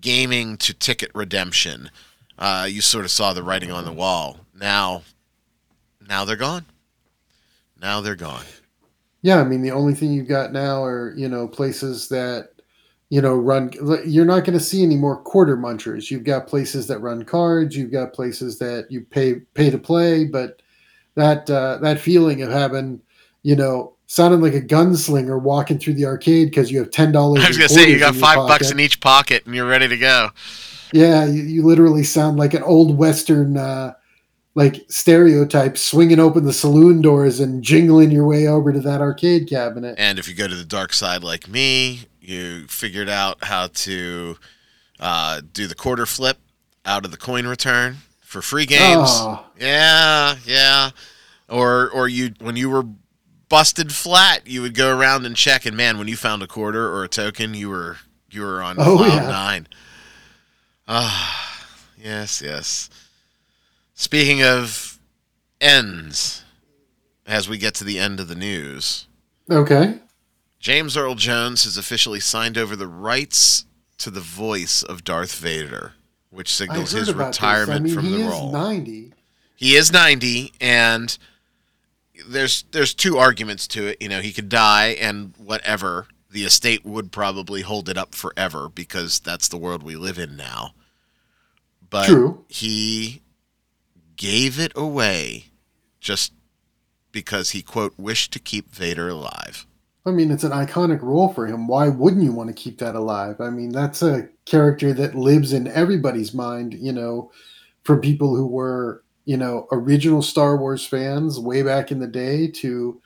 gaming 0.00 0.56
to 0.58 0.74
ticket 0.74 1.10
redemption, 1.14 1.90
uh, 2.38 2.66
you 2.70 2.80
sort 2.80 3.04
of 3.04 3.10
saw 3.10 3.32
the 3.32 3.42
writing 3.42 3.70
on 3.72 3.84
the 3.84 3.92
wall. 3.92 4.40
Now, 4.54 5.02
now 6.00 6.24
they're 6.24 6.36
gone. 6.36 6.66
Now 7.80 8.00
they're 8.00 8.16
gone. 8.16 8.46
Yeah, 9.22 9.40
I 9.40 9.44
mean 9.44 9.62
the 9.62 9.70
only 9.70 9.94
thing 9.94 10.12
you've 10.12 10.28
got 10.28 10.52
now 10.52 10.84
are 10.84 11.14
you 11.16 11.28
know 11.28 11.48
places 11.48 12.08
that 12.10 12.50
you 13.14 13.22
know 13.22 13.36
run. 13.36 13.70
You're 14.04 14.24
not 14.24 14.40
going 14.40 14.58
to 14.58 14.64
see 14.64 14.82
any 14.82 14.96
more 14.96 15.16
quarter 15.16 15.56
munchers. 15.56 16.10
You've 16.10 16.24
got 16.24 16.48
places 16.48 16.88
that 16.88 16.98
run 16.98 17.24
cards. 17.24 17.76
You've 17.76 17.92
got 17.92 18.12
places 18.12 18.58
that 18.58 18.88
you 18.90 19.02
pay 19.02 19.34
pay 19.54 19.70
to 19.70 19.78
play. 19.78 20.24
But 20.24 20.60
that 21.14 21.48
uh, 21.48 21.78
that 21.80 22.00
feeling 22.00 22.42
of 22.42 22.50
having 22.50 23.00
you 23.44 23.54
know 23.54 23.94
sounding 24.06 24.40
like 24.40 24.54
a 24.54 24.60
gunslinger 24.60 25.40
walking 25.40 25.78
through 25.78 25.94
the 25.94 26.06
arcade 26.06 26.50
because 26.50 26.72
you 26.72 26.80
have 26.80 26.90
ten 26.90 27.12
dollars. 27.12 27.44
I 27.44 27.48
was 27.48 27.56
gonna 27.56 27.68
say 27.68 27.88
you 27.88 28.00
got 28.00 28.16
five 28.16 28.48
bucks 28.48 28.72
in 28.72 28.80
each 28.80 28.98
pocket 28.98 29.46
and 29.46 29.54
you're 29.54 29.68
ready 29.68 29.86
to 29.86 29.96
go. 29.96 30.30
Yeah, 30.92 31.24
you, 31.24 31.44
you 31.44 31.62
literally 31.64 32.02
sound 32.02 32.36
like 32.36 32.52
an 32.52 32.64
old 32.64 32.98
western. 32.98 33.56
Uh, 33.56 33.94
like 34.56 34.86
stereotype, 34.88 35.76
swinging 35.76 36.20
open 36.20 36.44
the 36.44 36.52
saloon 36.52 37.02
doors 37.02 37.40
and 37.40 37.60
jingling 37.60 38.12
your 38.12 38.24
way 38.24 38.46
over 38.46 38.72
to 38.72 38.78
that 38.78 39.00
arcade 39.00 39.48
cabinet. 39.48 39.96
And 39.98 40.16
if 40.16 40.28
you 40.28 40.34
go 40.36 40.46
to 40.46 40.54
the 40.54 40.64
dark 40.64 40.92
side 40.92 41.24
like 41.24 41.48
me, 41.48 42.02
you 42.26 42.66
figured 42.68 43.08
out 43.08 43.44
how 43.44 43.68
to 43.68 44.36
uh, 45.00 45.40
do 45.52 45.66
the 45.66 45.74
quarter 45.74 46.06
flip 46.06 46.38
out 46.84 47.04
of 47.04 47.10
the 47.10 47.16
coin 47.16 47.46
return 47.46 47.98
for 48.20 48.42
free 48.42 48.66
games. 48.66 49.08
Oh, 49.10 49.44
Yeah, 49.58 50.36
yeah. 50.44 50.90
Or 51.48 51.90
or 51.90 52.08
you 52.08 52.32
when 52.40 52.56
you 52.56 52.70
were 52.70 52.84
busted 53.48 53.92
flat, 53.92 54.46
you 54.46 54.62
would 54.62 54.74
go 54.74 54.96
around 54.96 55.26
and 55.26 55.36
check, 55.36 55.66
and 55.66 55.76
man, 55.76 55.98
when 55.98 56.08
you 56.08 56.16
found 56.16 56.42
a 56.42 56.46
quarter 56.46 56.88
or 56.88 57.04
a 57.04 57.08
token, 57.08 57.54
you 57.54 57.68
were 57.68 57.98
you 58.30 58.40
were 58.42 58.62
on 58.62 58.76
Oh, 58.78 58.96
cloud 58.96 59.14
yeah. 59.22 59.28
nine. 59.28 59.66
Ah, 60.88 61.66
yes, 61.96 62.42
yes. 62.42 62.90
Speaking 63.94 64.42
of 64.42 64.98
ends, 65.60 66.42
as 67.26 67.48
we 67.48 67.58
get 67.58 67.74
to 67.76 67.84
the 67.84 67.98
end 67.98 68.20
of 68.20 68.28
the 68.28 68.34
news, 68.34 69.06
okay. 69.50 69.98
James 70.64 70.96
Earl 70.96 71.14
Jones 71.14 71.64
has 71.64 71.76
officially 71.76 72.20
signed 72.20 72.56
over 72.56 72.74
the 72.74 72.86
rights 72.86 73.66
to 73.98 74.08
the 74.08 74.22
voice 74.22 74.82
of 74.82 75.04
Darth 75.04 75.34
Vader, 75.34 75.92
which 76.30 76.50
signals 76.50 76.92
his 76.92 77.12
retirement 77.12 77.80
I 77.80 77.84
mean, 77.84 77.94
from 77.94 78.04
he 78.06 78.12
the 78.12 78.20
is 78.20 78.30
role. 78.30 78.50
90. 78.50 79.12
he 79.56 79.76
is 79.76 79.92
90 79.92 80.54
and 80.62 81.18
there's 82.26 82.64
there's 82.70 82.94
two 82.94 83.18
arguments 83.18 83.68
to 83.68 83.88
it 83.88 84.00
you 84.00 84.08
know 84.08 84.22
he 84.22 84.32
could 84.32 84.48
die 84.48 84.96
and 84.98 85.34
whatever 85.36 86.06
the 86.30 86.44
estate 86.44 86.82
would 86.82 87.12
probably 87.12 87.60
hold 87.60 87.90
it 87.90 87.98
up 87.98 88.14
forever 88.14 88.70
because 88.70 89.20
that's 89.20 89.48
the 89.48 89.58
world 89.58 89.82
we 89.82 89.96
live 89.96 90.18
in 90.18 90.34
now 90.34 90.72
but 91.90 92.06
True. 92.06 92.42
he 92.48 93.20
gave 94.16 94.58
it 94.58 94.72
away 94.74 95.48
just 96.00 96.32
because 97.12 97.50
he 97.50 97.60
quote 97.60 97.92
wished 97.98 98.32
to 98.32 98.38
keep 98.38 98.70
Vader 98.70 99.10
alive 99.10 99.66
I 100.06 100.10
mean, 100.10 100.30
it's 100.30 100.44
an 100.44 100.52
iconic 100.52 101.00
role 101.02 101.32
for 101.32 101.46
him. 101.46 101.66
Why 101.66 101.88
wouldn't 101.88 102.22
you 102.22 102.32
want 102.32 102.48
to 102.48 102.54
keep 102.54 102.78
that 102.78 102.94
alive? 102.94 103.40
I 103.40 103.50
mean, 103.50 103.70
that's 103.70 104.02
a 104.02 104.28
character 104.44 104.92
that 104.92 105.14
lives 105.14 105.52
in 105.52 105.66
everybody's 105.68 106.34
mind, 106.34 106.74
you 106.74 106.92
know, 106.92 107.30
from 107.84 108.00
people 108.00 108.36
who 108.36 108.46
were, 108.46 109.02
you 109.24 109.38
know, 109.38 109.66
original 109.72 110.20
Star 110.20 110.58
Wars 110.58 110.86
fans 110.86 111.40
way 111.40 111.62
back 111.62 111.90
in 111.90 112.00
the 112.00 112.06
day 112.06 112.48
to 112.48 113.00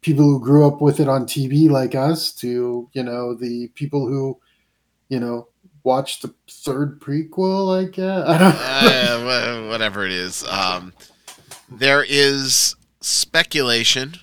people 0.00 0.24
who 0.24 0.40
grew 0.40 0.66
up 0.66 0.80
with 0.80 0.98
it 0.98 1.08
on 1.08 1.24
TV 1.24 1.70
like 1.70 1.94
us 1.94 2.32
to, 2.32 2.88
you 2.92 3.02
know, 3.02 3.34
the 3.34 3.68
people 3.74 4.08
who, 4.08 4.36
you 5.08 5.20
know, 5.20 5.46
watched 5.84 6.22
the 6.22 6.34
third 6.48 7.00
prequel, 7.00 7.78
I 7.78 7.88
guess. 7.88 8.26
I 8.28 8.38
don't 8.38 9.26
uh, 9.26 9.68
whatever 9.68 10.04
it 10.04 10.12
is. 10.12 10.44
Um, 10.48 10.92
there 11.70 12.04
is 12.06 12.74
speculation, 13.00 14.14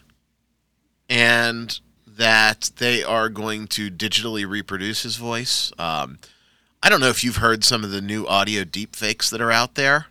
and 1.09 1.79
that 2.17 2.71
they 2.77 3.03
are 3.03 3.29
going 3.29 3.67
to 3.67 3.89
digitally 3.89 4.47
reproduce 4.47 5.03
his 5.03 5.15
voice. 5.15 5.71
Um, 5.77 6.19
I 6.81 6.89
don't 6.89 6.99
know 6.99 7.09
if 7.09 7.23
you've 7.23 7.37
heard 7.37 7.63
some 7.63 7.83
of 7.83 7.91
the 7.91 8.01
new 8.01 8.25
audio 8.27 8.63
deepfakes 8.63 9.29
that 9.31 9.41
are 9.41 9.51
out 9.51 9.75
there. 9.75 10.07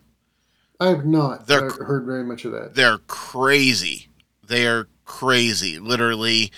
I 0.78 0.88
have 0.88 1.04
not 1.06 1.46
They're- 1.46 1.62
heard 1.70 1.86
heard 1.86 2.06
very 2.06 2.24
much 2.24 2.44
of 2.44 2.52
that. 2.52 2.74
They're 2.74 2.98
crazy. 2.98 4.08
They 4.46 4.66
are 4.66 4.88
crazy. 5.04 5.78
Literally, 5.78 6.52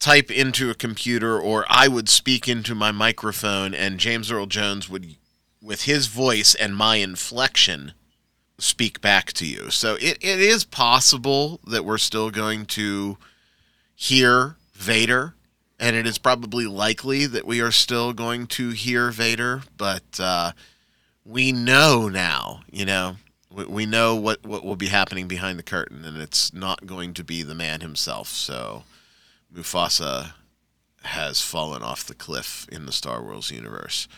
type 0.00 0.30
into 0.30 0.70
a 0.70 0.74
computer, 0.74 1.38
or 1.38 1.64
I 1.68 1.88
would 1.88 2.08
speak 2.08 2.48
into 2.48 2.74
my 2.74 2.90
microphone, 2.90 3.74
and 3.74 4.00
James 4.00 4.30
Earl 4.30 4.46
Jones 4.46 4.88
would, 4.88 5.16
with 5.62 5.82
his 5.82 6.06
voice 6.08 6.54
and 6.54 6.76
my 6.76 6.96
inflection, 6.96 7.92
speak 8.58 9.00
back 9.00 9.32
to 9.34 9.46
you. 9.46 9.70
So 9.70 9.94
it, 9.96 10.18
it 10.20 10.40
is 10.40 10.64
possible 10.64 11.60
that 11.66 11.84
we're 11.84 11.98
still 11.98 12.30
going 12.30 12.66
to 12.66 13.18
hear 13.94 14.56
Vader, 14.74 15.34
and 15.78 15.96
it 15.96 16.06
is 16.06 16.18
probably 16.18 16.66
likely 16.66 17.26
that 17.26 17.46
we 17.46 17.60
are 17.60 17.72
still 17.72 18.12
going 18.12 18.46
to 18.48 18.70
hear 18.70 19.10
Vader, 19.10 19.62
but 19.76 20.18
uh, 20.18 20.52
we 21.24 21.52
know 21.52 22.08
now, 22.08 22.60
you 22.70 22.84
know, 22.84 23.16
we, 23.50 23.64
we 23.64 23.86
know 23.86 24.14
what, 24.14 24.44
what 24.44 24.64
will 24.64 24.76
be 24.76 24.88
happening 24.88 25.28
behind 25.28 25.58
the 25.58 25.62
curtain, 25.62 26.04
and 26.04 26.18
it's 26.18 26.52
not 26.52 26.86
going 26.86 27.14
to 27.14 27.24
be 27.24 27.42
the 27.42 27.54
man 27.54 27.80
himself. 27.80 28.28
So 28.28 28.84
Mufasa 29.52 30.32
has 31.04 31.40
fallen 31.40 31.82
off 31.82 32.04
the 32.04 32.14
cliff 32.14 32.66
in 32.70 32.86
the 32.86 32.92
Star 32.92 33.22
Wars 33.22 33.50
universe. 33.50 34.08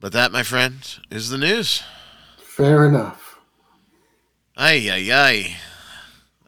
But 0.00 0.12
that, 0.12 0.32
my 0.32 0.42
friend, 0.42 0.76
is 1.10 1.30
the 1.30 1.38
news. 1.38 1.82
Fair 2.38 2.86
enough. 2.86 3.38
Ay, 4.56 4.88
ay, 4.90 5.12
ay. 5.12 5.56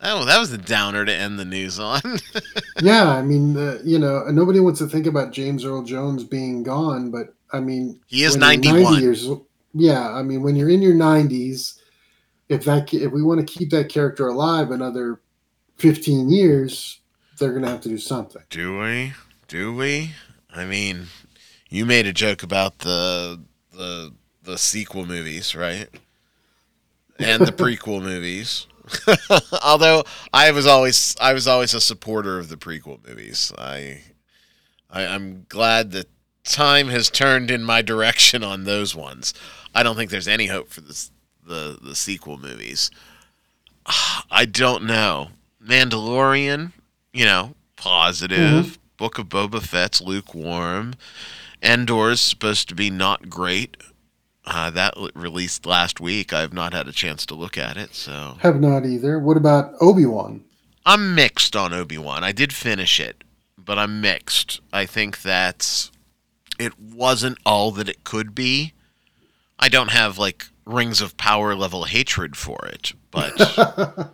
Oh, 0.03 0.25
that 0.25 0.39
was 0.39 0.53
a 0.53 0.59
downer 0.59 1.05
to 1.05 1.15
end 1.15 1.39
the 1.39 1.45
news 1.45 1.79
on. 1.79 2.01
yeah, 2.83 3.11
I 3.11 3.23
mean, 3.23 3.57
uh, 3.57 3.79
you 3.85 3.99
know, 3.99 4.25
nobody 4.31 4.59
wants 4.59 4.79
to 4.79 4.87
think 4.87 5.07
about 5.07 5.33
James 5.33 5.65
Earl 5.65 5.83
Jones 5.83 6.25
being 6.25 6.63
gone, 6.63 7.11
but 7.11 7.35
I 7.53 7.61
mean, 7.61 8.01
he 8.07 8.25
is 8.25 8.39
when 8.39 8.63
you're 8.63 8.75
91. 8.75 9.01
years, 9.03 9.29
yeah, 9.75 10.11
I 10.11 10.23
mean, 10.23 10.43
when 10.43 10.57
you're 10.57 10.71
in 10.71 10.81
your 10.81 10.95
90s, 10.95 11.79
if 12.49 12.65
that 12.65 12.93
if 12.95 13.13
we 13.13 13.23
want 13.23 13.47
to 13.47 13.59
keep 13.59 13.71
that 13.71 13.89
character 13.89 14.29
alive 14.29 14.71
another 14.71 15.21
15 15.77 16.31
years, 16.31 17.01
they're 17.39 17.51
going 17.51 17.63
to 17.63 17.69
have 17.69 17.81
to 17.83 17.89
do 17.89 17.99
something. 17.99 18.43
Do 18.51 18.79
we? 18.79 19.13
Do 19.49 19.75
we? 19.75 20.13
I 20.55 20.65
mean, 20.65 21.07
you 21.69 21.85
made 21.85 22.07
a 22.07 22.13
joke 22.13 22.43
about 22.43 22.79
the 22.79 23.41
the 23.73 24.13
the 24.43 24.59
sequel 24.59 25.07
movies, 25.07 25.55
right? 25.55 25.89
And 27.19 27.47
the 27.47 27.53
prequel 27.53 28.03
movies. 28.03 28.67
Although 29.63 30.05
I 30.33 30.51
was 30.51 30.67
always 30.67 31.17
I 31.21 31.33
was 31.33 31.47
always 31.47 31.75
a 31.75 31.81
supporter 31.81 32.39
of 32.39 32.49
the 32.49 32.57
prequel 32.57 33.07
movies. 33.07 33.53
I, 33.57 34.03
I 34.91 35.07
I'm 35.07 35.47
glad 35.49 35.93
that 35.93 36.09
time 36.45 36.89
has 36.89 37.11
turned 37.11 37.51
in 37.51 37.63
my 37.63 37.83
direction 37.83 38.43
on 38.43 38.65
those 38.65 38.95
ones. 38.95 39.35
I 39.75 39.83
don't 39.83 39.97
think 39.97 40.11
there's 40.11 40.29
any 40.29 40.47
hope 40.47 40.69
for 40.69 40.81
this 40.81 41.11
the 41.47 41.79
the 41.81 41.95
sequel 41.95 42.39
movies. 42.39 42.91
I 44.31 44.47
don't 44.47 44.85
know. 44.85 45.31
Mandalorian, 45.63 46.73
you 47.13 47.25
know, 47.25 47.55
positive. 47.77 48.67
Mm-hmm. 48.67 48.75
Book 48.97 49.19
of 49.19 49.29
Boba 49.29 49.63
Fett's 49.63 50.01
lukewarm. 50.01 50.95
Andor's 51.63 52.21
supposed 52.21 52.69
to 52.69 52.75
be 52.75 52.91
not 52.91 53.29
great. 53.29 53.77
Uh, 54.53 54.69
that 54.71 54.95
l- 54.97 55.11
released 55.15 55.65
last 55.65 56.01
week. 56.01 56.33
I've 56.33 56.53
not 56.53 56.73
had 56.73 56.89
a 56.89 56.93
chance 56.93 57.25
to 57.27 57.35
look 57.35 57.57
at 57.57 57.77
it, 57.77 57.95
so 57.95 58.37
Have 58.41 58.61
not 58.61 58.85
either. 58.85 59.19
What 59.19 59.37
about 59.37 59.75
Obi 59.81 60.05
Wan? 60.07 60.43
I'm 60.85 61.15
mixed 61.15 61.55
on 61.55 61.73
Obi 61.73 61.99
Wan. 61.99 62.25
I 62.25 62.33
did 62.33 62.53
finish 62.53 62.99
it, 62.99 63.23
but 63.57 63.79
I'm 63.79 64.01
mixed. 64.01 64.61
I 64.73 64.87
think 64.87 65.23
that 65.23 65.91
it 66.59 66.79
wasn't 66.81 67.39
all 67.47 67.71
that 67.73 67.89
it 67.89 68.03
could 68.03 68.35
be. 68.35 68.73
I 69.59 69.69
don't 69.69 69.91
have 69.93 70.19
like 70.19 70.47
rings 70.67 71.01
of 71.01 71.17
power 71.17 71.55
level 71.55 71.85
hatred 71.85 72.37
for 72.37 72.59
it, 72.67 72.93
but 73.11 73.33
uh, 73.59 74.09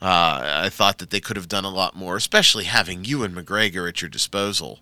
I 0.00 0.68
thought 0.70 0.98
that 0.98 1.10
they 1.10 1.20
could 1.20 1.36
have 1.36 1.48
done 1.48 1.64
a 1.64 1.70
lot 1.70 1.94
more, 1.94 2.16
especially 2.16 2.64
having 2.64 3.04
Ewan 3.04 3.32
McGregor 3.34 3.88
at 3.88 4.00
your 4.02 4.08
disposal. 4.08 4.80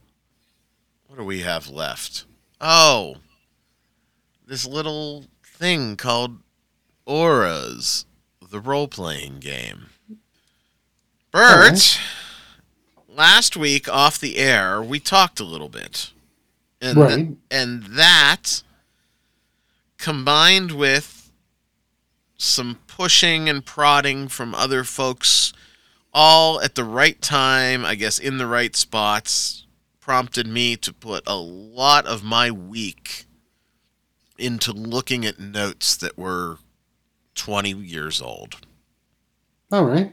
what 1.07 1.19
do 1.19 1.25
we 1.25 1.41
have 1.41 1.69
left? 1.69 2.25
Oh, 2.61 3.17
this 4.47 4.65
little 4.67 5.25
thing 5.45 5.97
called 5.97 6.39
Auras, 7.05 8.07
the 8.51 8.61
role 8.61 8.89
playing 8.89 9.41
game. 9.41 9.87
Bert, 11.31 11.99
last 13.09 13.57
week 13.57 13.89
off 13.89 14.19
the 14.19 14.37
air, 14.39 14.81
we 14.83 15.01
talked 15.01 15.41
a 15.41 15.45
little 15.45 15.69
bit. 15.69 16.13
And, 16.81 16.99
Right. 16.99 17.17
th- 17.17 17.29
and 17.51 17.83
that 17.85 18.63
combined 19.99 20.73
with 20.73 21.31
some 22.39 22.79
pushing 22.87 23.49
and 23.49 23.65
prodding 23.65 24.29
from 24.29 24.55
other 24.55 24.85
folks, 24.85 25.53
all 26.13 26.61
at 26.61 26.75
the 26.75 26.85
right 26.85 27.21
time, 27.21 27.85
I 27.85 27.95
guess 27.95 28.19
in 28.19 28.39
the 28.39 28.47
right 28.47 28.77
spots, 28.77 29.67
prompted 30.01 30.47
me 30.47 30.77
to 30.77 30.93
put 30.93 31.25
a 31.27 31.37
lot 31.37 32.07
of 32.07 32.23
my 32.23 32.51
week 32.51 33.26
into 34.39 34.73
looking 34.73 35.25
at 35.25 35.39
notes 35.39 35.97
that 35.97 36.19
were 36.19 36.59
20 37.35 37.73
years 37.73 38.21
old. 38.21 38.57
All 39.73 39.85
right. 39.85 40.13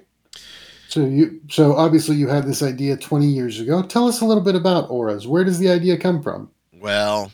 So 0.88 1.06
you 1.06 1.42
so 1.50 1.76
obviously 1.76 2.16
you 2.18 2.28
had 2.28 2.46
this 2.46 2.62
idea 2.62 2.96
20 2.96 3.26
years 3.26 3.60
ago. 3.60 3.82
Tell 3.82 4.08
us 4.08 4.22
a 4.22 4.26
little 4.26 4.44
bit 4.44 4.56
about 4.56 4.90
auras. 4.92 5.28
Where 5.28 5.44
does 5.44 5.58
the 5.58 5.70
idea 5.70 5.98
come 5.98 6.22
from? 6.22 6.52
Well, 6.72 7.32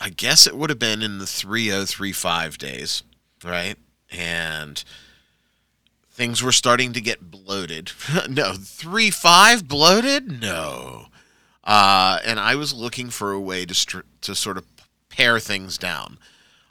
I 0.00 0.10
guess 0.10 0.46
it 0.46 0.56
would 0.56 0.70
have 0.70 0.78
been 0.78 1.02
in 1.02 1.18
the 1.18 1.26
3035 1.26 2.58
days, 2.58 3.02
right? 3.44 3.76
And 4.10 4.82
things 6.10 6.42
were 6.42 6.52
starting 6.52 6.92
to 6.94 7.00
get 7.00 7.30
bloated. 7.30 7.92
no, 8.28 8.54
35 8.54 9.68
bloated? 9.68 10.40
No. 10.40 11.06
Uh, 11.62 12.18
and 12.24 12.40
I 12.40 12.54
was 12.54 12.72
looking 12.72 13.10
for 13.10 13.32
a 13.32 13.40
way 13.40 13.66
to 13.66 13.74
str- 13.74 14.00
to 14.22 14.34
sort 14.34 14.56
of 14.56 14.75
pare 15.16 15.38
things 15.40 15.78
down. 15.78 16.18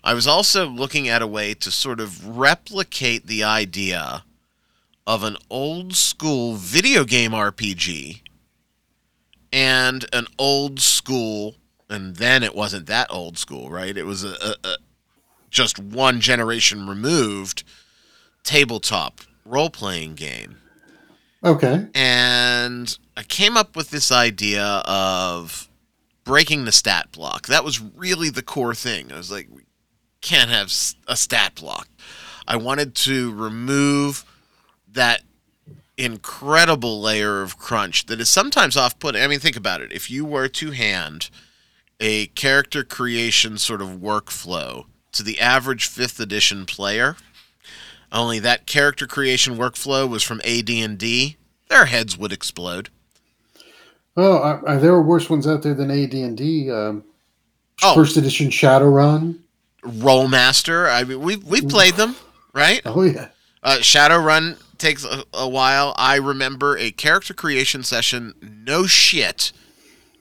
I 0.04 0.14
was 0.14 0.28
also 0.28 0.68
looking 0.68 1.10
at 1.10 1.22
a 1.22 1.28
way 1.28 1.56
to 1.56 1.72
sort 1.72 2.00
of 2.00 2.38
replicate 2.38 3.26
the 3.26 3.44
idea 3.44 4.24
of 5.08 5.24
an 5.24 5.38
old 5.50 5.96
school 5.96 6.56
video 6.56 7.04
game 7.04 7.32
RPG 7.32 8.22
and 9.52 10.06
an 10.14 10.28
old 10.38 10.80
school 10.80 11.56
and 11.90 12.16
then 12.16 12.44
it 12.44 12.56
wasn't 12.56 12.88
that 12.88 13.08
old 13.12 13.38
school, 13.38 13.70
right? 13.70 13.96
It 13.96 14.06
was 14.06 14.24
a, 14.24 14.36
a, 14.42 14.56
a 14.64 14.78
just 15.50 15.80
one 15.80 16.20
generation 16.20 16.88
removed 16.88 17.64
tabletop 18.44 19.22
role 19.46 19.70
playing 19.70 20.16
game. 20.16 20.58
Okay. 21.44 21.88
And 21.94 22.98
I 23.16 23.24
came 23.24 23.56
up 23.56 23.76
with 23.76 23.92
this 23.92 24.12
idea 24.12 24.66
of 24.86 25.70
breaking 26.26 26.66
the 26.66 26.72
stat 26.74 27.12
block. 27.14 27.48
That 27.48 27.64
was 27.64 27.80
really 27.80 28.30
the 28.30 28.42
core 28.42 28.76
thing. 28.76 29.12
I 29.14 29.18
was 29.18 29.32
like, 29.32 29.48
we 29.50 29.62
can't 30.20 30.50
have 30.50 30.74
a 31.08 31.16
stat 31.16 31.56
block. 31.56 31.88
I 32.48 32.58
wanted 32.58 32.96
to 32.96 33.34
remove 33.34 34.26
that 34.92 35.22
incredible 35.98 37.00
layer 37.00 37.42
of 37.42 37.58
crunch 37.58 38.08
that 38.08 38.20
is 38.20 38.30
sometimes 38.30 38.76
off 38.76 39.00
putting. 39.00 39.22
I 39.22 39.28
mean, 39.28 39.40
think 39.40 39.56
about 39.56 39.82
it. 39.82 39.94
If 39.94 40.12
you 40.12 40.26
were 40.26 40.50
to 40.50 40.72
hand 40.72 41.30
a 42.00 42.28
character 42.28 42.84
creation 42.84 43.58
sort 43.58 43.82
of 43.82 43.90
workflow 43.90 44.86
to 45.14 45.24
the 45.24 45.40
average 45.40 45.88
fifth 45.88 46.20
edition 46.20 46.66
player, 46.66 47.16
only 48.12 48.40
that 48.40 48.66
character 48.66 49.08
creation 49.08 49.58
workflow 49.58 50.10
was 50.10 50.24
from 50.24 50.42
AD&D, 50.42 51.38
their 51.70 51.86
heads 51.86 52.18
would 52.18 52.34
explode. 52.34 52.90
Oh, 54.18 54.38
are, 54.38 54.66
are 54.68 54.78
there 54.80 55.02
worse 55.02 55.30
ones 55.30 55.46
out 55.48 55.62
there 55.62 55.74
than 55.74 55.92
AD&D? 55.92 56.72
Um, 56.72 57.04
Oh. 57.84 57.94
First 57.94 58.16
edition 58.16 58.48
Shadowrun. 58.50 59.38
Rolemaster, 59.84 60.90
I 60.90 61.04
mean, 61.04 61.20
we've 61.20 61.44
we've 61.44 61.68
played 61.68 61.96
them, 61.96 62.16
right? 62.54 62.82
Oh 62.86 63.04
yeah. 63.04 63.28
Uh, 63.62 63.78
Shadowrun 63.82 64.58
takes 64.78 65.04
a, 65.04 65.24
a 65.34 65.48
while. 65.50 65.94
I 65.98 66.16
remember 66.16 66.78
a 66.78 66.92
character 66.92 67.34
creation 67.34 67.84
session, 67.84 68.34
no 68.42 68.86
shit, 68.88 69.52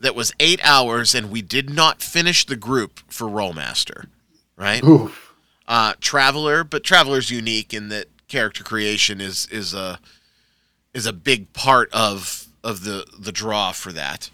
that 0.01 0.15
was 0.17 0.33
eight 0.41 0.61
hours, 0.65 1.15
and 1.15 1.31
we 1.31 1.43
did 1.43 1.71
not 1.71 2.03
finish 2.03 2.45
the 2.45 2.57
group 2.57 3.01
for 3.09 3.29
Rolemaster, 3.29 4.07
right? 4.57 4.83
Oof. 4.83 5.33
uh, 5.69 5.95
Traveller, 6.01 6.65
but 6.65 6.83
Traveller's 6.83 7.31
unique 7.31 7.73
in 7.73 7.89
that 7.91 8.07
character 8.27 8.65
creation 8.65 9.21
is 9.21 9.47
is 9.53 9.73
a 9.73 10.01
is 10.93 11.07
a 11.07 11.13
big 11.13 11.53
part 11.53 11.89
of 11.93 12.44
of 12.65 12.83
the 12.83 13.07
the 13.17 13.33
draw 13.33 13.73
for 13.73 13.93
that. 13.93 14.31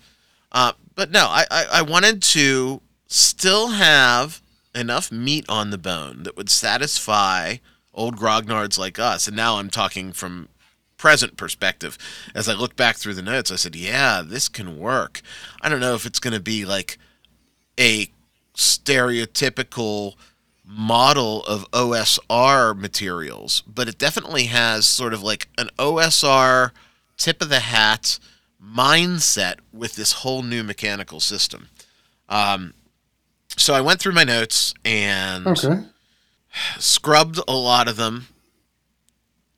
Uh, 0.53 0.73
but 0.95 1.11
no, 1.11 1.27
I, 1.27 1.45
I 1.51 1.67
I 1.75 1.83
wanted 1.83 2.23
to 2.23 2.81
still 3.07 3.69
have 3.69 4.41
enough 4.75 5.11
meat 5.11 5.45
on 5.49 5.71
the 5.71 5.79
bone 5.79 6.23
that 6.23 6.37
would 6.37 6.49
satisfy 6.49 7.57
old 7.93 8.17
grognards 8.17 8.79
like 8.79 8.99
us. 8.99 9.27
And 9.27 9.37
now 9.37 9.57
I'm 9.57 9.69
talking 9.69 10.13
from 10.13 10.49
present 10.97 11.37
perspective. 11.37 11.99
As 12.35 12.49
I 12.49 12.55
look 12.55 12.77
back 12.77 12.97
through 12.97 13.15
the 13.15 13.23
notes, 13.23 13.51
I 13.51 13.57
said, 13.57 13.75
"Yeah, 13.75 14.23
this 14.25 14.49
can 14.49 14.79
work." 14.79 15.23
I 15.61 15.69
don't 15.69 15.81
know 15.81 15.95
if 15.95 16.07
it's 16.07 16.21
going 16.21 16.35
to 16.35 16.41
be 16.41 16.65
like 16.65 16.99
a 17.79 18.11
stereotypical 18.55 20.15
model 20.65 21.45
of 21.47 21.69
OSR 21.73 22.79
materials, 22.79 23.63
but 23.67 23.89
it 23.89 23.99
definitely 23.99 24.45
has 24.45 24.87
sort 24.87 25.15
of 25.15 25.23
like 25.23 25.49
an 25.59 25.69
OSR 25.79 26.71
tip 27.21 27.43
of 27.43 27.51
the 27.51 27.61
hat 27.61 28.19
mindset 28.63 29.57
with 29.73 29.95
this 29.95 30.13
whole 30.13 30.43
new 30.43 30.65
mechanical 30.65 31.21
system. 31.21 31.69
Um, 32.29 32.75
so 33.57 33.75
I 33.75 33.81
went 33.81 34.01
through 34.01 34.13
my 34.13 34.25
notes 34.25 34.75
and 34.85 35.47
Okay. 35.47 35.85
scrubbed 36.79 37.39
a 37.47 37.53
lot 37.53 37.89
of 37.89 37.97
them, 37.97 38.29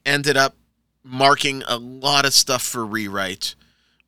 ended 0.05 0.37
up 0.37 0.55
marking 1.05 1.63
a 1.67 1.77
lot 1.79 2.25
of 2.25 2.33
stuff 2.33 2.63
for 2.63 2.85
rewrite, 2.85 3.55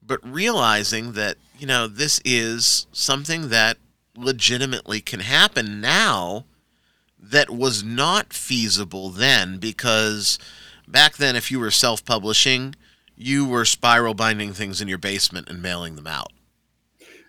but 0.03 0.21
realizing 0.23 1.13
that, 1.13 1.37
you 1.59 1.67
know, 1.67 1.87
this 1.87 2.21
is 2.25 2.87
something 2.93 3.49
that 3.49 3.79
legitimately 4.17 5.01
can 5.01 5.21
happen 5.21 5.81
now 5.81 6.45
that 7.19 7.51
was 7.51 7.83
not 7.83 8.33
feasible 8.33 9.11
then 9.11 9.59
because 9.59 10.39
back 10.87 11.17
then 11.17 11.35
if 11.35 11.51
you 11.51 11.59
were 11.59 11.71
self-publishing 11.71 12.75
you 13.17 13.47
were 13.47 13.65
spiral 13.65 14.15
binding 14.15 14.53
things 14.53 14.81
in 14.81 14.89
your 14.89 14.99
basement 14.99 15.49
and 15.49 15.63
mailing 15.63 15.97
them 15.97 16.07
out 16.07 16.33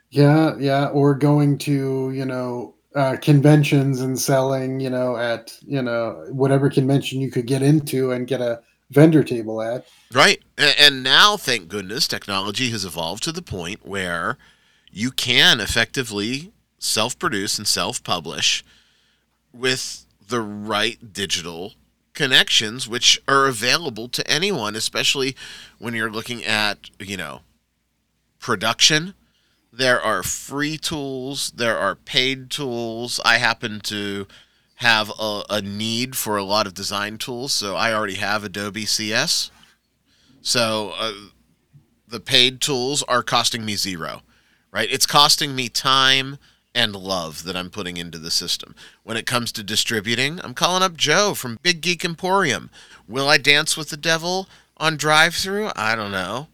Yeah, 0.09 0.55
yeah. 0.59 0.87
Or 0.87 1.15
going 1.15 1.57
to, 1.59 2.11
you 2.11 2.25
know, 2.25 2.75
uh, 2.95 3.17
conventions 3.17 4.01
and 4.01 4.17
selling, 4.17 4.79
you 4.79 4.89
know, 4.89 5.17
at, 5.17 5.57
you 5.61 5.81
know, 5.81 6.25
whatever 6.29 6.69
convention 6.69 7.19
you 7.19 7.29
could 7.29 7.45
get 7.45 7.61
into 7.61 8.11
and 8.11 8.25
get 8.25 8.39
a 8.39 8.61
vendor 8.89 9.23
table 9.23 9.61
at. 9.61 9.85
Right. 10.13 10.41
And 10.57 11.03
now, 11.03 11.35
thank 11.37 11.67
goodness, 11.67 12.07
technology 12.07 12.69
has 12.69 12.85
evolved 12.85 13.23
to 13.23 13.31
the 13.31 13.41
point 13.41 13.85
where 13.85 14.37
you 14.91 15.11
can 15.11 15.59
effectively 15.59 16.53
self 16.79 17.19
produce 17.19 17.57
and 17.57 17.67
self 17.67 18.01
publish 18.03 18.63
with 19.51 20.05
the 20.27 20.41
right 20.41 21.13
digital 21.13 21.73
connections, 22.15 22.87
which 22.87 23.21
are 23.27 23.45
available 23.45 24.07
to 24.09 24.29
anyone, 24.29 24.75
especially 24.75 25.35
when 25.77 25.93
you're 25.93 26.11
looking 26.11 26.43
at, 26.43 26.89
you 26.99 27.17
know, 27.17 27.41
production. 28.39 29.13
There 29.71 30.01
are 30.01 30.23
free 30.23 30.77
tools, 30.77 31.51
there 31.51 31.77
are 31.77 31.95
paid 31.95 32.49
tools. 32.49 33.19
I 33.25 33.37
happen 33.37 33.81
to 33.81 34.25
have 34.75 35.11
a, 35.19 35.43
a 35.49 35.61
need 35.61 36.15
for 36.15 36.37
a 36.37 36.43
lot 36.43 36.67
of 36.67 36.73
design 36.73 37.17
tools, 37.17 37.53
so 37.53 37.75
I 37.75 37.93
already 37.93 38.15
have 38.15 38.43
Adobe 38.43 38.85
CS. 38.85 39.51
So 40.41 40.93
uh, 40.97 41.13
the 42.07 42.19
paid 42.19 42.61
tools 42.61 43.03
are 43.03 43.23
costing 43.23 43.65
me 43.65 43.75
zero, 43.75 44.21
right? 44.71 44.89
It's 44.91 45.05
costing 45.05 45.55
me 45.55 45.69
time 45.69 46.37
and 46.75 46.95
love 46.95 47.43
that 47.45 47.55
I'm 47.55 47.69
putting 47.71 47.97
into 47.97 48.19
the 48.19 48.29
system. 48.29 48.75
When 49.03 49.17
it 49.17 49.25
comes 49.25 49.51
to 49.53 49.63
distributing, 49.63 50.39
I'm 50.43 50.53
calling 50.53 50.83
up 50.83 50.95
Joe 50.97 51.33
from 51.33 51.57
Big 51.63 51.81
Geek 51.81 52.03
Emporium. 52.05 52.69
Will 53.07 53.27
I 53.29 53.37
dance 53.37 53.75
with 53.77 53.89
the 53.89 53.97
devil 53.97 54.47
on 54.77 54.97
DriveThru? 54.97 55.71
I 55.75 55.95
don't 55.95 56.11
know. 56.11 56.49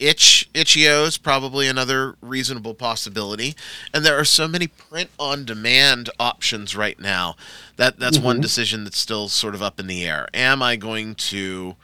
Itch 0.00 0.48
Itch.io 0.54 1.04
is 1.04 1.18
probably 1.18 1.68
another 1.68 2.16
reasonable 2.22 2.72
possibility, 2.74 3.54
and 3.92 4.04
there 4.04 4.18
are 4.18 4.24
so 4.24 4.48
many 4.48 4.66
print 4.66 5.10
on 5.18 5.44
demand 5.44 6.08
options 6.18 6.74
right 6.74 6.98
now 6.98 7.36
that 7.76 7.98
that's 7.98 8.18
one 8.18 8.38
Mhm. 8.38 8.42
decision 8.42 8.84
that's 8.84 8.98
still 8.98 9.28
sort 9.28 9.54
of 9.54 9.62
up 9.62 9.78
in 9.78 9.86
the 9.86 10.04
air. 10.04 10.26
Am 10.32 10.62
I 10.62 10.76
going 10.76 11.14
to 11.16 11.76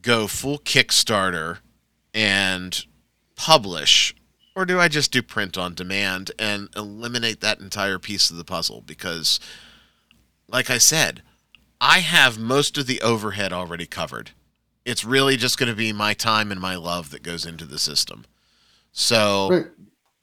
go 0.00 0.28
full 0.28 0.60
Kickstarter 0.60 1.58
and 2.14 2.84
publish, 3.34 4.14
or 4.54 4.64
do 4.64 4.78
I 4.78 4.88
just 4.88 5.12
do 5.12 5.22
print 5.22 5.58
on 5.58 5.74
demand 5.74 6.30
and 6.38 6.68
eliminate 6.76 7.40
that 7.40 7.60
entire 7.60 7.98
piece 7.98 8.30
of 8.30 8.36
the 8.36 8.44
puzzle? 8.44 8.82
Because, 8.86 9.40
like 10.48 10.70
I 10.70 10.78
said, 10.78 11.22
I 11.80 12.00
have 12.00 12.38
most 12.38 12.78
of 12.78 12.86
the 12.86 13.00
overhead 13.00 13.52
already 13.52 13.86
covered. 13.86 14.30
It's 14.84 15.04
really 15.04 15.36
just 15.36 15.58
going 15.58 15.70
to 15.70 15.76
be 15.76 15.92
my 15.92 16.14
time 16.14 16.52
and 16.52 16.60
my 16.60 16.76
love 16.76 17.10
that 17.10 17.22
goes 17.22 17.46
into 17.46 17.64
the 17.64 17.78
system. 17.78 18.24
So, 18.92 19.48
Right. 19.50 19.66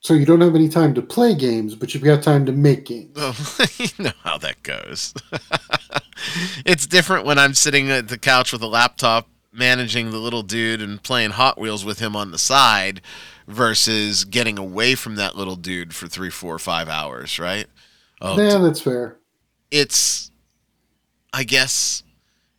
So 0.00 0.14
you 0.14 0.26
don't 0.26 0.40
have 0.40 0.56
any 0.56 0.68
time 0.68 0.94
to 0.94 1.02
play 1.02 1.32
games, 1.32 1.76
but 1.76 1.94
you've 1.94 2.02
got 2.02 2.24
time 2.24 2.44
to 2.46 2.52
make 2.52 2.86
games. 2.86 3.16
You 3.78 4.04
know 4.04 4.12
how 4.24 4.36
that 4.38 4.60
goes. 4.64 5.14
it's 6.66 6.88
different 6.88 7.24
when 7.24 7.38
I'm 7.38 7.54
sitting 7.54 7.88
at 7.88 8.08
the 8.08 8.18
couch 8.18 8.52
with 8.52 8.62
a 8.62 8.66
laptop 8.66 9.28
managing 9.52 10.10
the 10.10 10.18
little 10.18 10.42
dude 10.42 10.82
and 10.82 11.00
playing 11.00 11.30
Hot 11.30 11.56
Wheels 11.56 11.84
with 11.84 12.00
him 12.00 12.16
on 12.16 12.32
the 12.32 12.38
side 12.38 13.00
versus 13.46 14.24
getting 14.24 14.58
away 14.58 14.94
from 14.94 15.16
that 15.16 15.36
little 15.36 15.56
dude 15.56 15.94
for 15.94 16.08
three, 16.08 16.30
four, 16.30 16.58
five 16.58 16.88
hours, 16.88 17.38
right? 17.38 17.66
Oh, 18.20 18.40
yeah, 18.40 18.58
that's 18.58 18.80
fair. 18.80 19.18
It's, 19.70 20.30
I 21.32 21.44
guess, 21.44 22.02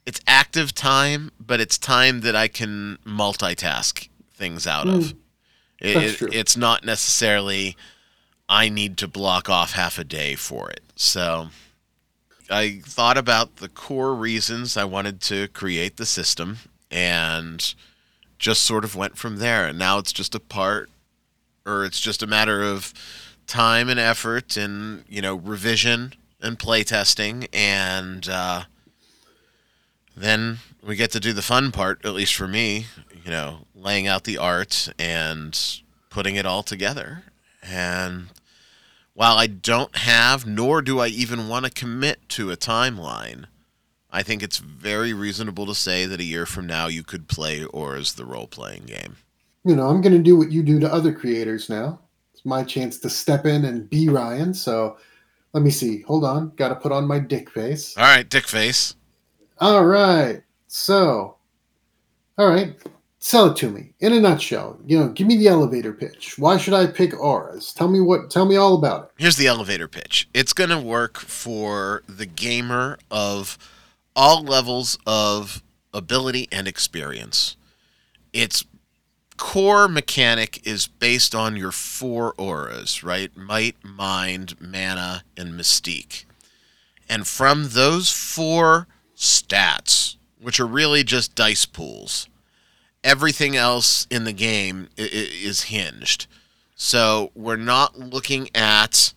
it's 0.06 0.20
active 0.28 0.74
time, 0.74 1.32
but 1.40 1.62
it's 1.62 1.78
time 1.78 2.22
that 2.22 2.36
I 2.36 2.48
can 2.48 2.98
multitask 3.06 4.08
things 4.34 4.68
out 4.68 4.88
mm. 4.88 4.96
of. 4.96 5.14
It, 5.80 6.22
it, 6.22 6.34
it's 6.34 6.58
not 6.58 6.86
necessarily 6.86 7.76
I 8.48 8.70
need 8.70 8.98
to 8.98 9.08
block 9.08 9.50
off 9.50 9.74
half 9.74 9.98
a 9.98 10.04
day 10.04 10.36
for 10.36 10.70
it. 10.70 10.82
So 10.96 11.48
I 12.50 12.82
thought 12.84 13.18
about 13.18 13.58
the 13.58 13.70
core 13.70 14.14
reasons 14.14 14.78
I 14.78 14.86
wanted 14.86 15.22
to 15.22 15.48
create 15.50 15.98
the 15.98 16.06
system 16.06 16.58
and 16.92 17.74
just 18.44 18.64
sort 18.64 18.84
of 18.84 18.94
went 18.94 19.18
from 19.18 19.38
there. 19.38 19.66
And 19.66 19.80
now 19.80 19.98
it's 20.00 20.12
just 20.12 20.36
a 20.36 20.40
part, 20.40 20.90
or 21.66 21.86
it's 21.86 22.02
just 22.02 22.22
a 22.22 22.28
matter 22.28 22.62
of 22.62 22.94
time 23.48 23.88
and 23.88 23.98
effort 23.98 24.58
and, 24.58 25.06
you 25.08 25.22
know, 25.22 25.36
revision 25.36 26.14
and 26.42 26.60
playtesting. 26.60 27.48
And 27.54 28.28
uh, 28.28 28.64
then 30.16 30.58
we 30.86 30.98
get 30.98 31.10
to 31.12 31.22
do 31.22 31.32
the 31.32 31.42
fun 31.42 31.72
part, 31.72 32.06
at 32.06 32.14
least 32.14 32.36
for 32.36 32.50
me, 32.50 32.88
you 33.24 33.32
know, 33.32 33.60
laying 33.74 34.08
out 34.08 34.26
the 34.26 34.38
art 34.38 34.90
and 35.00 35.58
putting 36.10 36.36
it 36.36 36.46
all 36.46 36.64
together. 36.64 37.24
And 37.62 38.28
while 39.14 39.38
I 39.38 39.48
don't 39.48 39.96
have, 39.96 40.46
nor 40.46 40.82
do 40.82 41.00
I 41.00 41.08
even 41.08 41.48
want 41.48 41.64
to 41.64 41.72
commit 41.72 42.28
to 42.30 42.52
a 42.52 42.58
timeline, 42.58 43.46
I 44.14 44.24
think 44.24 44.44
it's 44.44 44.60
very 44.60 45.14
reasonable 45.14 45.66
to 45.66 45.76
say 45.76 46.06
that 46.06 46.20
a 46.20 46.24
year 46.24 46.46
from 46.46 46.68
now 46.68 46.88
you 46.88 47.04
could 47.04 47.28
play 47.28 47.66
Auras 47.66 48.14
the 48.14 48.26
role 48.26 48.48
playing 48.48 48.84
game. 48.84 49.18
You 49.66 49.76
know, 49.76 49.88
I'm 49.88 50.02
going 50.02 50.14
to 50.14 50.24
do 50.24 50.38
what 50.38 50.52
you 50.52 50.64
do 50.64 50.80
to 50.80 50.94
other 50.94 51.12
creators 51.12 51.70
now. 51.70 52.00
It's 52.34 52.46
my 52.46 52.64
chance 52.64 53.00
to 53.00 53.10
step 53.10 53.46
in 53.46 53.66
and 53.66 53.90
be 53.90 54.10
Ryan. 54.10 54.54
So 54.54 54.98
let 55.54 55.64
me 55.64 55.72
see. 55.72 56.02
Hold 56.04 56.24
on. 56.24 56.52
Got 56.56 56.70
to 56.70 56.76
put 56.76 56.92
on 56.92 57.08
my 57.08 57.20
dick 57.20 57.50
face. 57.50 57.98
All 57.98 58.04
right, 58.04 58.30
dick 58.30 58.48
face. 58.48 58.96
All 59.60 59.86
right. 59.86 60.44
So, 60.68 61.36
all 62.38 62.50
right 62.50 62.76
sell 63.24 63.46
it 63.46 63.56
to 63.56 63.72
me 63.72 63.94
in 64.02 64.12
a 64.12 64.20
nutshell. 64.20 64.78
You 64.86 65.00
know, 65.00 65.08
give 65.08 65.28
me 65.28 65.38
the 65.38 65.48
elevator 65.48 65.94
pitch. 65.94 66.38
Why 66.38 66.58
should 66.58 66.74
I 66.74 66.88
pick 66.88 67.18
auras? 67.18 67.74
Tell 67.74 67.88
me 67.88 68.02
what. 68.02 68.30
Tell 68.30 68.46
me 68.46 68.58
all 68.58 68.76
about 68.76 69.06
it. 69.06 69.12
Here's 69.18 69.38
the 69.38 69.48
elevator 69.48 69.88
pitch. 69.88 70.28
It's 70.34 70.52
going 70.52 70.70
to 70.72 70.80
work 70.80 71.18
for 71.18 72.04
the 72.08 72.26
gamer 72.26 73.00
of 73.10 73.58
all 74.16 74.44
levels 74.44 74.98
of 75.06 75.64
ability 75.94 76.48
and 76.52 76.68
experience. 76.68 77.56
Its 78.32 78.66
core 79.38 79.88
mechanic 79.88 80.66
is 80.66 80.88
based 80.88 81.34
on 81.34 81.56
your 81.56 81.72
four 81.72 82.34
auras, 82.38 83.04
right? 83.04 83.36
Might, 83.36 83.76
mind, 83.84 84.56
mana, 84.60 85.24
and 85.38 85.60
mystique. 85.60 86.26
And 87.10 87.28
from 87.28 87.70
those 87.70 88.12
four 88.12 88.88
stats, 89.16 90.16
which 90.40 90.60
are 90.60 90.68
really 90.68 91.04
just 91.04 91.36
dice 91.36 91.66
pools, 91.66 92.28
everything 93.04 93.56
else 93.56 94.08
in 94.10 94.24
the 94.24 94.34
game 94.34 94.90
is 94.98 95.64
hinged. 95.64 96.28
So 96.76 97.32
we're 97.36 97.56
not 97.56 98.00
looking 98.00 98.50
at 98.56 99.14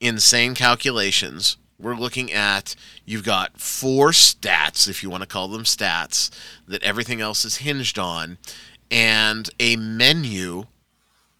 insane 0.00 0.54
calculations. 0.54 1.56
We're 1.80 1.94
looking 1.94 2.32
at 2.32 2.74
you've 3.04 3.24
got 3.24 3.60
four 3.60 4.10
stats, 4.10 4.88
if 4.88 5.02
you 5.02 5.10
want 5.10 5.22
to 5.22 5.28
call 5.28 5.48
them 5.48 5.64
stats, 5.64 6.30
that 6.68 6.82
everything 6.82 7.20
else 7.20 7.44
is 7.44 7.56
hinged 7.56 7.98
on, 7.98 8.38
and 8.90 9.48
a 9.58 9.76
menu 9.76 10.64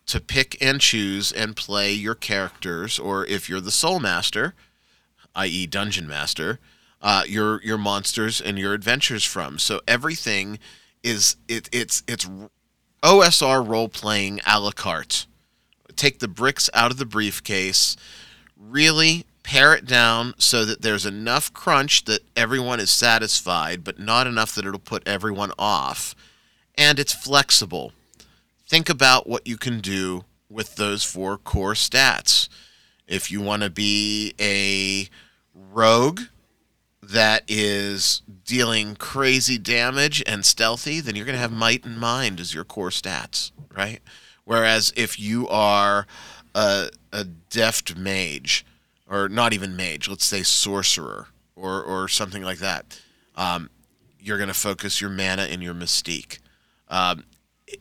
to 0.07 0.21
pick 0.21 0.57
and 0.61 0.81
choose 0.81 1.31
and 1.31 1.55
play 1.57 1.93
your 1.93 2.15
characters, 2.15 2.99
or 2.99 3.27
if 3.27 3.49
you're 3.49 3.61
the 3.61 3.71
soul 3.71 4.01
master, 4.01 4.55
i.e., 5.37 5.67
dungeon 5.67 6.09
master, 6.09 6.59
uh, 7.03 7.23
your 7.27 7.63
your 7.63 7.79
monsters 7.79 8.41
and 8.41 8.59
your 8.59 8.75
adventures 8.75 9.25
from. 9.25 9.59
So 9.59 9.81
everything 9.87 10.59
is 11.03 11.37
it 11.49 11.69
it's 11.73 12.03
it's 12.07 12.29
OSR 13.03 13.67
role 13.67 13.89
playing 13.89 14.41
a 14.47 14.61
la 14.61 14.73
carte. 14.73 15.27
Take 15.97 16.19
the 16.19 16.29
bricks 16.29 16.69
out 16.75 16.91
of 16.91 16.99
the 16.99 17.07
briefcase, 17.07 17.97
really 18.57 19.27
pare 19.51 19.75
it 19.75 19.85
down 19.85 20.33
so 20.39 20.65
that 20.65 20.81
there's 20.81 21.05
enough 21.05 21.53
crunch 21.53 22.05
that 22.05 22.21
everyone 22.37 22.79
is 22.79 22.89
satisfied, 22.89 23.83
but 23.83 23.99
not 23.99 24.29
enough 24.29 24.55
that 24.55 24.65
it'll 24.65 24.79
put 24.79 25.03
everyone 25.09 25.51
off. 25.59 26.15
And 26.79 27.01
it's 27.01 27.13
flexible. 27.13 27.93
Think 28.69 28.89
about 28.89 29.29
what 29.29 29.49
you 29.49 29.57
can 29.57 29.81
do 29.81 30.25
with 30.49 30.77
those 30.77 31.03
four 31.03 31.37
core 31.37 31.73
stats. 31.73 32.49
If 33.09 33.33
you 33.33 33.41
want 33.41 33.65
to 33.65 33.71
be 33.71 34.35
a 34.39 35.09
rogue, 35.53 36.21
that 37.03 37.43
is 37.49 38.23
dealing 38.45 38.95
crazy 38.95 39.59
damage 39.59 40.23
and 40.29 40.47
stealthy, 40.47 41.01
then 41.01 41.17
you're 41.17 41.27
going 41.27 41.35
to 41.35 41.41
have 41.41 41.51
might 41.51 41.85
and 41.85 41.99
mind 41.99 42.39
as 42.39 42.55
your 42.55 42.63
core 42.63 42.91
stats, 42.91 43.51
right? 43.77 43.99
Whereas 44.45 44.93
if 44.95 45.19
you 45.19 45.49
are 45.49 46.07
a, 46.55 46.91
a 47.13 47.25
deft 47.25 47.97
mage, 47.97 48.65
or 49.11 49.29
not 49.29 49.53
even 49.53 49.77
mage, 49.77 50.09
let's 50.09 50.25
say 50.25 50.43
sorcerer, 50.43 51.27
or, 51.57 51.83
or 51.83 52.09
something 52.09 52.43
like 52.43 52.59
that, 52.59 53.01
um, 53.35 53.69
you're 54.21 54.39
going 54.39 54.49
to 54.49 54.55
focus 54.55 55.01
your 55.01 55.11
mana 55.11 55.43
and 55.43 55.63
your 55.63 55.75
mystique. 55.75 56.39
Um, 56.89 57.25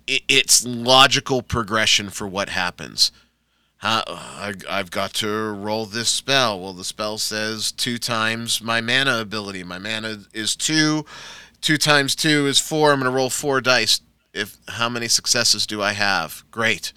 it, 0.07 0.23
it's 0.27 0.65
logical 0.65 1.41
progression 1.41 2.09
for 2.09 2.27
what 2.27 2.49
happens. 2.49 3.11
I, 3.81 4.53
have 4.67 4.91
got 4.91 5.13
to 5.15 5.53
roll 5.53 5.85
this 5.85 6.09
spell. 6.09 6.59
Well, 6.59 6.73
the 6.73 6.83
spell 6.83 7.17
says 7.17 7.71
two 7.71 7.97
times 7.97 8.61
my 8.61 8.81
mana 8.81 9.21
ability. 9.21 9.63
My 9.63 9.77
mana 9.77 10.23
is 10.33 10.55
two. 10.55 11.05
Two 11.61 11.77
times 11.77 12.15
two 12.15 12.45
is 12.47 12.59
four. 12.59 12.91
I'm 12.91 12.99
going 12.99 13.09
to 13.09 13.15
roll 13.15 13.29
four 13.29 13.61
dice. 13.61 14.01
If 14.33 14.57
how 14.67 14.89
many 14.89 15.07
successes 15.07 15.65
do 15.65 15.81
I 15.81 15.93
have? 15.93 16.43
Great. 16.51 16.91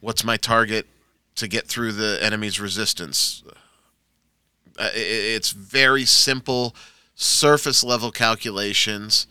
What's 0.00 0.24
my 0.24 0.36
target 0.36 0.86
to 1.36 1.46
get 1.46 1.68
through 1.68 1.92
the 1.92 2.18
enemy's 2.20 2.58
resistance? 2.58 3.44
Uh, 4.78 4.90
it's 4.94 5.50
very 5.50 6.04
simple, 6.04 6.74
surface 7.14 7.82
level 7.82 8.10
calculations 8.10 9.26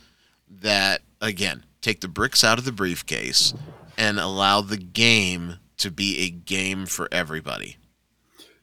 that 0.50 1.02
again 1.22 1.64
take 1.82 2.02
the 2.02 2.08
bricks 2.08 2.44
out 2.44 2.58
of 2.58 2.66
the 2.66 2.72
briefcase 2.72 3.54
and 3.98 4.20
allow 4.20 4.62
the 4.62 4.78
game 4.78 5.56
to 5.78 5.92
be 5.92 6.20
a 6.20 6.30
game 6.30 6.86
for 6.86 7.08
everybody. 7.12 7.78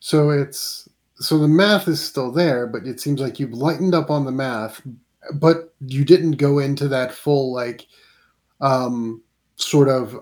So 0.01 0.30
it's 0.30 0.89
so 1.16 1.39
the 1.39 1.49
math 1.49 1.87
is 1.87 2.03
still 2.03 2.33
there, 2.33 2.66
but 2.66 2.87
it 2.87 3.01
seems 3.01 3.20
like 3.20 3.39
you've 3.39 3.53
lightened 3.53 3.95
up 3.95 4.11
on 4.11 4.24
the 4.24 4.33
math, 4.33 4.83
but 5.35 5.72
you 5.87 6.05
didn't 6.05 6.33
go 6.33 6.59
into 6.59 6.89
that 6.89 7.12
full 7.12 7.53
like 7.53 7.87
um 8.61 9.22
sort 9.57 9.89
of 9.89 10.18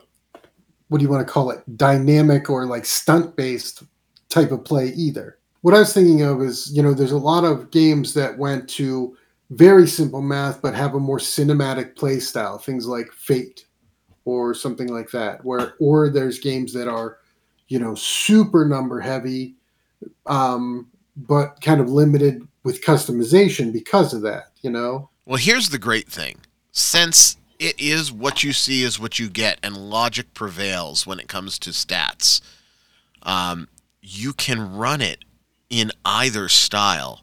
what 0.89 0.99
do 0.99 1.05
you 1.05 1.11
want 1.11 1.27
to 1.27 1.33
call 1.33 1.51
it 1.51 1.63
dynamic 1.77 2.51
or 2.51 2.67
like 2.67 2.85
stunt 2.85 3.37
based 3.37 3.83
type 4.29 4.51
of 4.51 4.65
play 4.65 4.89
either. 4.89 5.39
What 5.63 5.75
I 5.75 5.81
was 5.81 5.93
thinking 5.93 6.23
of 6.23 6.41
is, 6.41 6.75
you 6.75 6.83
know, 6.83 6.95
there's 6.95 7.13
a 7.13 7.19
lot 7.19 7.45
of 7.45 7.71
games 7.71 8.15
that 8.15 8.39
went 8.39 8.69
to 8.71 9.17
very 9.51 9.87
simple 9.87 10.23
math 10.23 10.63
but 10.63 10.75
have 10.75 10.95
a 10.95 11.01
more 11.01 11.19
cinematic 11.19 11.97
play 11.97 12.21
style, 12.21 12.59
things 12.59 12.87
like 12.87 13.13
Fate 13.13 13.67
or 14.25 14.55
something 14.55 14.89
like 14.89 15.11
that 15.11 15.45
where 15.45 15.75
or 15.81 16.09
there's 16.09 16.39
games 16.39 16.73
that 16.73 16.89
are 16.89 17.19
you 17.69 17.79
know 17.79 17.95
super 17.95 18.65
number 18.65 19.01
heavy 19.01 19.55
um, 20.27 20.87
but 21.17 21.61
kind 21.61 21.81
of 21.81 21.91
limited 21.91 22.47
with 22.65 22.85
customization 22.85 23.73
because 23.73 24.15
of 24.15 24.23
that 24.23 24.53
you 24.63 24.71
know? 24.71 25.09
Well 25.27 25.39
here's 25.39 25.71
the 25.71 25.79
great 25.79 26.09
thing. 26.09 26.41
Since 26.73 27.37
it 27.59 27.79
is 27.81 28.13
what 28.13 28.45
you 28.45 28.53
see 28.53 28.83
is 28.83 29.01
what 29.01 29.19
you 29.19 29.29
get 29.29 29.59
and 29.63 29.77
logic 29.77 30.33
prevails 30.35 31.07
when 31.07 31.19
it 31.19 31.29
comes 31.29 31.59
to 31.61 31.71
stats 31.71 32.41
um, 33.23 33.69
you 34.01 34.33
can 34.33 34.77
run 34.77 35.01
it 35.01 35.25
in 35.71 35.93
either 36.05 36.49
style 36.49 37.23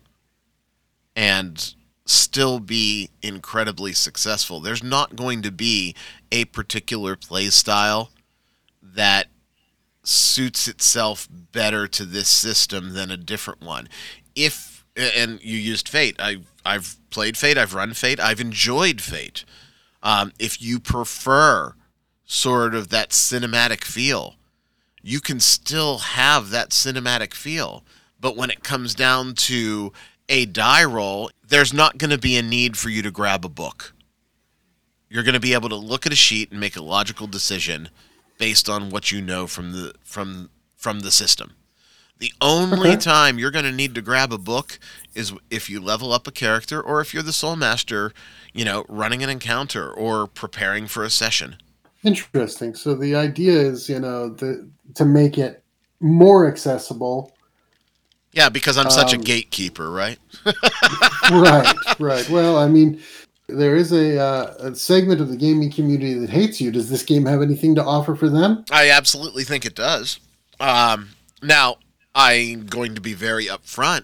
and 1.15 1.75
still 2.05 2.59
be 2.59 3.09
incredibly 3.21 3.91
successful. 3.91 4.59
There's 4.59 4.83
not 4.83 5.15
going 5.15 5.41
to 5.41 5.51
be 5.51 5.93
a 6.31 6.45
particular 6.45 7.15
play 7.15 7.49
style 7.49 8.11
that 8.81 9.27
suits 10.03 10.69
itself 10.69 11.27
better 11.29 11.85
to 11.87 12.05
this 12.05 12.29
system 12.29 12.93
than 12.93 13.11
a 13.11 13.17
different 13.17 13.61
one. 13.61 13.89
If 14.35 14.85
and 14.95 15.43
you 15.43 15.57
used 15.57 15.89
Fate, 15.89 16.15
I 16.17 16.37
I've 16.65 16.95
played 17.09 17.37
Fate, 17.37 17.57
I've 17.57 17.73
run 17.73 17.93
Fate, 17.93 18.19
I've 18.19 18.39
enjoyed 18.39 19.01
Fate. 19.01 19.43
Um, 20.01 20.31
if 20.39 20.61
you 20.61 20.79
prefer 20.79 21.73
sort 22.25 22.73
of 22.73 22.89
that 22.89 23.09
cinematic 23.09 23.83
feel, 23.83 24.35
you 25.01 25.19
can 25.19 25.39
still 25.39 25.99
have 25.99 26.49
that 26.51 26.69
cinematic 26.69 27.33
feel. 27.33 27.83
But 28.19 28.37
when 28.37 28.49
it 28.49 28.63
comes 28.63 28.95
down 28.95 29.35
to 29.35 29.93
a 30.29 30.45
die 30.45 30.83
roll, 30.85 31.29
there's 31.47 31.73
not 31.73 31.97
going 31.97 32.11
to 32.11 32.17
be 32.17 32.37
a 32.37 32.41
need 32.43 32.77
for 32.77 32.89
you 32.89 33.01
to 33.03 33.11
grab 33.11 33.45
a 33.45 33.49
book. 33.49 33.93
You're 35.09 35.23
going 35.23 35.33
to 35.35 35.39
be 35.39 35.53
able 35.53 35.69
to 35.69 35.75
look 35.75 36.05
at 36.05 36.13
a 36.13 36.17
sheet 36.17 36.51
and 36.51 36.59
make 36.59 36.75
a 36.77 36.83
logical 36.83 37.27
decision 37.27 37.89
based 38.39 38.69
on 38.69 38.89
what 38.89 39.11
you 39.11 39.21
know 39.21 39.47
from 39.47 39.71
the 39.73 39.93
from 40.03 40.49
from 40.75 41.01
the 41.01 41.11
system. 41.11 41.53
The 42.19 42.33
only 42.41 42.95
Okay. 42.95 42.97
time 42.97 43.39
you're 43.39 43.51
going 43.51 43.65
to 43.65 43.71
need 43.71 43.95
to 43.95 44.01
grab 44.01 44.33
a 44.33 44.37
book 44.39 44.79
is 45.15 45.33
if 45.51 45.69
you 45.69 45.81
level 45.81 46.13
up 46.13 46.27
a 46.27 46.31
character 46.31 46.81
or 46.81 47.01
if 47.01 47.13
you're 47.13 47.23
the 47.23 47.33
soul 47.33 47.55
master, 47.55 48.13
you 48.53 48.65
know, 48.65 48.85
running 48.89 49.23
an 49.23 49.29
encounter 49.29 49.91
or 49.91 50.27
preparing 50.27 50.87
for 50.87 51.03
a 51.03 51.09
session. 51.11 51.57
Interesting. 52.03 52.75
So 52.75 52.95
the 52.95 53.15
idea 53.15 53.53
is, 53.59 53.89
you 53.89 53.99
know, 53.99 54.29
the, 54.29 54.69
to 54.95 55.05
make 55.05 55.37
it 55.37 55.63
more 56.01 56.47
accessible. 56.47 57.36
Yeah, 58.33 58.49
because 58.49 58.77
I'm 58.77 58.89
such 58.89 59.13
a 59.13 59.17
Um, 59.17 59.23
gatekeeper, 59.23 59.89
right? 59.89 60.19
right, 61.31 61.75
right. 61.99 62.29
Well, 62.29 62.57
I 62.57 62.67
mean, 62.67 63.01
there 63.47 63.75
is 63.75 63.91
a, 63.91 64.19
uh, 64.19 64.53
a 64.59 64.75
segment 64.75 65.21
of 65.21 65.29
the 65.29 65.37
gaming 65.37 65.71
community 65.71 66.13
that 66.15 66.29
hates 66.29 66.61
you. 66.61 66.71
Does 66.71 66.89
this 66.89 67.03
game 67.03 67.25
have 67.25 67.41
anything 67.41 67.73
to 67.75 67.83
offer 67.83 68.15
for 68.15 68.29
them? 68.29 68.63
I 68.71 68.89
absolutely 68.89 69.43
think 69.43 69.65
it 69.65 69.75
does. 69.75 70.19
Um, 70.59 71.09
now, 71.41 71.77
I'm 72.13 72.65
going 72.65 72.95
to 72.95 73.01
be 73.01 73.13
very 73.13 73.45
upfront. 73.45 74.03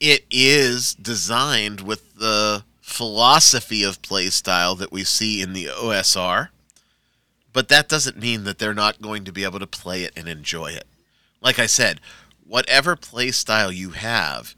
It 0.00 0.24
is 0.30 0.94
designed 0.94 1.80
with 1.80 2.14
the 2.16 2.64
philosophy 2.80 3.82
of 3.84 4.02
playstyle 4.02 4.76
that 4.78 4.92
we 4.92 5.04
see 5.04 5.40
in 5.40 5.52
the 5.52 5.66
OSR, 5.66 6.48
but 7.52 7.68
that 7.68 7.88
doesn't 7.88 8.18
mean 8.18 8.44
that 8.44 8.58
they're 8.58 8.74
not 8.74 9.00
going 9.00 9.24
to 9.24 9.32
be 9.32 9.44
able 9.44 9.58
to 9.60 9.66
play 9.66 10.02
it 10.02 10.12
and 10.16 10.28
enjoy 10.28 10.68
it. 10.72 10.84
Like 11.40 11.58
I 11.58 11.66
said, 11.66 12.00
whatever 12.46 12.96
playstyle 12.96 13.74
you 13.74 13.90
have, 13.90 14.54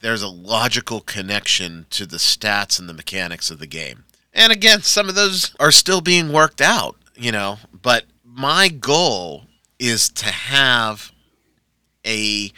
there's 0.00 0.22
a 0.22 0.28
logical 0.28 1.00
connection 1.00 1.86
to 1.90 2.06
the 2.06 2.16
stats 2.18 2.78
and 2.78 2.88
the 2.88 2.94
mechanics 2.94 3.50
of 3.50 3.58
the 3.58 3.66
game. 3.66 4.04
And 4.32 4.52
again, 4.52 4.82
some 4.82 5.08
of 5.08 5.14
those 5.14 5.54
are 5.58 5.72
still 5.72 6.00
being 6.00 6.32
worked 6.32 6.60
out, 6.60 6.96
you 7.14 7.32
know, 7.32 7.58
but 7.72 8.04
my 8.24 8.68
goal 8.68 9.44
is 9.78 10.10
to 10.10 10.26
have 10.26 11.12
a 12.04 12.52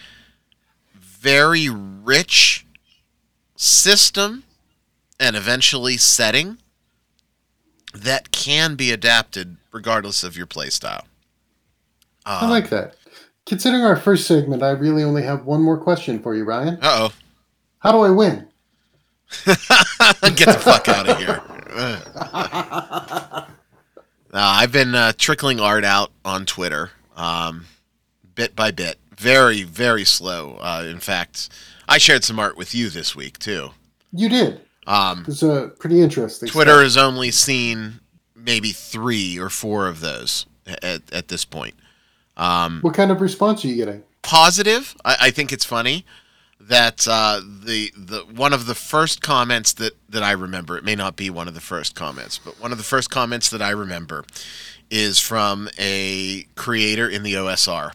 very 0.95 1.69
rich 1.69 2.67
system 3.57 4.45
and 5.21 5.37
eventually 5.37 5.97
setting 5.97 6.59
that 7.95 8.31
can 8.31 8.75
be 8.75 8.91
adapted 8.93 9.57
regardless 9.73 10.23
of 10.23 10.37
your 10.37 10.47
playstyle. 10.47 11.05
I 12.27 12.49
like 12.49 12.69
that. 12.71 12.95
Considering 13.49 13.83
our 13.83 13.97
first 13.97 14.27
segment, 14.27 14.63
I 14.63 14.71
really 14.71 15.03
only 15.03 15.23
have 15.23 15.47
one 15.47 15.63
more 15.63 15.79
question 15.79 16.21
for 16.21 16.35
you, 16.35 16.45
Ryan. 16.45 16.75
Uh 16.83 17.09
oh. 17.09 17.13
How 17.79 17.93
do 17.93 18.01
I 18.01 18.11
win? 18.11 18.47
Get 19.47 19.57
the 20.37 20.61
fuck 20.63 20.89
out 20.89 21.09
of 21.09 21.19
here. 21.19 21.43
Uh, 24.31 24.41
I've 24.61 24.73
been 24.73 24.95
uh, 24.95 25.13
trickling 25.17 25.59
art 25.59 25.85
out 25.85 26.11
on 26.23 26.45
Twitter, 26.45 26.91
um, 27.17 27.65
bit 28.35 28.55
by 28.55 28.71
bit. 28.71 28.99
Very, 29.17 29.63
very 29.63 30.05
slow. 30.05 30.59
Uh, 30.61 30.85
in 30.87 31.01
fact, 31.01 31.49
I 31.89 31.97
shared 31.97 32.25
some 32.25 32.39
art 32.39 32.55
with 32.59 32.75
you 32.75 32.91
this 32.91 33.17
week 33.17 33.39
too. 33.39 33.71
You 34.13 34.29
did. 34.29 34.61
Um, 34.87 35.25
It's 35.27 35.43
uh, 35.43 35.71
pretty 35.79 36.03
interesting. 36.03 36.47
Twitter 36.47 36.73
stuff. 36.73 36.83
has 36.83 36.97
only 36.99 37.31
seen 37.31 38.01
maybe 38.37 38.73
three 38.73 39.39
or 39.39 39.49
four 39.49 39.89
of 39.89 40.01
those 40.01 40.45
at, 40.83 41.11
at 41.11 41.29
this 41.29 41.47
point. 41.47 41.75
Um, 42.39 42.81
What 42.83 42.95
kind 42.95 43.11
of 43.11 43.21
response 43.21 43.65
are 43.65 43.69
you 43.69 43.77
getting? 43.77 44.03
positive. 44.23 44.95
I, 45.05 45.17
I 45.23 45.31
think 45.31 45.53
it's 45.53 45.65
funny 45.65 46.05
that 46.61 47.07
uh, 47.09 47.41
the 47.41 47.91
the 47.97 48.21
one 48.35 48.53
of 48.53 48.67
the 48.67 48.75
first 48.75 49.23
comments 49.23 49.73
that 49.75 49.93
that 50.09 50.23
I 50.23 50.33
remember. 50.33 50.77
It 50.77 50.85
may 50.85 50.95
not 50.95 51.17
be 51.17 51.31
one 51.31 51.49
of 51.49 51.55
the 51.55 51.61
first 51.61 51.95
comments, 51.95 52.39
but 52.39 52.61
one 52.61 52.73
of 52.73 52.79
the 52.79 52.85
first 52.85 53.11
comments 53.11 53.49
that 53.51 53.63
I 53.63 53.71
remember 53.71 54.25
is 54.91 55.19
from 55.19 55.69
a 55.79 56.43
creator 56.57 57.09
in 57.09 57.23
the 57.23 57.35
OSR, 57.35 57.93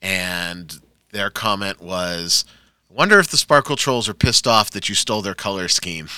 and 0.00 0.80
their 1.12 1.30
comment 1.30 1.80
was. 1.80 2.44
"I 2.90 2.94
Wonder 2.94 3.18
if 3.18 3.28
the 3.30 3.38
Sparkle 3.38 3.76
Trolls 3.76 4.06
are 4.08 4.14
pissed 4.14 4.46
off 4.46 4.70
that 4.72 4.88
you 4.90 4.94
stole 4.94 5.22
their 5.22 5.34
color 5.34 5.66
scheme. 5.68 6.08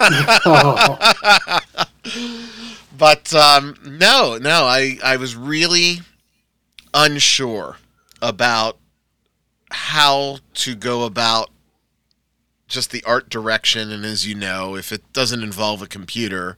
Oh, 0.00 0.98
But 2.98 3.32
um, 3.34 3.76
no, 3.84 4.36
no, 4.38 4.64
I, 4.64 4.98
I 5.02 5.16
was 5.16 5.34
really 5.36 6.00
unsure 6.94 7.76
about 8.20 8.78
how 9.70 10.38
to 10.54 10.74
go 10.74 11.04
about 11.04 11.50
just 12.68 12.90
the 12.90 13.02
art 13.04 13.28
direction. 13.28 13.90
And 13.90 14.04
as 14.04 14.26
you 14.26 14.34
know, 14.34 14.76
if 14.76 14.92
it 14.92 15.12
doesn't 15.12 15.42
involve 15.42 15.82
a 15.82 15.86
computer 15.86 16.56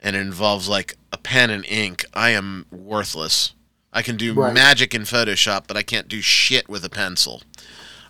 and 0.00 0.14
it 0.16 0.20
involves 0.20 0.68
like 0.68 0.96
a 1.12 1.18
pen 1.18 1.50
and 1.50 1.64
ink, 1.66 2.04
I 2.14 2.30
am 2.30 2.66
worthless. 2.70 3.52
I 3.92 4.02
can 4.02 4.16
do 4.16 4.34
Right. 4.34 4.52
magic 4.54 4.94
in 4.94 5.02
Photoshop, 5.02 5.64
but 5.66 5.76
I 5.76 5.82
can't 5.82 6.08
do 6.08 6.20
shit 6.20 6.68
with 6.68 6.84
a 6.84 6.90
pencil. 6.90 7.42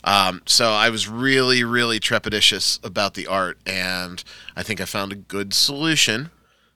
Um, 0.02 0.42
so 0.46 0.70
I 0.72 0.88
was 0.90 1.08
really, 1.08 1.64
really 1.64 1.98
trepidatious 1.98 2.84
about 2.84 3.14
the 3.14 3.26
art, 3.26 3.58
and 3.66 4.22
I 4.54 4.62
think 4.62 4.80
I 4.80 4.84
found 4.84 5.10
a 5.12 5.16
good 5.16 5.52
solution 5.52 6.30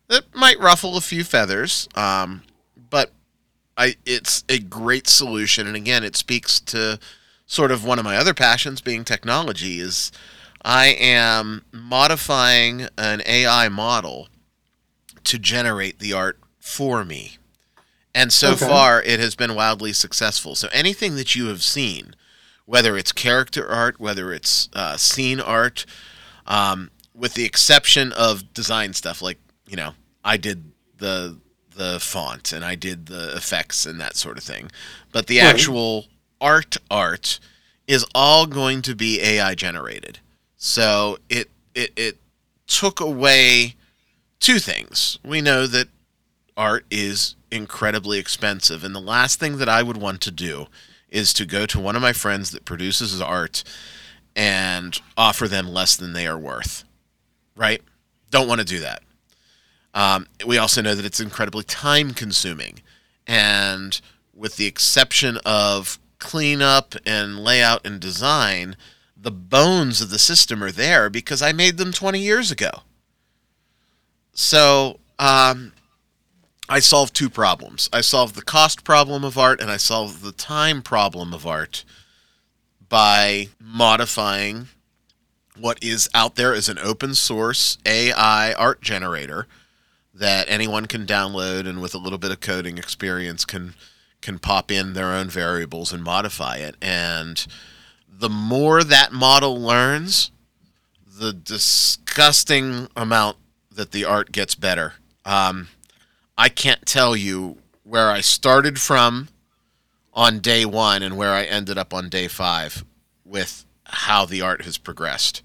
that 0.09 0.35
might 0.35 0.59
ruffle 0.59 0.97
a 0.97 1.01
few 1.01 1.23
feathers, 1.23 1.89
um, 1.95 2.43
but 2.91 3.12
I 3.81 3.97
it's 4.05 4.45
a 4.49 4.59
great 4.59 5.09
solution. 5.09 5.66
And 5.66 5.74
again, 5.76 6.05
it 6.05 6.16
speaks 6.16 6.61
to 6.61 6.99
sort 7.47 7.72
of 7.72 7.85
one 7.85 7.99
of 7.99 8.05
my 8.05 8.16
other 8.16 8.35
passions, 8.35 8.81
being 8.81 9.05
technology. 9.05 9.81
Is 9.81 10.12
I 10.62 10.89
am 10.89 11.64
modifying 11.72 12.89
an 12.99 13.22
AI 13.26 13.68
model 13.70 14.28
to 15.24 15.39
generate 15.39 15.99
the 15.99 16.12
art 16.12 16.39
for 16.59 17.05
me. 17.05 17.39
And 18.14 18.33
so 18.33 18.53
Okay. 18.53 18.66
far, 18.68 19.03
it 19.03 19.20
has 19.20 19.35
been 19.35 19.55
wildly 19.55 19.93
successful. 19.93 20.55
So 20.57 20.68
anything 20.72 21.14
that 21.16 21.35
you 21.37 21.47
have 21.47 21.62
seen, 21.62 22.14
whether 22.66 22.97
it's 22.97 23.12
character 23.12 23.68
art, 23.68 24.01
whether 24.01 24.33
it's 24.33 24.68
uh, 24.72 24.97
scene 24.97 25.41
art, 25.41 25.87
um, 26.47 26.91
with 27.14 27.35
the 27.35 27.45
exception 27.45 28.12
of 28.12 28.53
design 28.53 28.93
stuff, 28.95 29.22
like 29.22 29.39
you 29.66 29.76
know, 29.76 29.95
I 30.24 30.37
did 30.37 30.72
the 30.99 31.39
the 31.81 31.99
font 31.99 32.53
and 32.53 32.62
I 32.64 32.74
did 32.74 33.07
the 33.07 33.35
effects 33.35 33.87
and 33.87 33.99
that 34.01 34.14
sort 34.16 34.37
of 34.37 34.45
thing, 34.45 34.70
but 35.12 35.26
the 35.26 35.39
Right. 35.39 35.47
actual 35.55 36.07
art 36.41 36.76
art 36.91 37.41
is 37.87 38.05
all 38.14 38.47
going 38.47 38.83
to 38.83 38.95
be 38.95 39.20
AI 39.22 39.55
generated. 39.55 40.18
So 40.57 41.18
it 41.31 41.49
it 41.74 41.93
it 41.97 42.16
took 42.66 43.01
away 43.01 43.76
two 44.41 44.59
things. 44.59 45.18
We 45.24 45.41
know 45.41 45.66
that 45.66 45.89
art 46.57 46.85
is 46.91 47.35
incredibly 47.51 48.18
expensive, 48.18 48.85
and 48.85 48.95
the 48.95 49.01
last 49.01 49.41
thing 49.41 49.57
that 49.57 49.68
I 49.68 49.83
would 49.83 49.97
want 49.97 50.20
to 50.22 50.31
do 50.31 50.66
is 51.09 51.33
to 51.33 51.47
go 51.47 51.64
to 51.66 51.81
one 51.81 51.97
of 51.97 52.03
my 52.03 52.12
friends 52.12 52.51
that 52.51 52.64
produces 52.66 53.20
art 53.22 53.64
and 54.37 55.01
offer 55.16 55.49
them 55.49 55.66
less 55.66 55.97
than 55.97 56.12
they 56.12 56.26
are 56.26 56.39
worth. 56.39 56.85
Right? 57.57 57.83
Don't 58.31 58.47
want 58.49 58.61
to 58.61 58.66
do 58.66 58.81
that. 58.81 59.03
Um, 59.95 60.26
we 60.47 60.59
also 60.59 60.82
know 60.82 60.95
that 60.95 61.05
it's 61.05 61.20
incredibly 61.20 61.64
time 61.64 62.12
consuming. 62.12 62.80
And 63.26 64.01
with 64.34 64.57
the 64.57 64.66
exception 64.66 65.38
of 65.45 65.99
cleanup 66.18 66.95
and 67.05 67.38
layout 67.38 67.84
and 67.84 68.01
design, 68.01 68.76
the 69.16 69.30
bones 69.30 70.01
of 70.01 70.11
the 70.11 70.18
system 70.18 70.62
are 70.62 70.70
there 70.70 71.11
because 71.11 71.43
I 71.43 71.53
made 71.53 71.76
them 71.76 71.93
20 71.93 72.20
years 72.20 72.51
ago. 72.51 72.70
So 74.32 75.01
um, 75.18 75.72
I 76.68 76.80
solved 76.80 77.14
two 77.14 77.28
problems. 77.28 77.91
I 77.93 78.01
solved 78.01 78.34
the 78.34 78.43
cost 78.43 78.84
problem 78.84 79.24
of 79.24 79.36
art 79.36 79.61
and 79.61 79.70
I 79.70 79.76
solved 79.76 80.22
the 80.22 80.32
time 80.32 80.82
problem 80.82 81.34
of 81.34 81.47
art 81.47 81.84
by 82.88 83.49
modifying 83.61 84.68
what 85.59 85.82
is 85.82 86.09
out 86.14 86.36
there 86.36 86.55
as 86.55 86.68
an 86.68 86.78
open 86.78 87.14
source 87.14 87.76
AI 87.84 88.53
art 88.55 88.80
generator 88.80 89.47
that 90.21 90.45
anyone 90.51 90.85
can 90.85 91.07
download 91.07 91.66
and 91.66 91.81
with 91.81 91.95
a 91.95 91.99
little 91.99 92.18
bit 92.18 92.31
of 92.31 92.41
coding 92.41 92.77
experience 92.77 93.47
can 93.47 93.75
can 94.21 94.39
pop 94.39 94.71
in 94.71 94.93
their 94.93 95.07
own 95.07 95.31
variables 95.31 95.95
and 95.95 96.05
modify 96.05 96.57
it. 96.59 96.77
And 96.83 97.47
the 98.07 98.29
more 98.29 98.85
that 98.85 99.12
model 99.12 99.59
learns 99.59 100.31
the 101.07 101.33
disgusting 101.33 102.89
amount 102.95 103.39
that 103.73 103.93
the 103.93 104.05
art 104.05 104.31
gets 104.31 104.55
better. 104.55 104.95
Um, 105.25 105.68
i 106.37 106.49
can't 106.49 106.87
tell 106.87 107.14
you 107.14 107.59
where 107.85 108.11
i 108.11 108.21
started 108.21 108.81
from 108.81 109.29
on 110.14 110.39
day 110.39 110.64
one 110.64 111.03
and 111.03 111.16
where 111.16 111.33
i 111.33 111.45
ended 111.45 111.77
up 111.77 111.93
on 111.93 112.09
day 112.09 112.29
five 112.29 112.85
with 113.25 113.64
how 113.85 114.25
the 114.25 114.41
art 114.41 114.62
has 114.62 114.79
progressed. 114.79 115.43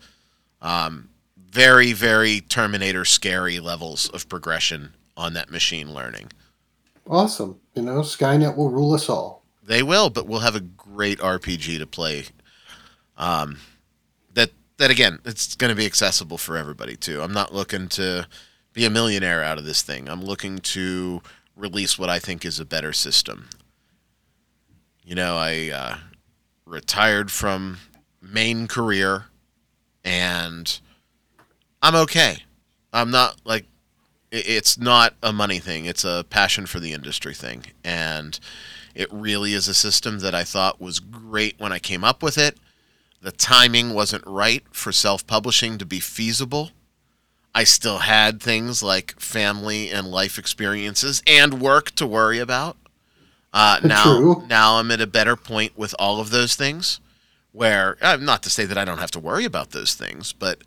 Um, 0.62 1.10
very, 1.56 1.94
very 1.94 2.42
Terminator 2.42 3.06
scary 3.06 3.62
levels 3.62 4.10
of 4.10 4.28
progression 4.28 4.94
on 5.16 5.32
that 5.36 5.50
machine 5.50 5.94
learning. 5.94 6.30
Awesome. 7.08 7.62
You 7.76 7.84
know, 7.84 8.02
Skynet 8.02 8.58
will 8.58 8.70
rule 8.70 8.94
us 8.94 9.08
all. 9.08 9.46
They 9.64 9.82
will, 9.82 10.10
but 10.10 10.28
we'll 10.28 10.42
have 10.42 10.58
a 10.58 10.60
great 10.60 11.18
RPG 11.20 11.78
to 11.80 11.88
play. 11.88 12.26
Um, 13.18 13.60
that 14.34 14.52
that 14.78 14.92
again, 14.92 15.20
it's 15.24 15.56
going 15.56 15.70
to 15.70 15.78
be 15.78 15.86
accessible 15.86 16.38
for 16.38 16.58
everybody 16.58 16.98
too. 16.98 17.22
I'm 17.22 17.32
not 17.32 17.54
looking 17.54 17.88
to 17.90 18.28
be 18.74 18.84
a 18.84 18.90
millionaire 18.90 19.42
out 19.42 19.58
of 19.58 19.64
this 19.64 19.82
thing. 19.82 20.10
I'm 20.10 20.26
looking 20.26 20.58
to 20.58 21.22
release 21.56 21.98
what 21.98 22.10
I 22.10 22.20
think 22.20 22.44
is 22.44 22.60
a 22.60 22.66
better 22.66 22.92
system. 22.92 23.48
You 25.06 25.16
know, 25.16 25.38
I 25.38 25.70
uh, 25.70 25.98
retired 26.66 27.32
from 27.32 27.78
main 28.22 28.68
career, 28.68 29.28
and 30.04 30.82
I'm 31.86 31.94
okay. 31.94 32.38
I'm 32.92 33.12
not 33.12 33.42
like 33.46 33.68
it's 34.32 34.76
not 34.76 35.14
a 35.22 35.32
money 35.32 35.60
thing. 35.60 35.86
It's 35.86 36.04
a 36.04 36.26
passion 36.28 36.66
for 36.66 36.80
the 36.80 36.94
industry 36.94 37.36
thing, 37.36 37.64
and 37.84 38.40
it 38.96 39.08
really 39.14 39.54
is 39.54 39.68
a 39.68 39.76
system 39.76 40.18
that 40.20 40.34
I 40.34 40.44
thought 40.44 40.82
was 40.82 41.00
great 41.00 41.60
when 41.60 41.72
I 41.72 41.78
came 41.78 42.04
up 42.04 42.24
with 42.24 42.40
it. 42.40 42.58
The 43.22 43.32
timing 43.32 43.94
wasn't 43.94 44.24
right 44.26 44.64
for 44.72 44.92
self-publishing 44.92 45.78
to 45.78 45.86
be 45.86 46.00
feasible. 46.00 46.72
I 47.54 47.66
still 47.66 48.00
had 48.00 48.42
things 48.42 48.82
like 48.82 49.20
family 49.20 49.92
and 49.92 50.08
life 50.08 50.40
experiences 50.40 51.22
and 51.28 51.62
work 51.62 51.92
to 51.92 52.08
worry 52.08 52.40
about. 52.40 52.78
Uh, 53.54 53.80
now, 53.84 54.04
True. 54.04 54.44
now 54.50 54.78
I'm 54.80 54.90
at 54.90 55.02
a 55.02 55.08
better 55.08 55.36
point 55.36 55.78
with 55.78 55.94
all 56.00 56.20
of 56.20 56.32
those 56.32 56.56
things. 56.56 57.00
Where 57.52 57.96
uh, 58.02 58.18
not 58.18 58.42
to 58.42 58.50
say 58.50 58.66
that 58.66 58.78
I 58.78 58.86
don't 58.86 58.98
have 58.98 59.12
to 59.12 59.20
worry 59.20 59.46
about 59.46 59.70
those 59.70 59.94
things, 59.94 60.34
but 60.34 60.64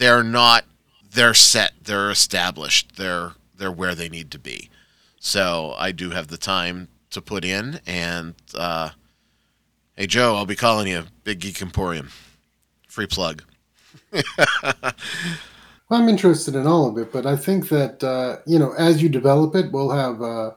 they're 0.00 0.24
not. 0.24 0.64
They're 1.12 1.34
set. 1.34 1.72
They're 1.84 2.10
established. 2.10 2.96
They're 2.96 3.32
they're 3.56 3.70
where 3.70 3.94
they 3.94 4.08
need 4.08 4.30
to 4.32 4.38
be. 4.38 4.70
So 5.20 5.74
I 5.78 5.92
do 5.92 6.10
have 6.10 6.28
the 6.28 6.38
time 6.38 6.88
to 7.10 7.20
put 7.20 7.44
in. 7.44 7.80
And 7.86 8.34
uh, 8.54 8.90
hey, 9.96 10.06
Joe, 10.06 10.34
I'll 10.34 10.46
be 10.46 10.56
calling 10.56 10.88
you 10.88 11.04
Big 11.22 11.40
Geek 11.40 11.60
Emporium. 11.60 12.10
Free 12.88 13.06
plug. 13.06 13.44
Well, 15.90 16.00
I'm 16.00 16.08
interested 16.08 16.54
in 16.54 16.68
all 16.68 16.88
of 16.88 16.96
it, 16.98 17.12
but 17.12 17.26
I 17.26 17.34
think 17.36 17.68
that 17.70 18.04
uh, 18.04 18.36
you 18.46 18.60
know, 18.60 18.72
as 18.78 19.02
you 19.02 19.08
develop 19.08 19.56
it, 19.56 19.72
we'll 19.72 19.90
have 19.90 20.22
uh, 20.22 20.52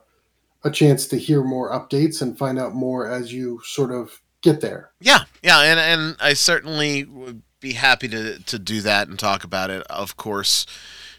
a 0.64 0.70
chance 0.70 1.08
to 1.08 1.18
hear 1.18 1.44
more 1.44 1.72
updates 1.72 2.22
and 2.22 2.38
find 2.38 2.60
out 2.60 2.76
more 2.76 3.10
as 3.10 3.34
you 3.34 3.60
sort 3.64 3.91
of 3.91 4.22
get 4.41 4.62
there. 4.62 4.91
Yeah, 5.02 5.22
yeah, 5.41 5.62
and 5.62 5.80
and 5.80 6.16
I 6.20 6.34
certainly 6.34 7.06
would 7.06 7.41
be 7.64 7.74
happy 7.74 8.09
to 8.09 8.38
to 8.39 8.59
do 8.59 8.82
that 8.82 9.07
and 9.07 9.18
talk 9.18 9.43
about 9.43 9.72
it. 9.72 9.82
Of 9.89 10.18
course, 10.18 10.68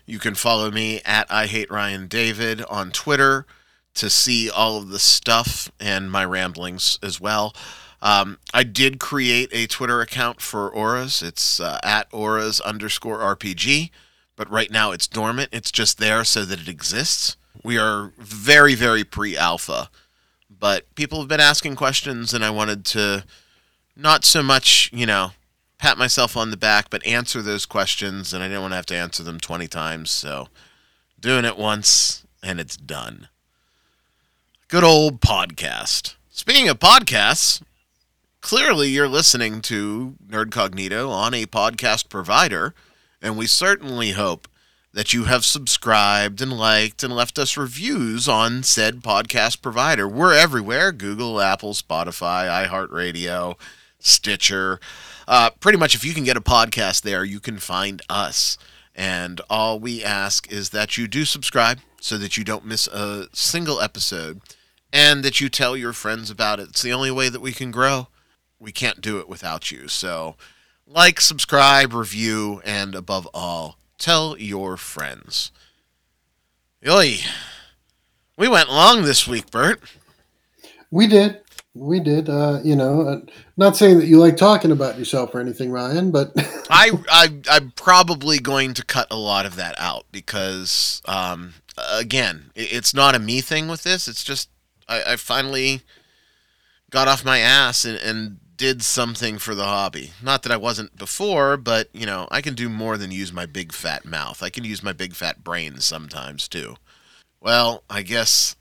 you 0.07 0.21
can 0.21 0.35
follow 0.35 0.71
me 0.71 1.01
at 1.05 1.27
I 1.33 1.47
hate 1.47 1.71
Ryan 1.71 2.07
David 2.07 2.63
on 2.67 2.93
Twitter 2.93 3.47
to 3.95 4.11
see 4.11 4.51
all 4.51 4.77
of 4.77 4.91
the 4.91 4.99
stuff 4.99 5.73
and 5.81 6.13
my 6.13 6.25
ramblings 6.25 6.99
as 7.03 7.21
well. 7.21 7.55
Um, 8.03 8.39
I 8.53 8.65
did 8.65 9.01
create 9.01 9.49
a 9.53 9.67
Twitter 9.67 10.03
account 10.03 10.43
for 10.43 10.69
Auras. 10.69 11.23
It's 11.23 11.59
uh, 11.59 11.79
at 11.83 12.09
Auras 12.13 12.61
underscore 12.61 13.21
RPG, 13.21 13.91
but 14.37 14.51
right 14.51 14.71
now 14.71 14.91
it's 14.93 15.07
dormant. 15.07 15.49
It's 15.51 15.73
just 15.73 15.99
there 15.99 16.25
so 16.25 16.45
that 16.45 16.61
it 16.61 16.69
exists. 16.69 17.39
We 17.63 17.79
are 17.79 18.13
very, 18.19 18.75
very 18.75 19.05
pre 19.05 19.35
alpha, 19.35 19.89
but 20.51 20.95
people 20.95 21.21
have 21.21 21.29
been 21.29 21.41
asking 21.41 21.77
questions, 21.77 22.35
and 22.35 22.45
I 22.45 22.51
wanted 22.51 22.85
to 22.87 23.25
not 23.97 24.27
so 24.27 24.43
much, 24.43 24.91
you 24.93 25.07
know, 25.07 25.31
pat 25.79 25.99
myself 25.99 26.37
on 26.37 26.51
the 26.51 26.57
back, 26.57 26.91
but 26.91 27.07
answer 27.07 27.43
those 27.43 27.67
questions, 27.67 28.33
and 28.33 28.43
I 28.43 28.49
didn't 28.49 28.63
want 28.63 28.73
to 28.73 28.77
have 28.77 28.87
to 28.87 28.97
answer 28.97 29.23
them 29.23 29.41
20 29.41 29.67
times, 29.69 30.11
so 30.11 30.49
doing 31.21 31.45
it 31.45 31.59
once, 31.59 32.27
and 32.43 32.61
it's 32.61 32.77
done. 32.77 33.29
Good 34.69 34.85
old 34.85 35.21
podcast. 35.21 36.15
Speaking 36.31 36.69
of 36.69 36.79
podcasts, 36.79 37.63
clearly 38.41 38.89
you're 38.89 39.09
listening 39.09 39.61
to 39.63 40.15
Nerd 40.27 40.47
Cognito 40.47 41.11
on 41.11 41.35
a 41.35 41.47
podcast 41.47 42.09
provider, 42.09 42.75
and 43.23 43.37
we 43.37 43.47
certainly 43.47 44.13
hope 44.13 44.49
that 44.93 45.13
you 45.13 45.25
have 45.25 45.45
subscribed 45.45 46.41
and 46.41 46.53
liked 46.53 47.03
and 47.03 47.15
left 47.15 47.39
us 47.39 47.57
reviews 47.57 48.29
on 48.29 48.63
said 48.63 49.03
podcast 49.03 49.61
provider. 49.61 50.07
We're 50.07 50.35
everywhere 50.35 50.93
Google, 50.93 51.41
Apple, 51.41 51.75
Spotify, 51.75 52.69
iHeartRadio, 52.69 53.57
Stitcher. 53.99 54.79
Uh, 55.27 55.51
pretty 55.61 55.79
much, 55.79 55.95
if 55.95 56.05
you 56.05 56.15
can 56.15 56.25
get 56.25 56.37
a 56.37 56.41
podcast 56.41 57.03
there, 57.03 57.25
you 57.25 57.41
can 57.41 57.59
find 57.59 58.03
us. 58.09 58.59
And 58.95 59.41
all 59.51 59.81
we 59.81 60.05
ask 60.05 60.51
is 60.51 60.71
that 60.71 60.97
you 60.97 61.09
do 61.09 61.25
subscribe 61.25 61.81
so 62.01 62.17
that 62.19 62.37
you 62.37 62.45
don't 62.45 62.65
miss 62.65 62.87
a 62.87 63.29
single 63.33 63.81
episode 63.81 64.41
and 64.93 65.25
that 65.25 65.41
you 65.41 65.49
tell 65.49 65.77
your 65.77 65.93
friends 65.93 66.31
about 66.31 66.61
it. 66.61 66.69
It's 66.69 66.83
the 66.83 66.93
only 66.93 67.11
way 67.11 67.29
that 67.29 67.41
we 67.41 67.53
can 67.53 67.71
grow. 67.71 68.09
We 68.61 68.71
can't 68.71 69.01
do 69.01 69.19
it 69.19 69.29
without 69.29 69.71
you. 69.73 69.89
So, 69.89 70.37
like, 70.87 71.21
subscribe, 71.21 71.93
review, 71.93 72.63
and 72.65 72.95
above 72.95 73.29
all, 73.35 73.79
tell 73.99 74.39
your 74.39 74.77
friends. 74.77 75.51
Yoy, 76.81 77.19
we 78.37 78.47
went 78.47 78.71
long 78.71 79.03
this 79.03 79.27
week, 79.27 79.51
Bert. 79.51 79.81
We 80.91 81.07
did. 81.09 81.41
We 81.75 81.99
did. 81.99 82.29
Uh, 82.29 82.61
you 82.63 82.77
know, 82.77 83.01
uh, 83.03 83.21
not 83.57 83.77
saying 83.77 83.99
that 83.99 84.07
you 84.07 84.19
like 84.19 84.37
talking 84.37 84.71
about 84.71 84.97
yourself 84.97 85.35
or 85.35 85.41
anything, 85.41 85.73
Ryan, 85.73 86.13
but 86.13 86.33
I, 86.71 86.93
I 87.11 87.29
I'm 87.51 87.73
probably 87.73 88.39
going 88.39 88.75
to 88.75 88.85
cut 88.85 89.09
a 89.11 89.17
lot 89.17 89.45
of 89.45 89.57
that 89.57 89.75
out 89.79 90.07
because, 90.13 91.03
um, 91.07 91.55
again, 91.77 92.53
it's 92.55 92.95
not 92.95 93.17
a 93.17 93.19
me 93.19 93.41
thing 93.41 93.67
with 93.67 93.83
this. 93.83 94.07
It's 94.07 94.23
just 94.23 94.49
I, 94.89 95.03
I 95.03 95.17
finally 95.17 95.83
got 96.91 97.09
off 97.09 97.25
my 97.25 97.39
ass 97.39 97.85
and, 97.85 97.99
and 97.99 98.39
did 98.57 98.83
something 98.83 99.39
for 99.39 99.57
the 99.57 99.65
hobby. 99.65 100.13
Not 100.23 100.45
that 100.45 100.53
I 100.53 100.57
wasn't 100.57 100.97
before, 100.97 101.57
but 101.57 101.89
you 101.93 102.07
know, 102.07 102.29
I 102.31 102.41
can 102.41 102.55
do 102.55 102.69
more 102.69 102.97
than 102.97 103.11
use 103.11 103.33
my 103.33 103.47
big 103.47 103.73
fat 103.73 104.05
mouth. 104.05 104.45
I 104.45 104.51
can 104.51 104.63
use 104.63 104.83
my 104.83 104.93
big 104.93 105.15
fat 105.15 105.43
brain 105.43 105.79
sometimes 105.81 106.47
too. 106.47 106.77
Well, 107.41 107.83
I 107.91 108.03
guess 108.03 108.55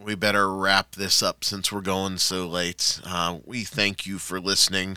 we 0.00 0.14
better 0.14 0.52
wrap 0.54 0.92
this 0.92 1.22
up 1.22 1.42
since 1.42 1.72
we're 1.72 1.80
going 1.80 2.18
so 2.18 2.46
late. 2.46 3.00
Uh, 3.04 3.38
we 3.44 3.64
thank 3.64 4.06
you 4.06 4.18
for 4.18 4.40
listening. 4.40 4.96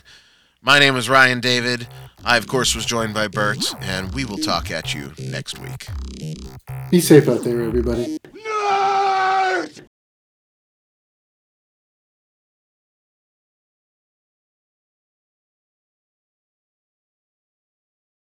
My 0.61 0.77
name 0.77 0.95
is 0.95 1.09
Ryan 1.09 1.39
David. 1.39 1.87
I, 2.23 2.37
of 2.37 2.47
course, 2.47 2.75
was 2.75 2.85
joined 2.85 3.15
by 3.15 3.27
Bert, 3.27 3.73
and 3.81 4.13
we 4.13 4.25
will 4.25 4.37
talk 4.37 4.69
at 4.69 4.93
you 4.93 5.13
next 5.17 5.57
week. 5.57 5.87
be 6.91 7.01
safe 7.01 7.27
out 7.27 7.43
there, 7.43 7.61
everybody. 7.61 8.19